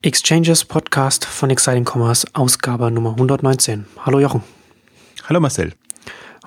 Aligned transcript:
Exchanges 0.00 0.64
Podcast 0.64 1.24
von 1.24 1.50
Exciting 1.50 1.84
Commerce, 1.84 2.24
Ausgabe 2.32 2.88
Nummer 2.88 3.10
119. 3.10 3.84
Hallo 4.06 4.20
Jochen. 4.20 4.44
Hallo 5.28 5.40
Marcel. 5.40 5.72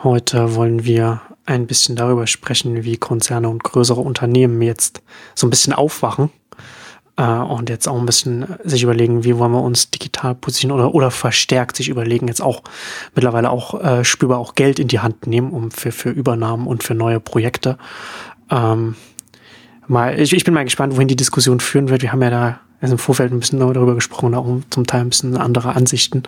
Heute 0.01 0.55
wollen 0.55 0.85
wir 0.85 1.21
ein 1.45 1.67
bisschen 1.67 1.97
darüber 1.97 2.27
sprechen, 2.27 2.85
wie 2.85 2.95
Konzerne 2.95 3.49
und 3.49 3.61
größere 3.61 3.99
Unternehmen 3.99 4.61
jetzt 4.61 5.01
so 5.35 5.45
ein 5.45 5.49
bisschen 5.49 5.73
aufwachen 5.73 6.29
äh, 7.17 7.23
und 7.23 7.69
jetzt 7.69 7.89
auch 7.89 7.99
ein 7.99 8.05
bisschen 8.05 8.55
sich 8.63 8.83
überlegen, 8.83 9.25
wie 9.25 9.37
wollen 9.37 9.51
wir 9.51 9.61
uns 9.61 9.91
digital 9.91 10.33
positionieren 10.33 10.79
oder, 10.79 10.95
oder 10.95 11.11
verstärkt 11.11 11.75
sich 11.75 11.89
überlegen, 11.89 12.29
jetzt 12.29 12.41
auch 12.41 12.63
mittlerweile 13.15 13.49
auch 13.49 13.83
äh, 13.83 14.05
spürbar 14.05 14.37
auch 14.37 14.55
Geld 14.55 14.79
in 14.79 14.87
die 14.87 15.01
Hand 15.01 15.27
nehmen, 15.27 15.51
um 15.51 15.71
für, 15.71 15.91
für 15.91 16.09
Übernahmen 16.09 16.67
und 16.67 16.83
für 16.83 16.93
neue 16.95 17.19
Projekte. 17.19 17.77
Ähm, 18.49 18.95
mal, 19.87 20.17
ich, 20.17 20.31
ich 20.31 20.45
bin 20.45 20.53
mal 20.53 20.63
gespannt, 20.63 20.95
wohin 20.95 21.09
die 21.09 21.17
Diskussion 21.17 21.59
führen 21.59 21.89
wird. 21.89 22.01
Wir 22.01 22.13
haben 22.13 22.21
ja 22.21 22.29
da 22.29 22.61
also 22.81 22.95
im 22.95 22.99
Vorfeld 22.99 23.31
ein 23.31 23.39
bisschen 23.39 23.59
darüber 23.59 23.95
gesprochen, 23.95 24.35
auch 24.35 24.47
zum 24.69 24.87
Teil 24.87 25.01
ein 25.01 25.09
bisschen 25.09 25.37
andere 25.37 25.75
Ansichten, 25.75 26.23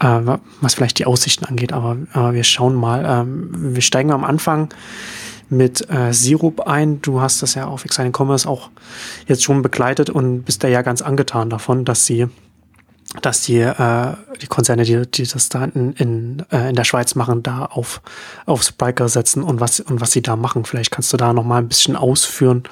äh, 0.00 0.20
was 0.60 0.74
vielleicht 0.74 0.98
die 0.98 1.06
Aussichten 1.06 1.44
angeht. 1.44 1.72
Aber, 1.72 1.96
aber 2.12 2.32
wir 2.32 2.44
schauen 2.44 2.74
mal. 2.74 3.04
Ähm, 3.06 3.74
wir 3.74 3.82
steigen 3.82 4.12
am 4.12 4.24
Anfang 4.24 4.72
mit 5.50 5.88
äh, 5.90 6.12
Sirup 6.12 6.66
ein. 6.66 7.02
Du 7.02 7.20
hast 7.20 7.42
das 7.42 7.54
ja 7.54 7.66
auf 7.66 7.84
Exciting 7.84 8.14
Commerce 8.16 8.48
auch 8.48 8.70
jetzt 9.26 9.42
schon 9.42 9.62
begleitet 9.62 10.10
und 10.10 10.44
bist 10.44 10.64
da 10.64 10.68
ja 10.68 10.82
ganz 10.82 11.02
angetan 11.02 11.50
davon, 11.50 11.84
dass 11.84 12.06
sie 12.06 12.28
dass 13.22 13.42
die, 13.42 13.60
äh, 13.60 14.14
die 14.42 14.46
Konzerne, 14.48 14.82
die, 14.82 15.06
die 15.06 15.24
das 15.24 15.48
da 15.48 15.64
in, 15.66 15.92
in, 15.92 16.46
äh, 16.50 16.70
in 16.70 16.74
der 16.74 16.82
Schweiz 16.84 17.14
machen, 17.14 17.44
da 17.44 17.66
auf, 17.66 18.00
auf 18.44 18.62
Spriker 18.64 19.08
setzen 19.08 19.42
und 19.42 19.60
was, 19.60 19.78
und 19.78 20.00
was 20.00 20.10
sie 20.10 20.22
da 20.22 20.34
machen. 20.34 20.64
Vielleicht 20.64 20.90
kannst 20.90 21.12
du 21.12 21.16
da 21.16 21.32
noch 21.32 21.44
mal 21.44 21.58
ein 21.58 21.68
bisschen 21.68 21.94
ausführen, 21.94 22.64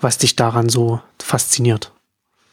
was 0.00 0.16
dich 0.16 0.34
daran 0.34 0.70
so 0.70 1.00
fasziniert. 1.20 1.92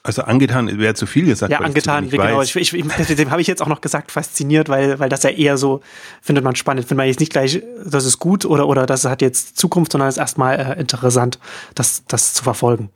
Also 0.08 0.22
angetan 0.22 0.80
wäre 0.80 0.94
zu 0.94 1.06
viel 1.06 1.26
gesagt. 1.26 1.52
Ja, 1.52 1.60
angetan, 1.60 2.10
genau. 2.10 2.42
Ich, 2.42 2.56
ich, 2.56 2.72
dem 2.72 3.30
habe 3.30 3.42
ich 3.42 3.48
jetzt 3.48 3.62
auch 3.62 3.68
noch 3.68 3.82
gesagt, 3.82 4.14
fasziniert, 4.14 4.70
weil, 4.70 4.99
weil 4.99 5.10
das 5.10 5.24
ja 5.24 5.32
eher 5.32 5.58
so, 5.58 5.82
findet 6.22 6.46
man 6.46 6.55
spannend. 6.55 6.84
Findet 6.84 6.98
man 6.98 7.08
jetzt 7.08 7.20
nicht 7.20 7.34
gleich, 7.34 7.62
das 7.86 8.05
ist 8.05 8.18
gut 8.18 8.46
oder, 8.46 8.70
oder 8.70 8.86
das 8.86 9.04
hat 9.04 9.22
jetzt 9.22 9.58
Zukunft, 9.58 9.91
sondern 9.91 10.08
es 10.08 10.16
ist 10.16 10.20
erstmal 10.20 10.60
äh, 10.60 10.80
interessant, 10.80 11.40
das, 11.76 12.05
das 12.08 12.34
zu 12.34 12.46
verfolgen. 12.46 12.90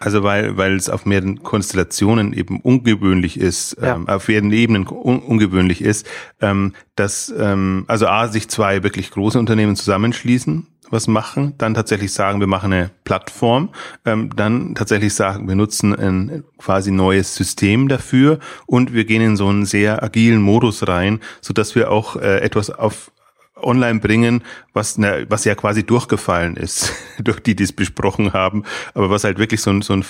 Also 0.00 0.22
weil, 0.22 0.58
weil 0.58 0.76
es 0.76 0.90
auf 0.90 1.06
mehreren 1.06 1.42
Konstellationen 1.42 2.34
eben 2.34 2.60
ungewöhnlich 2.60 3.40
ist, 3.40 3.78
ja. 3.80 3.94
ähm, 3.94 4.06
auf 4.06 4.28
mehreren 4.28 4.52
Ebenen 4.52 4.86
un 4.86 5.20
ungewöhnlich 5.20 5.80
ist, 5.80 6.06
ähm, 6.42 6.74
dass 6.94 7.32
ähm, 7.38 7.84
also 7.86 8.06
A, 8.06 8.28
sich 8.28 8.48
zwei 8.50 8.82
wirklich 8.82 9.10
große 9.12 9.38
Unternehmen 9.38 9.76
zusammenschließen, 9.76 10.66
was 10.90 11.06
machen, 11.06 11.54
dann 11.58 11.74
tatsächlich 11.74 12.12
sagen, 12.12 12.40
wir 12.40 12.46
machen 12.46 12.72
eine 12.72 12.90
Plattform, 13.04 13.70
ähm, 14.04 14.30
dann 14.34 14.74
tatsächlich 14.74 15.14
sagen, 15.14 15.48
wir 15.48 15.54
nutzen 15.54 15.94
ein 15.94 16.44
quasi 16.58 16.90
neues 16.90 17.34
System 17.34 17.88
dafür 17.88 18.38
und 18.66 18.92
wir 18.92 19.04
gehen 19.04 19.22
in 19.22 19.36
so 19.36 19.48
einen 19.48 19.66
sehr 19.66 20.02
agilen 20.02 20.42
Modus 20.42 20.86
rein, 20.86 21.20
so 21.40 21.52
dass 21.52 21.74
wir 21.74 21.90
auch 21.90 22.16
äh, 22.16 22.40
etwas 22.40 22.70
auf 22.70 23.10
online 23.56 24.00
bringen, 24.00 24.42
was, 24.72 24.98
ne, 24.98 25.26
was 25.28 25.44
ja 25.44 25.54
quasi 25.54 25.84
durchgefallen 25.84 26.56
ist, 26.56 26.92
durch 27.18 27.40
die, 27.40 27.56
die 27.56 27.64
es 27.64 27.72
besprochen 27.72 28.32
haben, 28.32 28.64
aber 28.94 29.10
was 29.10 29.24
halt 29.24 29.38
wirklich 29.38 29.62
so 29.62 29.70
ein, 29.70 29.82
so 29.82 29.94
ein 29.94 30.04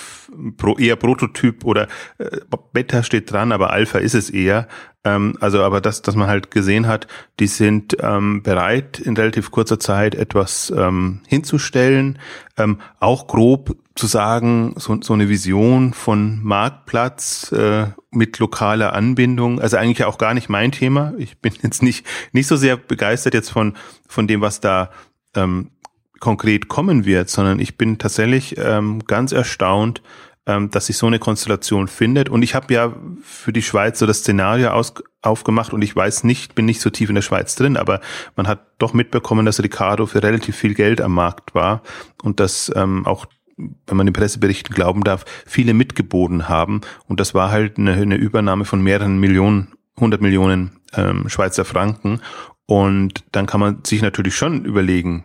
Pro, 0.57 0.77
eher 0.77 0.95
Prototyp 0.95 1.65
oder 1.65 1.87
äh, 2.17 2.37
Beta 2.73 3.03
steht 3.03 3.31
dran, 3.31 3.51
aber 3.51 3.71
Alpha 3.71 3.99
ist 3.99 4.15
es 4.15 4.29
eher. 4.29 4.67
Ähm, 5.05 5.37
also 5.39 5.61
aber 5.61 5.79
das, 5.79 6.01
dass 6.01 6.15
man 6.15 6.27
halt 6.27 6.51
gesehen 6.51 6.87
hat, 6.87 7.07
die 7.39 7.47
sind 7.47 7.95
ähm, 8.01 8.43
bereit, 8.43 8.99
in 8.99 9.15
relativ 9.15 9.51
kurzer 9.51 9.79
Zeit 9.79 10.15
etwas 10.15 10.73
ähm, 10.75 11.21
hinzustellen, 11.27 12.19
ähm, 12.57 12.79
auch 12.99 13.27
grob 13.27 13.77
zu 13.95 14.07
sagen, 14.07 14.73
so, 14.77 14.99
so 15.01 15.13
eine 15.13 15.29
Vision 15.29 15.93
von 15.93 16.43
Marktplatz 16.43 17.51
äh, 17.53 17.87
mit 18.11 18.39
lokaler 18.39 18.93
Anbindung, 18.93 19.61
also 19.61 19.77
eigentlich 19.77 20.03
auch 20.05 20.17
gar 20.17 20.33
nicht 20.33 20.49
mein 20.49 20.71
Thema. 20.71 21.13
Ich 21.17 21.39
bin 21.39 21.53
jetzt 21.61 21.83
nicht, 21.83 22.05
nicht 22.33 22.47
so 22.47 22.57
sehr 22.57 22.75
begeistert 22.75 23.33
jetzt 23.33 23.49
von, 23.49 23.75
von 24.07 24.27
dem, 24.27 24.41
was 24.41 24.59
da 24.59 24.89
ähm, 25.35 25.71
konkret 26.19 26.67
kommen 26.67 27.05
wird, 27.05 27.29
sondern 27.29 27.59
ich 27.59 27.77
bin 27.77 27.97
tatsächlich 27.97 28.55
ähm, 28.57 29.05
ganz 29.05 29.31
erstaunt, 29.31 30.01
ähm, 30.47 30.69
dass 30.69 30.87
sich 30.87 30.97
so 30.97 31.07
eine 31.07 31.19
Konstellation 31.19 31.87
findet. 31.87 32.29
Und 32.29 32.43
ich 32.43 32.55
habe 32.55 32.73
ja 32.73 32.93
für 33.23 33.51
die 33.51 33.61
Schweiz 33.61 33.99
so 33.99 34.05
das 34.05 34.19
Szenario 34.19 34.69
aus, 34.69 34.93
aufgemacht 35.21 35.73
und 35.73 35.81
ich 35.81 35.95
weiß 35.95 36.23
nicht, 36.23 36.55
bin 36.55 36.65
nicht 36.65 36.81
so 36.81 36.89
tief 36.89 37.09
in 37.09 37.15
der 37.15 37.21
Schweiz 37.21 37.55
drin, 37.55 37.77
aber 37.77 37.99
man 38.35 38.47
hat 38.47 38.65
doch 38.77 38.93
mitbekommen, 38.93 39.45
dass 39.45 39.61
Ricardo 39.61 40.05
für 40.05 40.21
relativ 40.21 40.55
viel 40.55 40.75
Geld 40.75 41.01
am 41.01 41.13
Markt 41.13 41.55
war 41.55 41.81
und 42.23 42.39
dass 42.39 42.71
ähm, 42.75 43.05
auch 43.05 43.25
wenn 43.57 43.97
man 43.97 44.05
den 44.05 44.13
Presseberichten 44.13 44.75
glauben 44.75 45.03
darf, 45.03 45.23
viele 45.45 45.73
mitgeboten 45.73 46.49
haben. 46.49 46.81
Und 47.07 47.21
das 47.21 47.33
war 47.33 47.51
halt 47.51 47.77
eine, 47.77 47.93
eine 47.93 48.15
Übernahme 48.15 48.65
von 48.65 48.81
mehreren 48.81 49.17
Millionen, 49.17 49.73
100 49.95 50.21
Millionen 50.21 50.81
ähm, 50.93 51.29
Schweizer 51.29 51.63
Franken. 51.63 52.21
Und 52.65 53.23
dann 53.31 53.45
kann 53.45 53.61
man 53.61 53.83
sich 53.85 54.01
natürlich 54.01 54.35
schon 54.35 54.65
überlegen, 54.65 55.23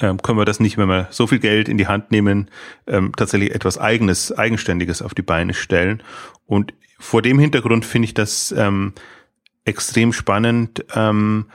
ähm, 0.00 0.20
können 0.22 0.38
wir 0.38 0.44
das 0.44 0.60
nicht, 0.60 0.78
wenn 0.78 0.88
wir 0.88 1.08
so 1.10 1.26
viel 1.26 1.38
Geld 1.38 1.68
in 1.68 1.78
die 1.78 1.86
Hand 1.86 2.10
nehmen, 2.10 2.50
ähm, 2.86 3.12
tatsächlich 3.16 3.54
etwas 3.54 3.78
eigenes, 3.78 4.32
eigenständiges 4.36 5.02
auf 5.02 5.14
die 5.14 5.22
Beine 5.22 5.54
stellen. 5.54 6.02
Und 6.46 6.74
vor 6.98 7.22
dem 7.22 7.38
Hintergrund 7.38 7.84
finde 7.84 8.06
ich 8.06 8.14
das 8.14 8.52
ähm, 8.56 8.92
extrem 9.64 10.12
spannend. 10.12 10.84
Ähm, 10.94 11.46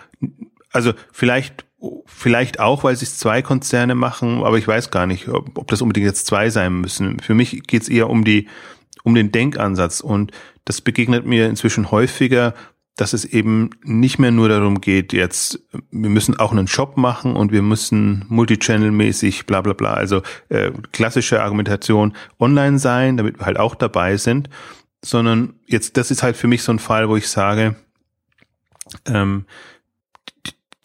also 0.72 0.94
vielleicht 1.12 1.66
vielleicht 2.06 2.60
auch, 2.60 2.84
weil 2.84 2.96
sich 2.96 3.14
zwei 3.14 3.42
Konzerne 3.42 3.96
machen, 3.96 4.44
aber 4.44 4.58
ich 4.58 4.68
weiß 4.68 4.92
gar 4.92 5.06
nicht, 5.06 5.28
ob, 5.28 5.58
ob 5.58 5.68
das 5.68 5.82
unbedingt 5.82 6.08
jetzt 6.08 6.26
zwei 6.26 6.50
sein 6.50 6.82
müssen. 6.82 7.20
Für 7.20 7.34
mich 7.34 7.64
geht 7.68 7.84
es 7.84 7.90
eher 7.90 8.10
um 8.10 8.24
die 8.24 8.48
um 9.04 9.14
den 9.14 9.32
Denkansatz 9.32 10.00
und 10.00 10.32
das 10.66 10.82
begegnet 10.82 11.28
mir 11.28 11.48
inzwischen 11.48 11.92
häufiger, 11.92 12.56
dass 12.96 13.14
es 13.14 13.26
eben 13.26 13.72
nicht 13.84 14.20
mehr 14.20 14.32
nur 14.32 14.48
darum 14.48 14.80
geht, 14.80 15.12
jetzt, 15.12 15.60
wir 15.92 16.10
müssen 16.10 16.38
auch 16.40 16.52
einen 16.52 16.68
Shop 16.68 16.96
machen 16.96 17.36
und 17.36 17.52
wir 17.52 17.62
müssen 17.62 18.26
multichannel-mäßig, 18.30 19.46
bla 19.46 19.62
bla 19.62 19.74
bla, 19.74 19.94
also 19.94 20.22
äh, 20.50 20.72
klassische 20.94 21.44
Argumentation 21.44 22.16
online 22.40 22.80
sein, 22.80 23.18
damit 23.18 23.40
wir 23.40 23.46
halt 23.46 23.60
auch 23.60 23.76
dabei 23.76 24.16
sind, 24.16 24.50
sondern 25.04 25.56
jetzt, 25.68 25.98
das 25.98 26.10
ist 26.10 26.24
halt 26.24 26.38
für 26.38 26.48
mich 26.48 26.64
so 26.64 26.72
ein 26.72 26.80
Fall, 26.80 27.10
wo 27.10 27.18
ich 27.18 27.28
sage, 27.28 27.76
ähm, 29.06 29.46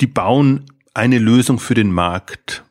die 0.00 0.06
bauen 0.06 0.66
eine 0.94 1.19
Lösung 1.19 1.59
für 1.60 1.75
den 1.75 1.92
Markt 1.92 2.65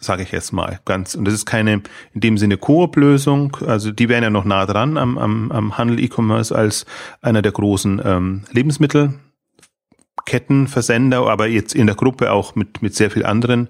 sage 0.00 0.22
ich 0.22 0.32
jetzt 0.32 0.52
mal 0.52 0.80
ganz. 0.84 1.14
Und 1.14 1.24
das 1.26 1.34
ist 1.34 1.46
keine 1.46 1.82
in 2.12 2.20
dem 2.20 2.36
Sinne 2.38 2.56
Koop-Lösung. 2.56 3.56
Also 3.66 3.92
die 3.92 4.08
wären 4.08 4.24
ja 4.24 4.30
noch 4.30 4.44
nah 4.44 4.66
dran 4.66 4.96
am, 4.96 5.16
am, 5.18 5.52
am 5.52 5.78
Handel 5.78 6.00
E-Commerce 6.00 6.56
als 6.56 6.86
einer 7.20 7.42
der 7.42 7.52
großen 7.52 8.02
ähm, 8.04 8.42
Lebensmittelketten, 8.50 10.66
Versender, 10.66 11.28
aber 11.28 11.46
jetzt 11.46 11.74
in 11.74 11.86
der 11.86 11.96
Gruppe 11.96 12.32
auch 12.32 12.54
mit, 12.54 12.80
mit 12.82 12.94
sehr 12.94 13.10
viel 13.10 13.26
anderen 13.26 13.68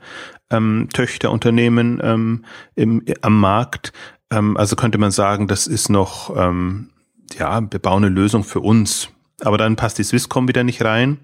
ähm, 0.50 0.88
Töchterunternehmen 0.92 2.00
ähm, 2.02 2.44
im, 2.76 3.02
am 3.22 3.40
Markt. 3.40 3.92
Ähm, 4.30 4.56
also 4.56 4.76
könnte 4.76 4.98
man 4.98 5.10
sagen, 5.10 5.48
das 5.48 5.66
ist 5.66 5.88
noch, 5.88 6.32
ähm, 6.36 6.90
ja, 7.38 7.60
wir 7.60 7.80
bauen 7.80 8.04
eine 8.04 8.14
Lösung 8.14 8.44
für 8.44 8.60
uns. 8.60 9.08
Aber 9.42 9.58
dann 9.58 9.76
passt 9.76 9.98
die 9.98 10.04
Swisscom 10.04 10.48
wieder 10.48 10.64
nicht 10.64 10.84
rein. 10.84 11.18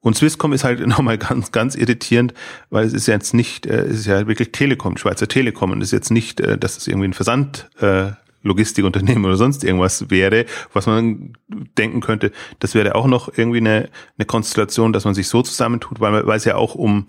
Und 0.00 0.16
Swisscom 0.16 0.52
ist 0.52 0.64
halt 0.64 0.80
nochmal 0.86 1.18
ganz, 1.18 1.52
ganz 1.52 1.74
irritierend, 1.74 2.34
weil 2.70 2.86
es 2.86 2.92
ist 2.92 3.06
ja 3.06 3.14
jetzt 3.14 3.34
nicht, 3.34 3.66
äh, 3.66 3.82
es 3.82 4.00
ist 4.00 4.06
ja 4.06 4.26
wirklich 4.26 4.52
Telekom, 4.52 4.96
Schweizer 4.96 5.28
Telekom 5.28 5.72
und 5.72 5.80
es 5.80 5.88
ist 5.88 5.92
jetzt 5.92 6.10
nicht, 6.10 6.40
äh, 6.40 6.58
dass 6.58 6.76
es 6.76 6.88
irgendwie 6.88 7.08
ein 7.08 7.14
Versand, 7.14 7.70
äh, 7.80 8.12
Logistikunternehmen 8.42 9.24
oder 9.26 9.36
sonst 9.36 9.64
irgendwas 9.64 10.10
wäre, 10.10 10.46
was 10.72 10.86
man 10.86 11.34
denken 11.76 12.00
könnte, 12.00 12.32
das 12.58 12.74
wäre 12.74 12.94
auch 12.94 13.06
noch 13.06 13.30
irgendwie 13.36 13.58
eine, 13.58 13.90
eine 14.18 14.26
Konstellation, 14.26 14.92
dass 14.92 15.04
man 15.04 15.14
sich 15.14 15.28
so 15.28 15.42
zusammentut, 15.42 16.00
weil, 16.00 16.26
weil 16.26 16.36
es 16.36 16.44
ja 16.44 16.56
auch 16.56 16.74
um, 16.74 17.06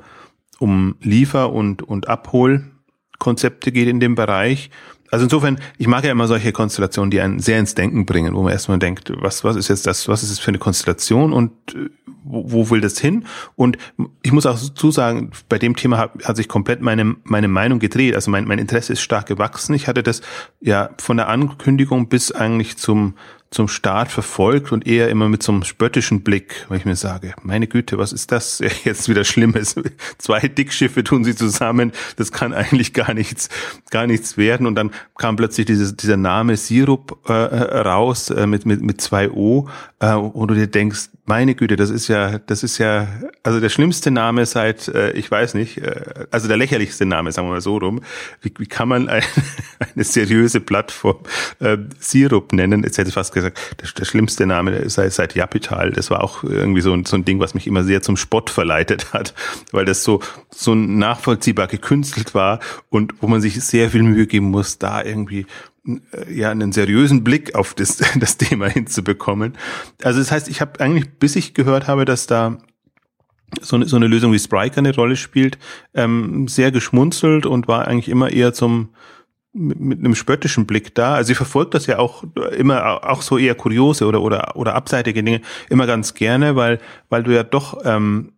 um 0.59 0.95
Liefer- 1.01 1.51
und, 1.53 1.83
und 1.83 2.09
Abholkonzepte 2.09 3.71
geht 3.71 3.87
in 3.87 3.99
dem 3.99 4.15
Bereich. 4.15 4.69
Also 5.11 5.25
insofern, 5.25 5.59
ich 5.77 5.87
mag 5.87 6.05
ja 6.05 6.11
immer 6.11 6.27
solche 6.27 6.53
Konstellationen, 6.53 7.11
die 7.11 7.19
einen 7.19 7.39
sehr 7.39 7.59
ins 7.59 7.75
Denken 7.75 8.05
bringen, 8.05 8.33
wo 8.33 8.43
man 8.43 8.53
erstmal 8.53 8.79
denkt, 8.79 9.11
was, 9.17 9.43
was 9.43 9.57
ist 9.57 9.67
jetzt 9.67 9.85
das, 9.85 10.07
was 10.07 10.23
ist 10.23 10.31
das 10.31 10.39
für 10.39 10.47
eine 10.47 10.57
Konstellation 10.57 11.33
und 11.33 11.51
äh, 11.75 11.89
wo, 12.23 12.51
wo 12.51 12.69
will 12.69 12.79
das 12.79 12.97
hin? 12.97 13.25
Und 13.55 13.77
ich 14.23 14.31
muss 14.31 14.45
auch 14.45 14.57
dazu 14.57 14.89
sagen, 14.89 15.31
bei 15.49 15.59
dem 15.59 15.75
Thema 15.75 15.97
hat, 15.97 16.11
hat 16.23 16.37
sich 16.37 16.47
komplett 16.47 16.81
meine, 16.81 17.17
meine 17.25 17.49
Meinung 17.49 17.79
gedreht. 17.79 18.15
Also 18.15 18.31
mein, 18.31 18.45
mein 18.45 18.59
Interesse 18.59 18.93
ist 18.93 19.01
stark 19.01 19.25
gewachsen. 19.25 19.73
Ich 19.73 19.87
hatte 19.87 20.01
das 20.01 20.21
ja 20.61 20.91
von 20.97 21.17
der 21.17 21.27
Ankündigung 21.27 22.07
bis 22.07 22.31
eigentlich 22.31 22.77
zum, 22.77 23.15
zum 23.51 23.67
Start 23.67 24.09
verfolgt 24.09 24.71
und 24.71 24.87
eher 24.87 25.09
immer 25.09 25.27
mit 25.27 25.43
so 25.43 25.51
einem 25.51 25.63
spöttischen 25.65 26.23
Blick, 26.23 26.65
weil 26.69 26.77
ich 26.77 26.85
mir 26.85 26.95
sage, 26.95 27.33
meine 27.43 27.67
Güte, 27.67 27.97
was 27.97 28.13
ist 28.13 28.31
das 28.31 28.63
jetzt 28.85 29.09
wieder 29.09 29.25
Schlimmes? 29.25 29.75
Zwei 30.17 30.39
Dickschiffe 30.39 31.03
tun 31.03 31.25
sie 31.25 31.35
zusammen, 31.35 31.91
das 32.15 32.31
kann 32.31 32.53
eigentlich 32.53 32.93
gar 32.93 33.13
nichts, 33.13 33.49
gar 33.89 34.07
nichts 34.07 34.37
werden. 34.37 34.65
Und 34.67 34.75
dann 34.75 34.91
kam 35.17 35.35
plötzlich 35.35 35.65
dieses, 35.65 35.97
dieser 35.97 36.15
Name 36.15 36.55
Sirup 36.55 37.19
äh, 37.29 37.33
raus 37.33 38.29
äh, 38.29 38.47
mit, 38.47 38.65
mit, 38.65 38.81
mit 38.81 39.01
zwei 39.01 39.29
O, 39.29 39.67
äh, 39.99 40.15
wo 40.15 40.45
du 40.45 40.55
dir 40.55 40.67
denkst, 40.67 41.09
meine 41.25 41.55
Güte, 41.55 41.75
das 41.75 41.89
ist 41.89 42.07
ja, 42.07 42.39
das 42.39 42.63
ist 42.63 42.77
ja, 42.77 43.07
also 43.43 43.59
der 43.59 43.69
schlimmste 43.69 44.11
Name 44.11 44.45
seit, 44.45 44.87
äh, 44.87 45.11
ich 45.11 45.29
weiß 45.29 45.53
nicht, 45.53 45.77
äh, 45.77 46.25
also 46.31 46.47
der 46.47 46.57
lächerlichste 46.57 47.05
Name, 47.05 47.31
sagen 47.31 47.47
wir 47.47 47.53
mal 47.53 47.61
so 47.61 47.77
rum. 47.77 48.01
Wie, 48.41 48.51
wie 48.57 48.65
kann 48.65 48.89
man 48.89 49.07
ein, 49.07 49.23
eine 49.95 50.03
seriöse 50.03 50.59
Plattform 50.59 51.19
äh, 51.59 51.77
Sirup 51.99 52.53
nennen? 52.53 52.83
Jetzt 52.83 52.97
hätte 52.97 53.09
ich 53.09 53.13
fast 53.13 53.33
der, 53.49 53.53
der 53.97 54.05
schlimmste 54.05 54.45
Name 54.45 54.89
sei 54.89 55.09
seit 55.09 55.35
Japital. 55.35 55.91
Das 55.91 56.09
war 56.09 56.23
auch 56.23 56.43
irgendwie 56.43 56.81
so, 56.81 56.97
so 57.05 57.15
ein 57.15 57.25
Ding, 57.25 57.39
was 57.39 57.53
mich 57.53 57.67
immer 57.67 57.83
sehr 57.83 58.01
zum 58.01 58.17
Spott 58.17 58.49
verleitet 58.49 59.13
hat, 59.13 59.33
weil 59.71 59.85
das 59.85 60.03
so, 60.03 60.21
so 60.49 60.75
nachvollziehbar 60.75 61.67
gekünstelt 61.67 62.33
war 62.35 62.59
und 62.89 63.21
wo 63.21 63.27
man 63.27 63.41
sich 63.41 63.61
sehr 63.63 63.89
viel 63.89 64.03
Mühe 64.03 64.27
geben 64.27 64.51
muss, 64.51 64.77
da 64.77 65.03
irgendwie 65.03 65.45
äh, 65.85 66.33
ja 66.33 66.51
einen 66.51 66.71
seriösen 66.71 67.23
Blick 67.23 67.55
auf 67.55 67.73
das, 67.73 67.97
das 68.19 68.37
Thema 68.37 68.67
hinzubekommen. 68.67 69.57
Also 70.03 70.19
das 70.19 70.31
heißt, 70.31 70.49
ich 70.49 70.61
habe 70.61 70.79
eigentlich, 70.79 71.09
bis 71.19 71.35
ich 71.35 71.53
gehört 71.53 71.87
habe, 71.87 72.05
dass 72.05 72.27
da 72.27 72.57
so 73.59 73.75
eine, 73.75 73.87
so 73.87 73.97
eine 73.97 74.07
Lösung 74.07 74.31
wie 74.31 74.39
Spriker 74.39 74.77
eine 74.77 74.95
Rolle 74.95 75.15
spielt, 75.15 75.57
ähm, 75.93 76.47
sehr 76.47 76.71
geschmunzelt 76.71 77.45
und 77.45 77.67
war 77.67 77.87
eigentlich 77.87 78.09
immer 78.09 78.31
eher 78.31 78.53
zum 78.53 78.89
mit, 79.53 79.79
mit 79.79 79.99
einem 79.99 80.15
spöttischen 80.15 80.65
Blick 80.65 80.95
da. 80.95 81.15
Also 81.15 81.31
ich 81.31 81.37
verfolge 81.37 81.71
das 81.71 81.85
ja 81.87 81.99
auch 81.99 82.23
immer 82.57 83.09
auch 83.09 83.21
so 83.21 83.37
eher 83.37 83.55
kuriose 83.55 84.05
oder 84.05 84.21
oder 84.21 84.55
oder 84.55 84.75
abseitige 84.75 85.23
Dinge 85.23 85.41
immer 85.69 85.87
ganz 85.87 86.13
gerne, 86.13 86.55
weil 86.55 86.79
weil 87.09 87.23
du 87.23 87.33
ja 87.33 87.43
doch 87.43 87.79
ähm, 87.83 88.33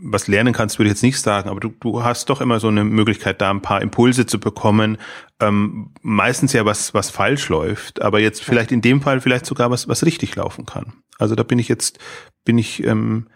was 0.00 0.28
lernen 0.28 0.52
kannst, 0.52 0.78
würde 0.78 0.88
ich 0.88 0.92
jetzt 0.92 1.02
nicht 1.02 1.20
sagen, 1.20 1.48
aber 1.48 1.60
du, 1.60 1.70
du 1.80 2.02
hast 2.04 2.30
doch 2.30 2.40
immer 2.40 2.60
so 2.60 2.68
eine 2.68 2.84
Möglichkeit, 2.84 3.40
da 3.40 3.50
ein 3.50 3.62
paar 3.62 3.82
Impulse 3.82 4.26
zu 4.26 4.38
bekommen. 4.38 4.98
Ähm, 5.40 5.90
meistens 6.02 6.52
ja 6.52 6.64
was, 6.64 6.94
was 6.94 7.10
falsch 7.10 7.48
läuft, 7.48 8.00
aber 8.00 8.20
jetzt 8.20 8.44
vielleicht 8.44 8.70
in 8.70 8.80
dem 8.80 9.02
Fall 9.02 9.20
vielleicht 9.20 9.46
sogar 9.46 9.70
was, 9.70 9.88
was 9.88 10.04
richtig 10.04 10.34
laufen 10.36 10.66
kann. 10.66 10.92
Also 11.18 11.34
da 11.34 11.42
bin 11.42 11.58
ich 11.58 11.68
jetzt, 11.68 11.98
bin 12.44 12.58
ich 12.58 12.84
ähm, 12.84 13.26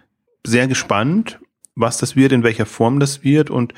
sehr 0.46 0.68
gespannt, 0.68 1.40
was 1.74 1.98
das 1.98 2.16
wird, 2.16 2.32
in 2.32 2.44
welcher 2.44 2.66
Form 2.66 3.00
das 3.00 3.24
wird 3.24 3.50
und 3.50 3.74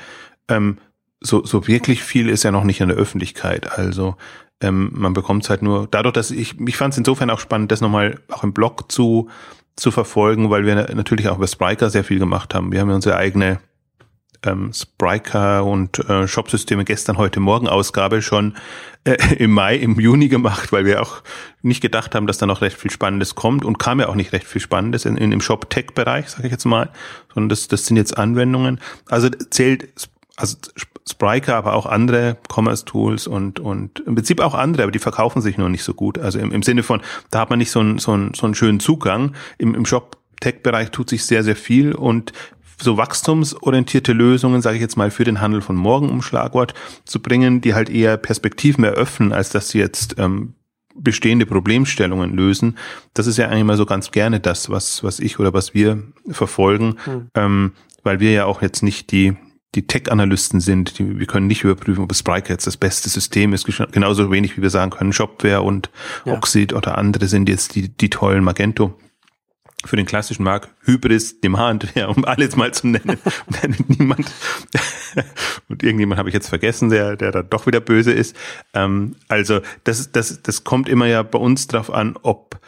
ähm, 0.47 0.77
so, 1.25 1.45
so 1.45 1.67
wirklich 1.67 2.03
viel 2.03 2.29
ist 2.29 2.43
ja 2.43 2.51
noch 2.51 2.63
nicht 2.63 2.81
in 2.81 2.89
der 2.89 2.97
Öffentlichkeit. 2.97 3.77
Also 3.77 4.15
ähm, 4.61 4.91
man 4.93 5.13
bekommt 5.13 5.43
es 5.43 5.49
halt 5.49 5.61
nur 5.61 5.87
dadurch, 5.89 6.13
dass 6.13 6.31
ich, 6.31 6.59
ich 6.59 6.77
fand 6.77 6.93
es 6.93 6.97
insofern 6.97 7.29
auch 7.29 7.39
spannend, 7.39 7.71
das 7.71 7.81
nochmal 7.81 8.19
auch 8.29 8.43
im 8.43 8.53
Blog 8.53 8.91
zu 8.91 9.29
zu 9.75 9.91
verfolgen, 9.91 10.49
weil 10.49 10.65
wir 10.65 10.75
natürlich 10.95 11.27
auch 11.27 11.37
über 11.37 11.47
Spriker 11.47 11.89
sehr 11.89 12.03
viel 12.03 12.19
gemacht 12.19 12.53
haben. 12.53 12.71
Wir 12.71 12.79
haben 12.79 12.89
ja 12.89 12.95
unsere 12.95 13.17
eigene 13.17 13.59
ähm, 14.43 14.71
Spriker 14.73 15.65
und 15.65 15.99
äh, 16.07 16.27
Shopsysteme 16.27 16.85
gestern, 16.85 17.17
heute 17.17 17.39
Morgen 17.39 17.67
Ausgabe 17.67 18.21
schon 18.21 18.55
äh, 19.03 19.17
im 19.35 19.51
Mai, 19.51 19.75
im 19.75 19.99
Juni 19.99 20.29
gemacht, 20.29 20.71
weil 20.71 20.85
wir 20.85 21.01
auch 21.01 21.23
nicht 21.61 21.81
gedacht 21.81 22.15
haben, 22.15 22.27
dass 22.27 22.37
da 22.37 22.45
noch 22.45 22.61
recht 22.61 22.77
viel 22.77 22.91
Spannendes 22.91 23.35
kommt 23.35 23.65
und 23.65 23.79
kam 23.79 23.99
ja 23.99 24.07
auch 24.07 24.15
nicht 24.15 24.31
recht 24.31 24.47
viel 24.47 24.61
Spannendes 24.61 25.05
in, 25.05 25.17
in 25.17 25.31
im 25.31 25.41
Shop-Tech-Bereich, 25.41 26.29
sage 26.29 26.47
ich 26.47 26.51
jetzt 26.51 26.65
mal, 26.65 26.91
sondern 27.33 27.49
das, 27.49 27.67
das 27.67 27.85
sind 27.85 27.97
jetzt 27.97 28.17
Anwendungen. 28.17 28.79
Also 29.07 29.29
zählt 29.29 29.89
also 30.37 30.57
Spriker, 31.07 31.55
aber 31.55 31.73
auch 31.73 31.85
andere 31.85 32.37
Commerce-Tools 32.51 33.27
und, 33.27 33.59
und 33.59 33.99
im 34.07 34.15
Prinzip 34.15 34.39
auch 34.39 34.55
andere, 34.55 34.83
aber 34.83 34.91
die 34.91 34.99
verkaufen 34.99 35.41
sich 35.41 35.57
nur 35.57 35.69
nicht 35.69 35.83
so 35.83 35.93
gut. 35.93 36.17
Also 36.17 36.39
im, 36.39 36.51
im 36.51 36.63
Sinne 36.63 36.81
von, 36.81 37.01
da 37.29 37.41
hat 37.41 37.49
man 37.51 37.59
nicht 37.59 37.71
so 37.71 37.79
einen, 37.79 37.99
so 37.99 38.11
einen, 38.13 38.33
so 38.33 38.45
einen 38.45 38.55
schönen 38.55 38.79
Zugang. 38.79 39.35
Im, 39.59 39.75
im 39.75 39.85
Shop-Tech-Bereich 39.85 40.89
tut 40.89 41.09
sich 41.09 41.25
sehr, 41.25 41.43
sehr 41.43 41.55
viel 41.55 41.93
und 41.93 42.33
so 42.81 42.97
wachstumsorientierte 42.97 44.13
Lösungen, 44.13 44.61
sage 44.61 44.77
ich 44.77 44.81
jetzt 44.81 44.97
mal, 44.97 45.11
für 45.11 45.23
den 45.23 45.41
Handel 45.41 45.61
von 45.61 45.75
morgen 45.75 46.09
um 46.09 46.21
Schlagwort 46.21 46.73
zu 47.05 47.21
bringen, 47.21 47.61
die 47.61 47.73
halt 47.73 47.89
eher 47.89 48.17
Perspektiven 48.17 48.83
eröffnen, 48.83 49.31
als 49.31 49.49
dass 49.49 49.69
sie 49.69 49.79
jetzt 49.79 50.15
ähm, 50.17 50.55
bestehende 50.95 51.45
Problemstellungen 51.45 52.35
lösen. 52.35 52.77
Das 53.13 53.27
ist 53.27 53.37
ja 53.37 53.47
eigentlich 53.47 53.63
mal 53.63 53.77
so 53.77 53.85
ganz 53.85 54.11
gerne 54.11 54.39
das, 54.39 54.69
was, 54.69 55.03
was 55.03 55.19
ich 55.19 55.39
oder 55.39 55.53
was 55.53 55.73
wir 55.73 56.03
verfolgen, 56.29 56.95
hm. 57.03 57.27
ähm, 57.35 57.71
weil 58.03 58.19
wir 58.19 58.31
ja 58.31 58.45
auch 58.45 58.61
jetzt 58.61 58.81
nicht 58.81 59.11
die, 59.11 59.35
die 59.75 59.87
Tech-Analysten 59.87 60.61
sind, 60.61 60.97
die, 60.99 61.19
wir 61.19 61.27
können 61.27 61.47
nicht 61.47 61.63
überprüfen, 61.63 62.03
ob 62.03 62.15
Spriker 62.15 62.53
jetzt 62.53 62.65
das 62.65 62.77
beste 62.77 63.09
System 63.09 63.53
ist, 63.53 63.65
genauso 63.91 64.31
wenig 64.31 64.57
wie 64.57 64.61
wir 64.61 64.69
sagen 64.69 64.91
können, 64.91 65.13
Shopware 65.13 65.61
und 65.61 65.89
ja. 66.25 66.33
Oxid 66.33 66.73
oder 66.73 66.97
andere 66.97 67.27
sind 67.27 67.49
jetzt 67.49 67.75
die, 67.75 67.89
die 67.89 68.09
tollen 68.09 68.43
Magento. 68.43 68.97
Für 69.83 69.97
den 69.97 70.07
klassischen 70.07 70.43
Markt 70.43 70.69
Hybris, 70.85 71.41
Demand, 71.41 71.89
ja, 71.95 72.07
um 72.07 72.25
alles 72.25 72.55
mal 72.55 72.73
zu 72.73 72.87
nennen. 72.87 73.19
Niemand, 73.87 74.31
und 75.69 75.83
irgendjemand 75.83 76.17
habe 76.17 76.29
ich 76.29 76.33
jetzt 76.33 76.49
vergessen, 76.49 76.89
der, 76.89 77.15
der 77.15 77.31
da 77.31 77.43
doch 77.43 77.67
wieder 77.67 77.81
böse 77.81 78.11
ist. 78.11 78.35
Ähm, 78.73 79.15
also 79.27 79.59
das, 79.83 80.11
das, 80.11 80.41
das 80.41 80.63
kommt 80.63 80.89
immer 80.89 81.05
ja 81.05 81.21
bei 81.21 81.37
uns 81.37 81.67
drauf 81.67 81.93
an, 81.93 82.17
ob, 82.23 82.59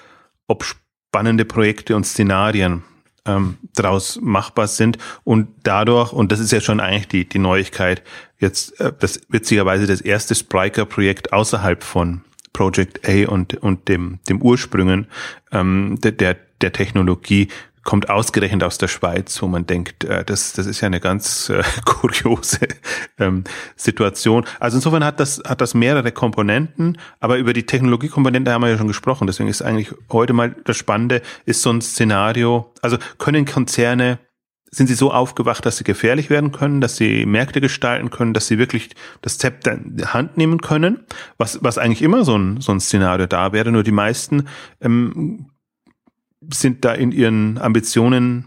ob 0.48 0.64
spannende 0.64 1.46
Projekte 1.46 1.96
und 1.96 2.06
Szenarien 2.06 2.84
ähm, 3.28 3.58
daraus 3.76 4.20
machbar 4.22 4.68
sind. 4.68 4.98
Und 5.24 5.50
dadurch, 5.64 6.14
und 6.14 6.32
das 6.32 6.40
ist 6.40 6.52
ja 6.52 6.62
schon 6.62 6.80
eigentlich 6.80 7.08
die, 7.08 7.30
die 7.30 7.40
Neuigkeit, 7.40 8.02
jetzt 8.40 8.80
äh, 8.80 8.92
das 8.98 9.22
witzigerweise 9.30 9.86
das 9.86 10.02
erste 10.02 10.36
Spriker-Projekt 10.36 11.34
außerhalb 11.34 11.84
von 11.84 12.22
Project 12.54 13.08
A 13.08 13.30
und, 13.30 13.56
und 13.56 13.88
dem, 13.88 14.20
dem 14.28 14.42
Ursprüngen 14.42 15.08
ähm, 15.52 16.00
der, 16.02 16.14
der, 16.14 16.38
der 16.62 16.72
Technologie 16.72 17.50
kommt 17.88 18.10
ausgerechnet 18.10 18.66
aus 18.66 18.78
der 18.78 18.90
Schweiz, 18.90 19.42
wo 19.42 19.48
man 19.48 19.66
denkt, 19.66 20.04
äh, 20.04 20.26
das, 20.26 20.52
das 20.52 20.66
ist 20.66 20.82
ja 20.82 20.88
eine 20.88 21.00
ganz 21.00 21.48
äh, 21.48 21.64
kuriose 21.86 22.68
ähm, 23.18 23.46
Situation. 23.78 24.44
Also 24.60 24.76
insofern 24.78 25.06
hat 25.06 25.22
das, 25.22 25.42
hat 25.48 25.62
das 25.62 25.74
mehrere 25.74 26.12
Komponenten, 26.12 26.98
aber 27.22 27.38
über 27.38 27.54
die 27.54 27.66
Technologiekomponente 27.66 28.52
haben 28.52 28.62
wir 28.64 28.70
ja 28.70 28.78
schon 28.78 28.90
gesprochen. 28.90 29.26
Deswegen 29.26 29.48
ist 29.48 29.62
eigentlich 29.62 29.94
heute 30.12 30.34
mal 30.34 30.54
das 30.66 30.76
Spannende, 30.76 31.22
ist 31.46 31.62
so 31.62 31.70
ein 31.70 31.80
Szenario, 31.82 32.74
also 32.82 32.98
können 33.20 33.46
Konzerne 33.46 34.20
sind 34.70 34.88
sie 34.88 34.94
so 34.94 35.14
aufgewacht, 35.14 35.66
dass 35.66 35.78
sie 35.78 35.86
gefährlich 35.86 36.30
werden 36.30 36.52
können, 36.52 36.82
dass 36.82 36.98
sie 36.98 37.26
Märkte 37.26 37.62
gestalten 37.62 38.10
können, 38.10 38.34
dass 38.34 38.48
sie 38.48 38.58
wirklich 38.58 38.90
das 39.22 39.38
Zepter 39.38 39.72
in 39.72 39.96
die 39.96 40.06
Hand 40.06 40.36
nehmen 40.36 40.60
können, 40.60 41.06
was, 41.38 41.64
was 41.64 41.78
eigentlich 41.78 42.02
immer 42.02 42.26
so 42.26 42.38
ein, 42.38 42.60
so 42.60 42.74
ein 42.74 42.82
Szenario 42.82 43.28
da 43.28 43.54
wäre. 43.54 43.72
Nur 43.72 43.84
die 43.84 43.94
meisten 43.94 44.50
ähm, 44.82 45.52
sind 46.54 46.86
da 46.86 46.94
in 46.94 47.12
ihren 47.12 47.58
Ambitionen 47.58 48.46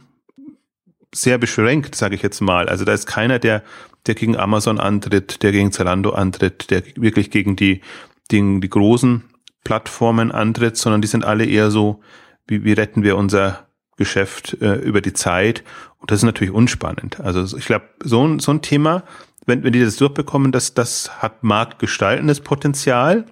sehr 1.14 1.38
beschränkt, 1.38 1.94
sage 1.94 2.14
ich 2.14 2.22
jetzt 2.22 2.40
mal. 2.40 2.68
Also 2.68 2.84
da 2.84 2.92
ist 2.92 3.06
keiner, 3.06 3.38
der, 3.38 3.62
der 4.06 4.14
gegen 4.14 4.36
Amazon 4.36 4.78
antritt, 4.78 5.42
der 5.42 5.52
gegen 5.52 5.72
Zalando 5.72 6.10
antritt, 6.10 6.70
der 6.70 6.82
wirklich 6.96 7.30
gegen 7.30 7.56
die, 7.56 7.80
gegen 8.28 8.60
die 8.60 8.70
großen 8.70 9.24
Plattformen 9.64 10.32
antritt, 10.32 10.76
sondern 10.76 11.00
die 11.00 11.08
sind 11.08 11.24
alle 11.24 11.44
eher 11.44 11.70
so, 11.70 12.00
wie, 12.46 12.64
wie 12.64 12.72
retten 12.72 13.02
wir 13.02 13.16
unser 13.16 13.66
Geschäft 13.96 14.56
äh, 14.60 14.76
über 14.76 15.00
die 15.00 15.12
Zeit. 15.12 15.62
Und 15.98 16.10
das 16.10 16.20
ist 16.20 16.24
natürlich 16.24 16.54
unspannend. 16.54 17.20
Also 17.20 17.56
ich 17.56 17.66
glaube, 17.66 17.88
so 18.02 18.26
ein, 18.26 18.38
so 18.38 18.52
ein 18.52 18.62
Thema, 18.62 19.04
wenn, 19.46 19.62
wenn 19.62 19.72
die 19.72 19.84
das 19.84 19.96
durchbekommen, 19.96 20.52
das, 20.52 20.74
das 20.74 21.22
hat 21.22 21.42
marktgestaltendes 21.42 22.40
Potenzial. 22.40 23.26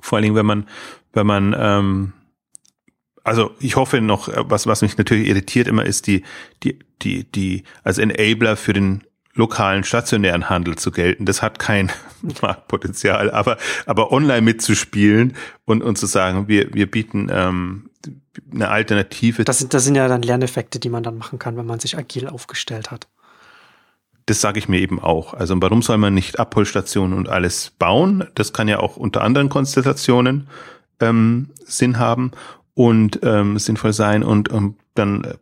Vor 0.00 0.16
allen 0.16 0.24
Dingen, 0.24 0.36
wenn 0.36 0.46
man, 0.46 0.68
wenn 1.12 1.26
man 1.26 1.56
ähm, 1.58 2.12
also 3.24 3.52
ich 3.60 3.76
hoffe 3.76 4.00
noch, 4.00 4.28
äh, 4.28 4.44
was, 4.44 4.66
was 4.66 4.82
mich 4.82 4.96
natürlich 4.96 5.28
irritiert 5.28 5.68
immer 5.68 5.84
ist, 5.84 6.06
die, 6.06 6.22
die, 6.62 6.78
die, 7.02 7.30
die 7.30 7.64
als 7.82 7.98
Enabler 7.98 8.56
für 8.56 8.72
den 8.72 9.04
lokalen 9.34 9.84
stationären 9.84 10.50
Handel 10.50 10.76
zu 10.76 10.90
gelten. 10.90 11.24
Das 11.24 11.42
hat 11.42 11.58
kein 11.58 11.90
Marktpotenzial, 12.42 13.30
aber, 13.30 13.58
aber 13.86 14.12
online 14.12 14.42
mitzuspielen 14.42 15.34
und, 15.64 15.82
und 15.82 15.96
zu 15.96 16.06
sagen, 16.06 16.48
wir, 16.48 16.74
wir 16.74 16.90
bieten 16.90 17.28
ähm, 17.32 17.90
eine 18.52 18.68
Alternative. 18.68 19.44
Das 19.44 19.58
sind, 19.58 19.74
das 19.74 19.84
sind 19.84 19.94
ja 19.94 20.08
dann 20.08 20.22
Lerneffekte, 20.22 20.78
die 20.78 20.88
man 20.88 21.02
dann 21.02 21.18
machen 21.18 21.38
kann, 21.38 21.56
wenn 21.56 21.66
man 21.66 21.80
sich 21.80 21.96
agil 21.96 22.28
aufgestellt 22.28 22.90
hat. 22.90 23.08
Das 24.26 24.40
sage 24.40 24.58
ich 24.58 24.68
mir 24.68 24.80
eben 24.80 25.00
auch. 25.00 25.34
Also 25.34 25.56
warum 25.60 25.82
soll 25.82 25.98
man 25.98 26.14
nicht 26.14 26.38
Abholstationen 26.38 27.16
und 27.16 27.28
alles 27.28 27.72
bauen? 27.78 28.26
Das 28.34 28.52
kann 28.52 28.68
ja 28.68 28.78
auch 28.78 28.96
unter 28.96 29.22
anderen 29.22 29.48
Konstellationen 29.48 30.48
ähm, 31.00 31.50
Sinn 31.64 31.98
haben 31.98 32.32
und 32.80 33.20
ähm, 33.22 33.58
sinnvoll 33.58 33.92
sein 33.92 34.22
und 34.22 34.50
ähm, 34.50 34.74
dann 34.94 35.34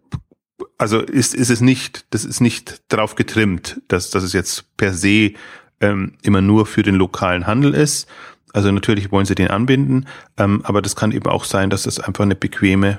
also 0.76 0.99
ist, 1.00 1.37
ist 1.37 1.50
es 1.50 1.61
nicht, 1.61 2.04
das 2.11 2.25
ist 2.25 2.40
nicht 2.40 2.83
darauf 2.88 3.14
getrimmt, 3.14 3.80
dass, 3.87 4.11
dass 4.11 4.25
es 4.25 4.33
jetzt 4.33 4.76
per 4.76 4.92
se 4.92 5.35
ähm, 5.80 6.14
immer 6.23 6.40
nur 6.40 6.66
für 6.66 6.83
den 6.83 6.97
lokalen 6.97 7.47
Handel 7.47 7.75
ist. 7.75 8.09
Also 8.52 8.73
natürlich 8.73 9.12
wollen 9.12 9.25
sie 9.25 9.37
den 9.37 9.52
anbinden, 9.52 10.07
ähm, 10.37 10.62
aber 10.64 10.83
das 10.83 10.97
kann 10.97 11.12
eben 11.12 11.28
auch 11.28 11.45
sein, 11.45 11.71
dass 11.71 11.87
es 11.87 12.00
einfach 12.00 12.25
eine 12.25 12.35
bequeme 12.35 12.99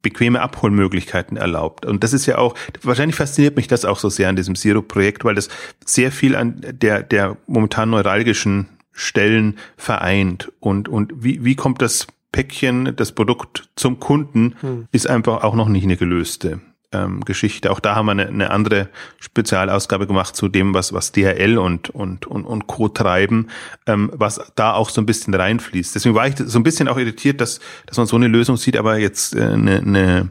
bequeme 0.00 0.40
Abholmöglichkeiten 0.40 1.36
erlaubt. 1.36 1.84
Und 1.84 2.02
das 2.02 2.14
ist 2.14 2.24
ja 2.24 2.38
auch, 2.38 2.54
wahrscheinlich 2.80 3.16
fasziniert 3.16 3.56
mich 3.56 3.68
das 3.68 3.84
auch 3.84 3.98
so 3.98 4.08
sehr 4.08 4.30
an 4.30 4.36
diesem 4.36 4.54
Zero-Projekt, 4.54 5.26
weil 5.26 5.34
das 5.34 5.50
sehr 5.84 6.10
viel 6.10 6.36
an 6.36 6.62
der, 6.62 7.02
der 7.02 7.36
momentan 7.46 7.90
neuralgischen 7.90 8.70
Stellen 8.92 9.58
vereint 9.76 10.50
und, 10.58 10.88
und 10.88 11.12
wie, 11.22 11.44
wie 11.44 11.54
kommt 11.54 11.82
das 11.82 12.06
Päckchen, 12.32 12.94
das 12.96 13.12
Produkt 13.12 13.70
zum 13.76 14.00
Kunden, 14.00 14.54
hm. 14.60 14.88
ist 14.92 15.08
einfach 15.08 15.42
auch 15.42 15.54
noch 15.54 15.68
nicht 15.68 15.84
eine 15.84 15.96
gelöste 15.96 16.60
ähm, 16.92 17.20
Geschichte. 17.24 17.70
Auch 17.70 17.80
da 17.80 17.94
haben 17.94 18.06
wir 18.06 18.12
eine, 18.12 18.26
eine 18.26 18.50
andere 18.50 18.88
Spezialausgabe 19.18 20.06
gemacht 20.06 20.36
zu 20.36 20.48
dem, 20.48 20.74
was, 20.74 20.92
was 20.92 21.12
DHL 21.12 21.58
und, 21.58 21.90
und, 21.90 22.26
und, 22.26 22.44
und 22.44 22.66
Co. 22.66 22.88
treiben, 22.88 23.48
ähm, 23.86 24.10
was 24.14 24.40
da 24.56 24.74
auch 24.74 24.90
so 24.90 25.00
ein 25.00 25.06
bisschen 25.06 25.34
reinfließt. 25.34 25.94
Deswegen 25.94 26.14
war 26.14 26.26
ich 26.26 26.34
so 26.36 26.58
ein 26.58 26.62
bisschen 26.62 26.88
auch 26.88 26.98
irritiert, 26.98 27.40
dass, 27.40 27.60
dass 27.86 27.96
man 27.96 28.06
so 28.06 28.16
eine 28.16 28.28
Lösung 28.28 28.56
sieht, 28.56 28.76
aber 28.76 28.98
jetzt 28.98 29.34
äh, 29.34 29.42
eine, 29.42 29.78
eine, 29.78 30.30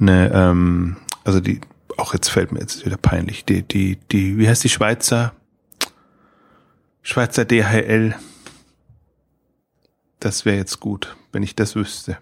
eine 0.00 0.30
ähm, 0.32 0.96
also 1.24 1.40
die, 1.40 1.60
auch 1.96 2.14
jetzt 2.14 2.28
fällt 2.28 2.52
mir 2.52 2.60
jetzt 2.60 2.86
wieder 2.86 2.96
peinlich, 2.96 3.44
die, 3.44 3.62
die, 3.62 3.98
die, 4.10 4.38
wie 4.38 4.48
heißt 4.48 4.64
die 4.64 4.68
Schweizer? 4.68 5.32
Schweizer 7.02 7.44
DHL. 7.44 8.14
Das 10.20 10.44
wäre 10.44 10.56
jetzt 10.56 10.80
gut, 10.80 11.16
wenn 11.32 11.42
ich 11.42 11.54
das 11.54 11.76
wüsste. 11.76 12.18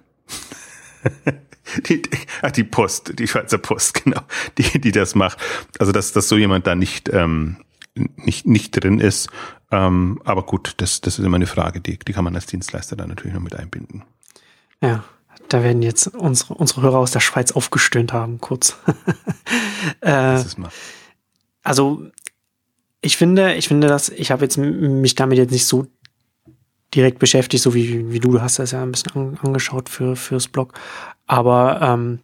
die, 1.89 2.03
ach, 2.43 2.51
die 2.51 2.65
Post, 2.65 3.19
die 3.19 3.27
Schweizer 3.27 3.59
Post, 3.59 3.95
genau, 4.05 4.21
die, 4.59 4.81
die 4.81 4.93
das 4.93 5.15
macht. 5.15 5.39
Also 5.79 5.93
dass, 5.93 6.13
dass 6.13 6.29
so 6.29 6.37
jemand 6.37 6.67
da 6.67 6.75
nicht, 6.75 7.09
ähm, 7.13 7.57
nicht, 7.95 8.47
nicht 8.47 8.73
drin 8.73 9.01
ist. 9.01 9.29
Ähm, 9.71 10.21
aber 10.25 10.45
gut, 10.45 10.75
das, 10.79 11.01
das 11.01 11.19
ist 11.19 11.25
immer 11.25 11.37
eine 11.37 11.47
Frage, 11.47 11.81
die, 11.81 11.99
die 11.99 12.13
kann 12.13 12.25
man 12.25 12.35
als 12.35 12.47
Dienstleister 12.47 12.97
dann 12.97 13.09
natürlich 13.09 13.35
noch 13.35 13.43
mit 13.43 13.57
einbinden. 13.57 14.05
Ja, 14.83 15.05
da 15.49 15.63
werden 15.63 15.83
jetzt 15.83 16.09
unsere, 16.09 16.55
unsere 16.55 16.83
Hörer 16.83 16.99
aus 16.99 17.11
der 17.11 17.21
Schweiz 17.21 17.53
aufgestöhnt 17.53 18.13
haben, 18.13 18.41
kurz. 18.41 18.77
äh, 20.01 20.43
also 21.63 22.11
ich 23.01 23.17
finde, 23.17 23.55
ich 23.55 23.69
finde, 23.69 23.87
dass 23.87 24.09
ich 24.09 24.31
habe 24.31 24.45
jetzt 24.45 24.57
mich 24.57 25.15
damit 25.15 25.39
jetzt 25.39 25.53
nicht 25.53 25.67
so 25.67 25.87
direkt 26.95 27.19
beschäftigt, 27.19 27.63
so 27.63 27.75
wie, 27.75 28.13
wie 28.13 28.21
du, 28.21 28.33
du 28.33 28.41
hast 28.41 28.59
das 28.59 28.71
ja 28.71 28.83
ein 28.83 28.93
bisschen 28.93 29.13
an, 29.15 29.39
angeschaut 29.43 29.89
für, 29.89 30.17
fürs 30.17 30.49
Blog. 30.49 30.73
Aber 31.27 31.81
ähm, 31.83 32.21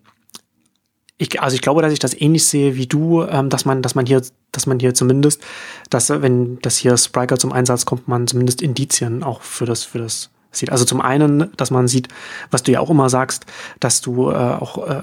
ich, 1.19 1.40
also 1.40 1.54
ich 1.54 1.62
glaube, 1.62 1.83
dass 1.83 1.92
ich 1.92 1.99
das 1.99 2.19
ähnlich 2.19 2.47
sehe 2.47 2.76
wie 2.76 2.87
du, 2.87 3.23
ähm, 3.23 3.49
dass 3.49 3.64
man, 3.64 3.83
dass 3.83 3.95
man 3.95 4.07
hier, 4.07 4.23
dass 4.50 4.66
man 4.66 4.81
hier 4.81 4.95
zumindest, 4.95 5.42
dass 5.90 6.11
wenn 6.11 6.59
das 6.61 6.76
hier 6.76 6.97
Spriker 6.97 7.38
zum 7.38 7.52
Einsatz 7.52 7.85
kommt, 7.85 8.09
man 8.09 8.26
zumindest 8.26 8.62
Indizien 8.62 9.23
auch 9.23 9.42
für 9.42 9.66
das, 9.66 9.85
für 9.85 9.99
das 9.99 10.31
sieht. 10.50 10.71
Also 10.71 10.85
zum 10.85 11.00
einen, 11.00 11.50
dass 11.57 11.71
man 11.71 11.88
sieht, 11.88 12.09
was 12.50 12.62
du 12.62 12.73
ja 12.73 12.81
auch 12.81 12.90
immer 12.90 13.09
sagst, 13.09 13.47
dass 13.81 14.00
du 14.00 14.31
äh, 14.31 14.35
auch 14.35 14.88
äh, 14.88 15.02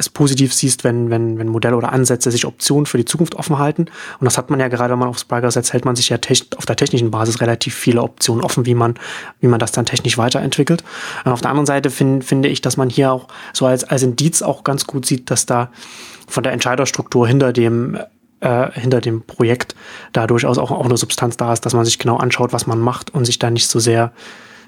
es 0.00 0.08
positiv 0.08 0.52
siehst, 0.52 0.82
wenn, 0.82 1.10
wenn, 1.10 1.38
wenn 1.38 1.48
Modelle 1.48 1.76
oder 1.76 1.92
Ansätze 1.92 2.30
sich 2.30 2.46
Optionen 2.46 2.86
für 2.86 2.98
die 2.98 3.04
Zukunft 3.04 3.34
offen 3.34 3.58
halten. 3.58 3.86
Und 4.18 4.24
das 4.24 4.38
hat 4.38 4.50
man 4.50 4.58
ja 4.58 4.68
gerade, 4.68 4.92
wenn 4.92 4.98
man 4.98 5.08
auf 5.08 5.18
Spriker 5.18 5.50
setzt, 5.50 5.72
hält 5.72 5.84
man 5.84 5.94
sich 5.94 6.08
ja 6.08 6.18
auf 6.56 6.66
der 6.66 6.76
technischen 6.76 7.10
Basis 7.10 7.40
relativ 7.40 7.74
viele 7.74 8.02
Optionen 8.02 8.42
offen, 8.42 8.66
wie 8.66 8.74
man, 8.74 8.94
wie 9.40 9.46
man 9.46 9.60
das 9.60 9.72
dann 9.72 9.86
technisch 9.86 10.18
weiterentwickelt. 10.18 10.82
Und 11.24 11.32
auf 11.32 11.40
der 11.40 11.50
anderen 11.50 11.66
Seite 11.66 11.90
find, 11.90 12.24
finde 12.24 12.48
ich, 12.48 12.60
dass 12.60 12.76
man 12.76 12.90
hier 12.90 13.12
auch 13.12 13.28
so 13.52 13.66
als, 13.66 13.84
als 13.84 14.02
Indiz 14.02 14.42
auch 14.42 14.64
ganz 14.64 14.86
gut 14.86 15.06
sieht, 15.06 15.30
dass 15.30 15.46
da 15.46 15.70
von 16.26 16.42
der 16.42 16.52
Entscheiderstruktur 16.52 17.28
hinter 17.28 17.52
dem 17.52 17.98
äh, 18.40 18.70
hinter 18.72 19.02
dem 19.02 19.22
Projekt 19.22 19.74
da 20.12 20.26
durchaus 20.26 20.56
auch, 20.56 20.70
auch 20.70 20.86
eine 20.86 20.96
Substanz 20.96 21.36
da 21.36 21.52
ist, 21.52 21.66
dass 21.66 21.74
man 21.74 21.84
sich 21.84 21.98
genau 21.98 22.16
anschaut, 22.16 22.54
was 22.54 22.66
man 22.66 22.80
macht 22.80 23.12
und 23.12 23.26
sich 23.26 23.38
da 23.38 23.50
nicht 23.50 23.68
so 23.68 23.78
sehr 23.80 24.12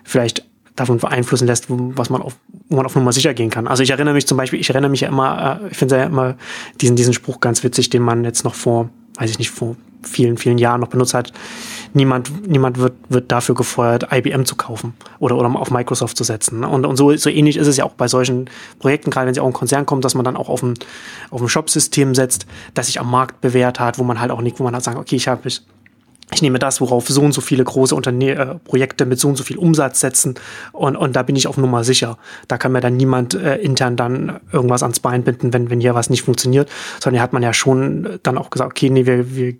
vielleicht 0.04 0.44
davon 0.76 0.98
beeinflussen 0.98 1.46
lässt, 1.46 1.66
was 1.68 2.10
man 2.10 2.22
auf, 2.22 2.36
wo 2.68 2.76
man 2.76 2.86
auf 2.86 2.94
Nummer 2.94 3.12
sicher 3.12 3.34
gehen 3.34 3.50
kann. 3.50 3.68
Also 3.68 3.82
ich 3.82 3.90
erinnere 3.90 4.14
mich 4.14 4.26
zum 4.26 4.38
Beispiel, 4.38 4.60
ich 4.60 4.70
erinnere 4.70 4.90
mich 4.90 5.02
ja 5.02 5.08
immer, 5.08 5.60
äh, 5.62 5.68
ich 5.70 5.76
finde 5.76 5.96
ja 5.96 6.04
immer 6.04 6.36
diesen, 6.80 6.96
diesen 6.96 7.12
Spruch 7.12 7.40
ganz 7.40 7.62
witzig, 7.62 7.90
den 7.90 8.02
man 8.02 8.24
jetzt 8.24 8.44
noch 8.44 8.54
vor, 8.54 8.88
weiß 9.18 9.30
ich 9.30 9.38
nicht, 9.38 9.50
vor 9.50 9.76
vielen, 10.02 10.36
vielen 10.36 10.58
Jahren 10.58 10.80
noch 10.80 10.88
benutzt 10.88 11.14
hat. 11.14 11.32
Niemand, 11.94 12.48
niemand 12.48 12.78
wird, 12.78 12.94
wird 13.08 13.30
dafür 13.30 13.54
gefeuert, 13.54 14.08
IBM 14.10 14.44
zu 14.44 14.56
kaufen 14.56 14.94
oder, 15.18 15.36
oder 15.36 15.54
auf 15.54 15.70
Microsoft 15.70 16.16
zu 16.16 16.24
setzen. 16.24 16.64
Und, 16.64 16.86
und 16.86 16.96
so, 16.96 17.14
so 17.16 17.30
ähnlich 17.30 17.56
ist 17.56 17.66
es 17.66 17.76
ja 17.76 17.84
auch 17.84 17.92
bei 17.92 18.08
solchen 18.08 18.48
Projekten, 18.78 19.10
gerade 19.10 19.26
wenn 19.26 19.34
sie 19.34 19.40
auch 19.40 19.46
in 19.46 19.52
Konzern 19.52 19.86
kommt, 19.86 20.04
dass 20.04 20.14
man 20.14 20.24
dann 20.24 20.36
auch 20.36 20.48
auf 20.48 20.62
ein, 20.62 20.74
auf 21.30 21.40
ein 21.40 21.48
Shop-System 21.48 22.14
setzt, 22.14 22.46
das 22.74 22.86
sich 22.86 22.98
am 22.98 23.10
Markt 23.10 23.40
bewährt 23.40 23.78
hat, 23.78 23.98
wo 23.98 24.04
man 24.04 24.20
halt 24.20 24.30
auch 24.30 24.40
nicht, 24.40 24.58
wo 24.58 24.64
man 24.64 24.74
halt 24.74 24.84
sagt, 24.84 24.98
okay, 24.98 25.16
ich 25.16 25.28
habe 25.28 25.42
ich 26.32 26.42
nehme 26.42 26.58
das, 26.58 26.80
worauf 26.80 27.08
so 27.08 27.22
und 27.22 27.32
so 27.32 27.40
viele 27.40 27.64
große 27.64 27.94
Unterne 27.94 28.30
äh, 28.30 28.54
Projekte 28.64 29.06
mit 29.06 29.18
so 29.20 29.28
und 29.28 29.36
so 29.36 29.44
viel 29.44 29.58
Umsatz 29.58 30.00
setzen 30.00 30.34
und, 30.72 30.96
und 30.96 31.14
da 31.14 31.22
bin 31.22 31.36
ich 31.36 31.46
auf 31.46 31.56
Nummer 31.56 31.84
sicher. 31.84 32.18
Da 32.48 32.58
kann 32.58 32.72
mir 32.72 32.80
dann 32.80 32.96
niemand 32.96 33.34
äh, 33.34 33.56
intern 33.56 33.96
dann 33.96 34.40
irgendwas 34.52 34.82
ans 34.82 35.00
Bein 35.00 35.24
binden, 35.24 35.52
wenn, 35.52 35.70
wenn 35.70 35.80
hier 35.80 35.94
was 35.94 36.10
nicht 36.10 36.22
funktioniert, 36.22 36.70
sondern 37.00 37.18
hier 37.18 37.22
hat 37.22 37.32
man 37.32 37.42
ja 37.42 37.52
schon 37.52 38.18
dann 38.22 38.38
auch 38.38 38.50
gesagt, 38.50 38.70
okay, 38.70 38.90
nee, 38.90 39.06
wir, 39.06 39.34
wir, 39.34 39.54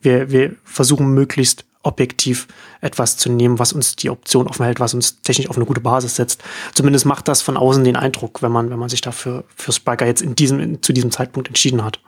wir, 0.00 0.30
wir 0.30 0.54
versuchen 0.64 1.12
möglichst 1.12 1.64
objektiv 1.82 2.48
etwas 2.80 3.16
zu 3.16 3.30
nehmen, 3.30 3.58
was 3.58 3.72
uns 3.72 3.96
die 3.96 4.10
Option 4.10 4.46
offen 4.46 4.64
hält, 4.64 4.80
was 4.80 4.94
uns 4.94 5.22
technisch 5.22 5.48
auf 5.48 5.56
eine 5.56 5.64
gute 5.64 5.80
Basis 5.80 6.16
setzt. 6.16 6.42
Zumindest 6.74 7.06
macht 7.06 7.28
das 7.28 7.40
von 7.40 7.56
außen 7.56 7.84
den 7.84 7.96
Eindruck, 7.96 8.42
wenn 8.42 8.52
man, 8.52 8.70
wenn 8.70 8.78
man 8.78 8.88
sich 8.88 9.00
dafür 9.00 9.44
für 9.56 9.72
Spiker 9.72 10.06
jetzt 10.06 10.20
in 10.20 10.34
diesem, 10.34 10.60
in, 10.60 10.82
zu 10.82 10.92
diesem 10.92 11.10
Zeitpunkt 11.10 11.48
entschieden 11.48 11.84
hat. 11.84 12.00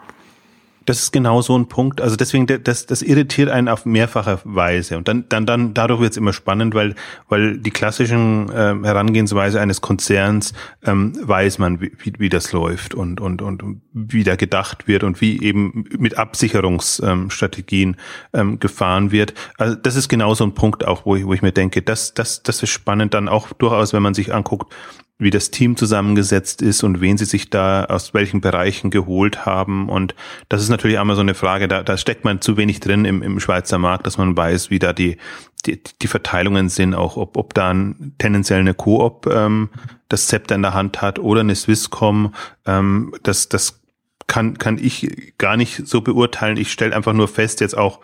Das 0.87 1.01
ist 1.01 1.13
genau 1.13 1.43
so 1.43 1.57
ein 1.57 1.69
Punkt. 1.69 2.01
Also 2.01 2.17
deswegen, 2.17 2.47
das, 2.47 2.87
das 2.87 3.03
irritiert 3.03 3.49
einen 3.49 3.69
auf 3.69 3.85
mehrfache 3.85 4.41
Weise. 4.45 4.97
Und 4.97 5.09
dann, 5.09 5.27
dann, 5.29 5.47
dann 5.47 5.75
dadurch 5.75 6.01
wird 6.01 6.13
es 6.13 6.17
immer 6.17 6.33
spannend, 6.33 6.75
weil, 6.75 6.95
weil 7.29 7.59
die 7.59 7.71
klassischen 7.71 8.49
äh, 8.51 8.75
Herangehensweise 8.83 9.61
eines 9.61 9.81
Konzerns 9.81 10.53
ähm, 10.85 11.13
weiß 11.23 11.59
man, 11.59 11.81
wie, 11.81 11.93
wie 12.19 12.29
das 12.29 12.53
läuft 12.53 12.95
und, 12.95 13.21
und, 13.21 13.43
und 13.43 13.83
wie 13.93 14.25
da 14.25 14.37
gedacht 14.37 14.89
wird 14.89 15.05
und 15.05 15.21
wie 15.21 15.43
eben 15.43 15.85
mit 15.99 16.19
Absicherungsstrategien 16.19 17.97
ähm, 18.33 18.59
gefahren 18.59 19.13
wird. 19.13 19.35
Also 19.59 19.75
das 19.75 19.97
ist 19.97 20.09
genau 20.09 20.35
so 20.35 20.45
ein 20.45 20.55
Punkt 20.55 20.87
auch, 20.87 21.05
wo 21.05 21.17
ich, 21.17 21.27
wo 21.27 21.35
ich 21.35 21.43
mir 21.43 21.53
denke, 21.53 21.83
das, 21.83 22.15
das, 22.15 22.43
das 22.43 22.63
ist 22.63 22.71
spannend 22.71 23.15
dann 23.15 23.29
auch 23.29 23.53
durchaus, 23.53 23.93
wenn 23.93 24.03
man 24.03 24.15
sich 24.15 24.33
anguckt, 24.33 24.73
wie 25.21 25.31
das 25.31 25.51
Team 25.51 25.77
zusammengesetzt 25.77 26.63
ist 26.63 26.83
und 26.83 27.01
wen 27.01 27.19
sie 27.19 27.27
sich 27.27 27.51
da 27.51 27.85
aus 27.85 28.15
welchen 28.15 28.41
Bereichen 28.41 28.91
geholt 28.91 29.45
haben. 29.45 29.89
Und 29.89 30.15
das 30.49 30.63
ist 30.63 30.71
natürlich 30.71 30.99
einmal 30.99 31.15
so 31.15 31.21
eine 31.21 31.35
Frage, 31.35 31.69
da, 31.69 31.83
da 31.83 31.97
steckt 31.97 32.25
man 32.25 32.41
zu 32.41 32.57
wenig 32.57 32.81
drin 32.81 33.05
im, 33.05 33.23
im 33.23 33.39
Schweizer 33.39 33.79
Markt, 33.79 34.07
dass 34.07 34.19
man 34.19 34.37
weiß, 34.37 34.71
wie 34.71 34.79
da 34.79 34.93
die, 34.95 35.19
die, 35.67 35.81
die 36.01 36.07
Verteilungen 36.07 36.71
sind, 36.71 36.95
auch 36.95 37.17
ob, 37.17 37.37
ob 37.37 37.53
da 37.53 37.71
tendenziell 38.19 38.61
eine 38.61 38.75
Coop 38.75 39.27
ähm, 39.27 39.69
das 40.09 40.27
Zepter 40.27 40.55
in 40.55 40.63
der 40.63 40.75
Hand 40.75 41.03
hat 41.03 41.19
oder 41.19 41.41
eine 41.41 41.55
Swisscom. 41.55 42.35
Ähm, 42.67 43.15
das, 43.23 43.51
das 43.51 43.83
kann, 44.27 44.57
kann 44.57 44.79
ich 44.79 45.35
gar 45.37 45.59
nicht 45.59 45.87
so 45.87 46.01
beurteilen. 46.01 46.57
Ich 46.57 46.73
stelle 46.73 46.97
einfach 46.97 47.13
nur 47.13 47.29
fest, 47.29 47.61
jetzt 47.61 47.77
auch 47.77 48.01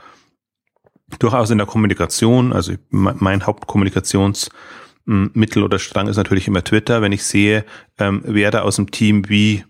durchaus 1.18 1.50
in 1.50 1.58
der 1.58 1.66
Kommunikation, 1.66 2.52
also 2.52 2.74
mein 2.90 3.44
Hauptkommunikations- 3.44 4.50
Mittel 5.06 5.62
oder 5.62 5.78
Strang 5.78 6.08
ist 6.08 6.16
natürlich 6.16 6.48
immer 6.48 6.64
Twitter. 6.64 7.00
Wenn 7.00 7.12
ich 7.12 7.24
sehe, 7.24 7.64
ähm, 7.98 8.22
wer 8.24 8.50
da 8.50 8.62
aus 8.62 8.76
dem 8.76 8.90
Team 8.90 9.28
wie 9.28 9.64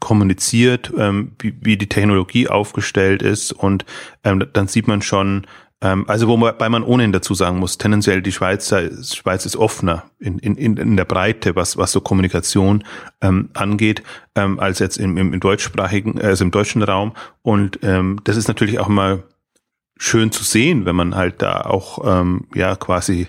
kommuniziert, 0.00 0.92
ähm, 0.96 1.32
wie, 1.38 1.54
wie 1.60 1.76
die 1.76 1.88
Technologie 1.88 2.48
aufgestellt 2.48 3.22
ist 3.22 3.52
und 3.52 3.84
ähm, 4.24 4.46
dann 4.52 4.68
sieht 4.68 4.86
man 4.86 5.02
schon, 5.02 5.46
ähm, 5.80 6.04
also 6.08 6.28
wobei 6.28 6.68
man 6.68 6.84
ohnehin 6.84 7.12
dazu 7.12 7.34
sagen 7.34 7.58
muss, 7.58 7.78
tendenziell 7.78 8.22
die 8.22 8.32
Schweizer, 8.32 8.88
Schweiz 9.02 9.44
ist 9.44 9.56
offener 9.56 10.04
in, 10.20 10.38
in, 10.38 10.76
in 10.76 10.96
der 10.96 11.04
Breite, 11.04 11.56
was, 11.56 11.76
was 11.76 11.92
so 11.92 12.00
Kommunikation 12.00 12.84
ähm, 13.20 13.50
angeht, 13.54 14.02
ähm, 14.36 14.58
als 14.60 14.78
jetzt 14.78 14.98
im, 14.98 15.16
im, 15.16 15.34
im 15.34 15.40
deutschsprachigen, 15.40 16.20
also 16.20 16.44
im 16.44 16.50
deutschen 16.50 16.82
Raum. 16.82 17.12
Und 17.42 17.80
ähm, 17.82 18.20
das 18.24 18.36
ist 18.36 18.48
natürlich 18.48 18.78
auch 18.78 18.88
mal 18.88 19.24
schön 19.98 20.30
zu 20.30 20.44
sehen, 20.44 20.86
wenn 20.86 20.96
man 20.96 21.16
halt 21.16 21.42
da 21.42 21.62
auch 21.62 22.20
ähm, 22.20 22.46
ja 22.54 22.76
quasi 22.76 23.26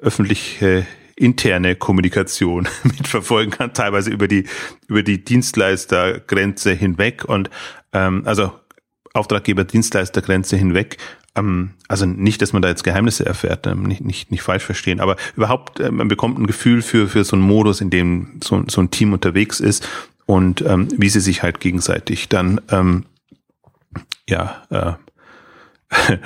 öffentliche 0.00 0.86
interne 1.16 1.76
Kommunikation 1.76 2.66
mitverfolgen 2.84 3.52
kann, 3.52 3.74
teilweise 3.74 4.10
über 4.10 4.28
die 4.28 4.44
über 4.88 5.02
die 5.02 5.24
Dienstleistergrenze 5.24 6.72
hinweg 6.72 7.24
und 7.24 7.50
ähm, 7.92 8.22
also 8.24 8.52
Auftraggeber-Dienstleistergrenze 9.12 10.56
hinweg. 10.56 10.96
Ähm, 11.36 11.74
also 11.88 12.06
nicht, 12.06 12.42
dass 12.42 12.52
man 12.52 12.62
da 12.62 12.68
jetzt 12.68 12.84
Geheimnisse 12.84 13.26
erfährt, 13.26 13.66
ähm, 13.66 13.82
nicht, 13.82 14.02
nicht, 14.02 14.30
nicht 14.30 14.42
falsch 14.42 14.64
verstehen, 14.64 15.00
aber 15.00 15.16
überhaupt, 15.36 15.80
äh, 15.80 15.90
man 15.90 16.08
bekommt 16.08 16.38
ein 16.38 16.46
Gefühl 16.46 16.82
für, 16.82 17.08
für 17.08 17.24
so 17.24 17.36
einen 17.36 17.44
Modus, 17.44 17.80
in 17.80 17.90
dem 17.90 18.40
so, 18.42 18.62
so 18.68 18.80
ein 18.80 18.90
Team 18.90 19.12
unterwegs 19.12 19.60
ist 19.60 19.88
und 20.26 20.62
ähm, 20.62 20.88
wie 20.96 21.08
sie 21.08 21.20
sich 21.20 21.42
halt 21.42 21.60
gegenseitig 21.60 22.28
dann 22.28 22.60
ähm, 22.70 23.04
ja 24.28 24.62
äh, 24.70 26.16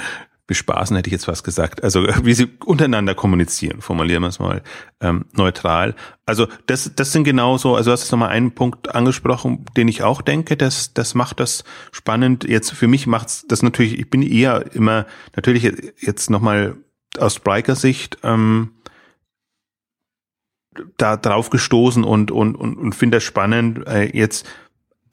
bespaßen, 0.47 0.95
hätte 0.97 1.09
ich 1.09 1.13
jetzt 1.13 1.29
was 1.29 1.43
gesagt. 1.43 1.83
Also 1.83 2.03
wie 2.23 2.35
sie 2.35 2.49
untereinander 2.65 3.15
kommunizieren, 3.15 3.81
formulieren 3.81 4.23
wir 4.23 4.29
es 4.29 4.39
mal 4.39 4.63
ähm, 5.01 5.27
neutral. 5.33 5.95
Also 6.27 6.47
das, 6.67 6.93
das 6.95 7.13
sind 7.13 7.25
genauso, 7.25 7.77
also 7.77 7.91
du 7.91 7.93
hast 7.93 8.03
jetzt 8.03 8.13
nochmal 8.13 8.31
einen 8.31 8.55
Punkt 8.55 8.95
angesprochen, 8.95 9.65
den 9.77 9.89
ich 9.89 10.03
auch 10.03 10.23
denke, 10.23 10.57
das, 10.57 10.95
das 10.95 11.15
macht 11.15 11.41
das 11.41 11.65
spannend. 11.93 12.45
Jetzt 12.45 12.73
für 12.73 12.89
mich 12.89 13.07
macht's 13.07 13.47
das 13.49 13.63
natürlich, 13.63 13.99
ich 13.99 14.11
bin 14.11 14.23
eher 14.23 14.75
immer, 14.75 15.07
natürlich 15.35 15.65
jetzt 16.01 16.31
nochmal 16.31 16.77
aus 17.19 17.37
Spriker 17.37 17.77
Sicht, 17.77 18.19
ähm, 18.23 18.71
da 20.97 21.17
drauf 21.17 21.51
gestoßen 21.51 22.05
und, 22.05 22.31
und, 22.31 22.57
und, 22.57 22.77
und 22.77 22.95
finde 22.95 23.19
das 23.19 23.25
spannend, 23.25 23.87
äh, 23.87 24.11
jetzt 24.17 24.47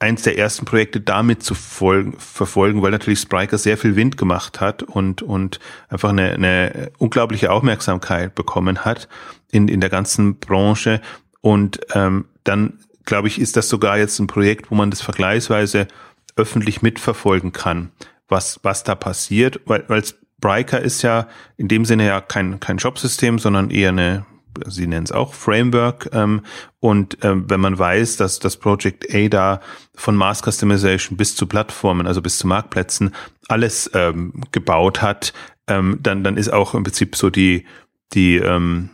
eins 0.02 0.22
der 0.22 0.36
ersten 0.36 0.64
Projekte 0.64 1.00
damit 1.00 1.42
zu 1.42 1.54
folgen, 1.54 2.14
verfolgen, 2.18 2.82
weil 2.82 2.90
natürlich 2.90 3.20
Spriker 3.20 3.56
sehr 3.56 3.78
viel 3.78 3.94
Wind 3.94 4.16
gemacht 4.16 4.60
hat 4.60 4.82
und, 4.82 5.22
und 5.22 5.60
einfach 5.88 6.10
eine, 6.10 6.32
eine 6.32 6.90
unglaubliche 6.98 7.52
Aufmerksamkeit 7.52 8.34
bekommen 8.34 8.84
hat 8.84 9.08
in, 9.52 9.68
in 9.68 9.80
der 9.80 9.90
ganzen 9.90 10.38
Branche. 10.38 11.00
Und 11.40 11.80
ähm, 11.94 12.24
dann, 12.42 12.80
glaube 13.04 13.28
ich, 13.28 13.40
ist 13.40 13.56
das 13.56 13.68
sogar 13.68 13.96
jetzt 13.96 14.18
ein 14.18 14.26
Projekt, 14.26 14.70
wo 14.70 14.74
man 14.74 14.90
das 14.90 15.02
vergleichsweise 15.02 15.86
öffentlich 16.34 16.82
mitverfolgen 16.82 17.52
kann, 17.52 17.92
was, 18.28 18.58
was 18.64 18.82
da 18.82 18.96
passiert, 18.96 19.60
weil, 19.66 19.84
weil 19.86 20.02
Spriker 20.04 20.80
ist 20.80 21.02
ja 21.02 21.28
in 21.56 21.68
dem 21.68 21.84
Sinne 21.84 22.06
ja 22.06 22.20
kein, 22.20 22.58
kein 22.58 22.78
Jobsystem, 22.78 23.38
sondern 23.38 23.70
eher 23.70 23.90
eine 23.90 24.26
Sie 24.66 24.86
nennen 24.86 25.04
es 25.04 25.12
auch 25.12 25.34
Framework. 25.34 26.10
Ähm, 26.12 26.42
und 26.80 27.18
ähm, 27.22 27.44
wenn 27.48 27.60
man 27.60 27.78
weiß, 27.78 28.16
dass 28.16 28.38
das 28.38 28.56
Project 28.56 29.14
Ada 29.14 29.60
von 29.94 30.16
Mass 30.16 30.42
Customization 30.42 31.16
bis 31.16 31.36
zu 31.36 31.46
Plattformen, 31.46 32.06
also 32.06 32.22
bis 32.22 32.38
zu 32.38 32.46
Marktplätzen, 32.46 33.14
alles 33.48 33.90
ähm, 33.94 34.44
gebaut 34.52 35.02
hat, 35.02 35.32
ähm, 35.66 35.98
dann, 36.02 36.24
dann 36.24 36.36
ist 36.36 36.52
auch 36.52 36.74
im 36.74 36.82
Prinzip 36.82 37.16
so 37.16 37.30
die, 37.30 37.66
die, 38.12 38.36
ähm, 38.36 38.90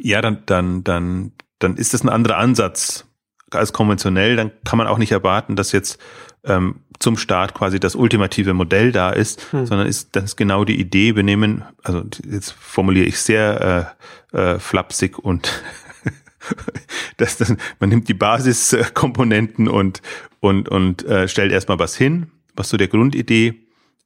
ja, 0.00 0.20
dann, 0.20 0.42
dann, 0.46 0.84
dann, 0.84 1.32
dann 1.58 1.76
ist 1.76 1.94
das 1.94 2.02
ein 2.02 2.08
anderer 2.08 2.38
Ansatz 2.38 3.06
als 3.50 3.72
konventionell. 3.72 4.36
Dann 4.36 4.52
kann 4.64 4.78
man 4.78 4.86
auch 4.86 4.98
nicht 4.98 5.12
erwarten, 5.12 5.56
dass 5.56 5.72
jetzt 5.72 5.98
ähm, 6.44 6.80
zum 7.02 7.16
Start 7.16 7.54
quasi 7.54 7.80
das 7.80 7.94
ultimative 7.94 8.54
Modell 8.54 8.92
da 8.92 9.10
ist, 9.10 9.52
hm. 9.52 9.66
sondern 9.66 9.86
ist 9.86 10.14
das 10.16 10.24
ist 10.24 10.36
genau 10.36 10.64
die 10.64 10.80
Idee. 10.80 11.16
Wir 11.16 11.22
nehmen, 11.22 11.64
also 11.82 12.04
jetzt 12.28 12.52
formuliere 12.52 13.06
ich 13.06 13.18
sehr 13.18 13.96
äh, 14.32 14.54
äh, 14.54 14.58
flapsig 14.58 15.18
und 15.18 15.62
das, 17.16 17.36
das, 17.36 17.54
man 17.80 17.90
nimmt 17.90 18.08
die 18.08 18.14
Basiskomponenten 18.14 19.68
und 19.68 20.00
und 20.40 20.68
und 20.68 21.04
äh, 21.04 21.28
stellt 21.28 21.52
erstmal 21.52 21.78
was 21.78 21.96
hin, 21.96 22.30
was 22.54 22.68
so 22.68 22.76
der 22.76 22.88
Grundidee 22.88 23.54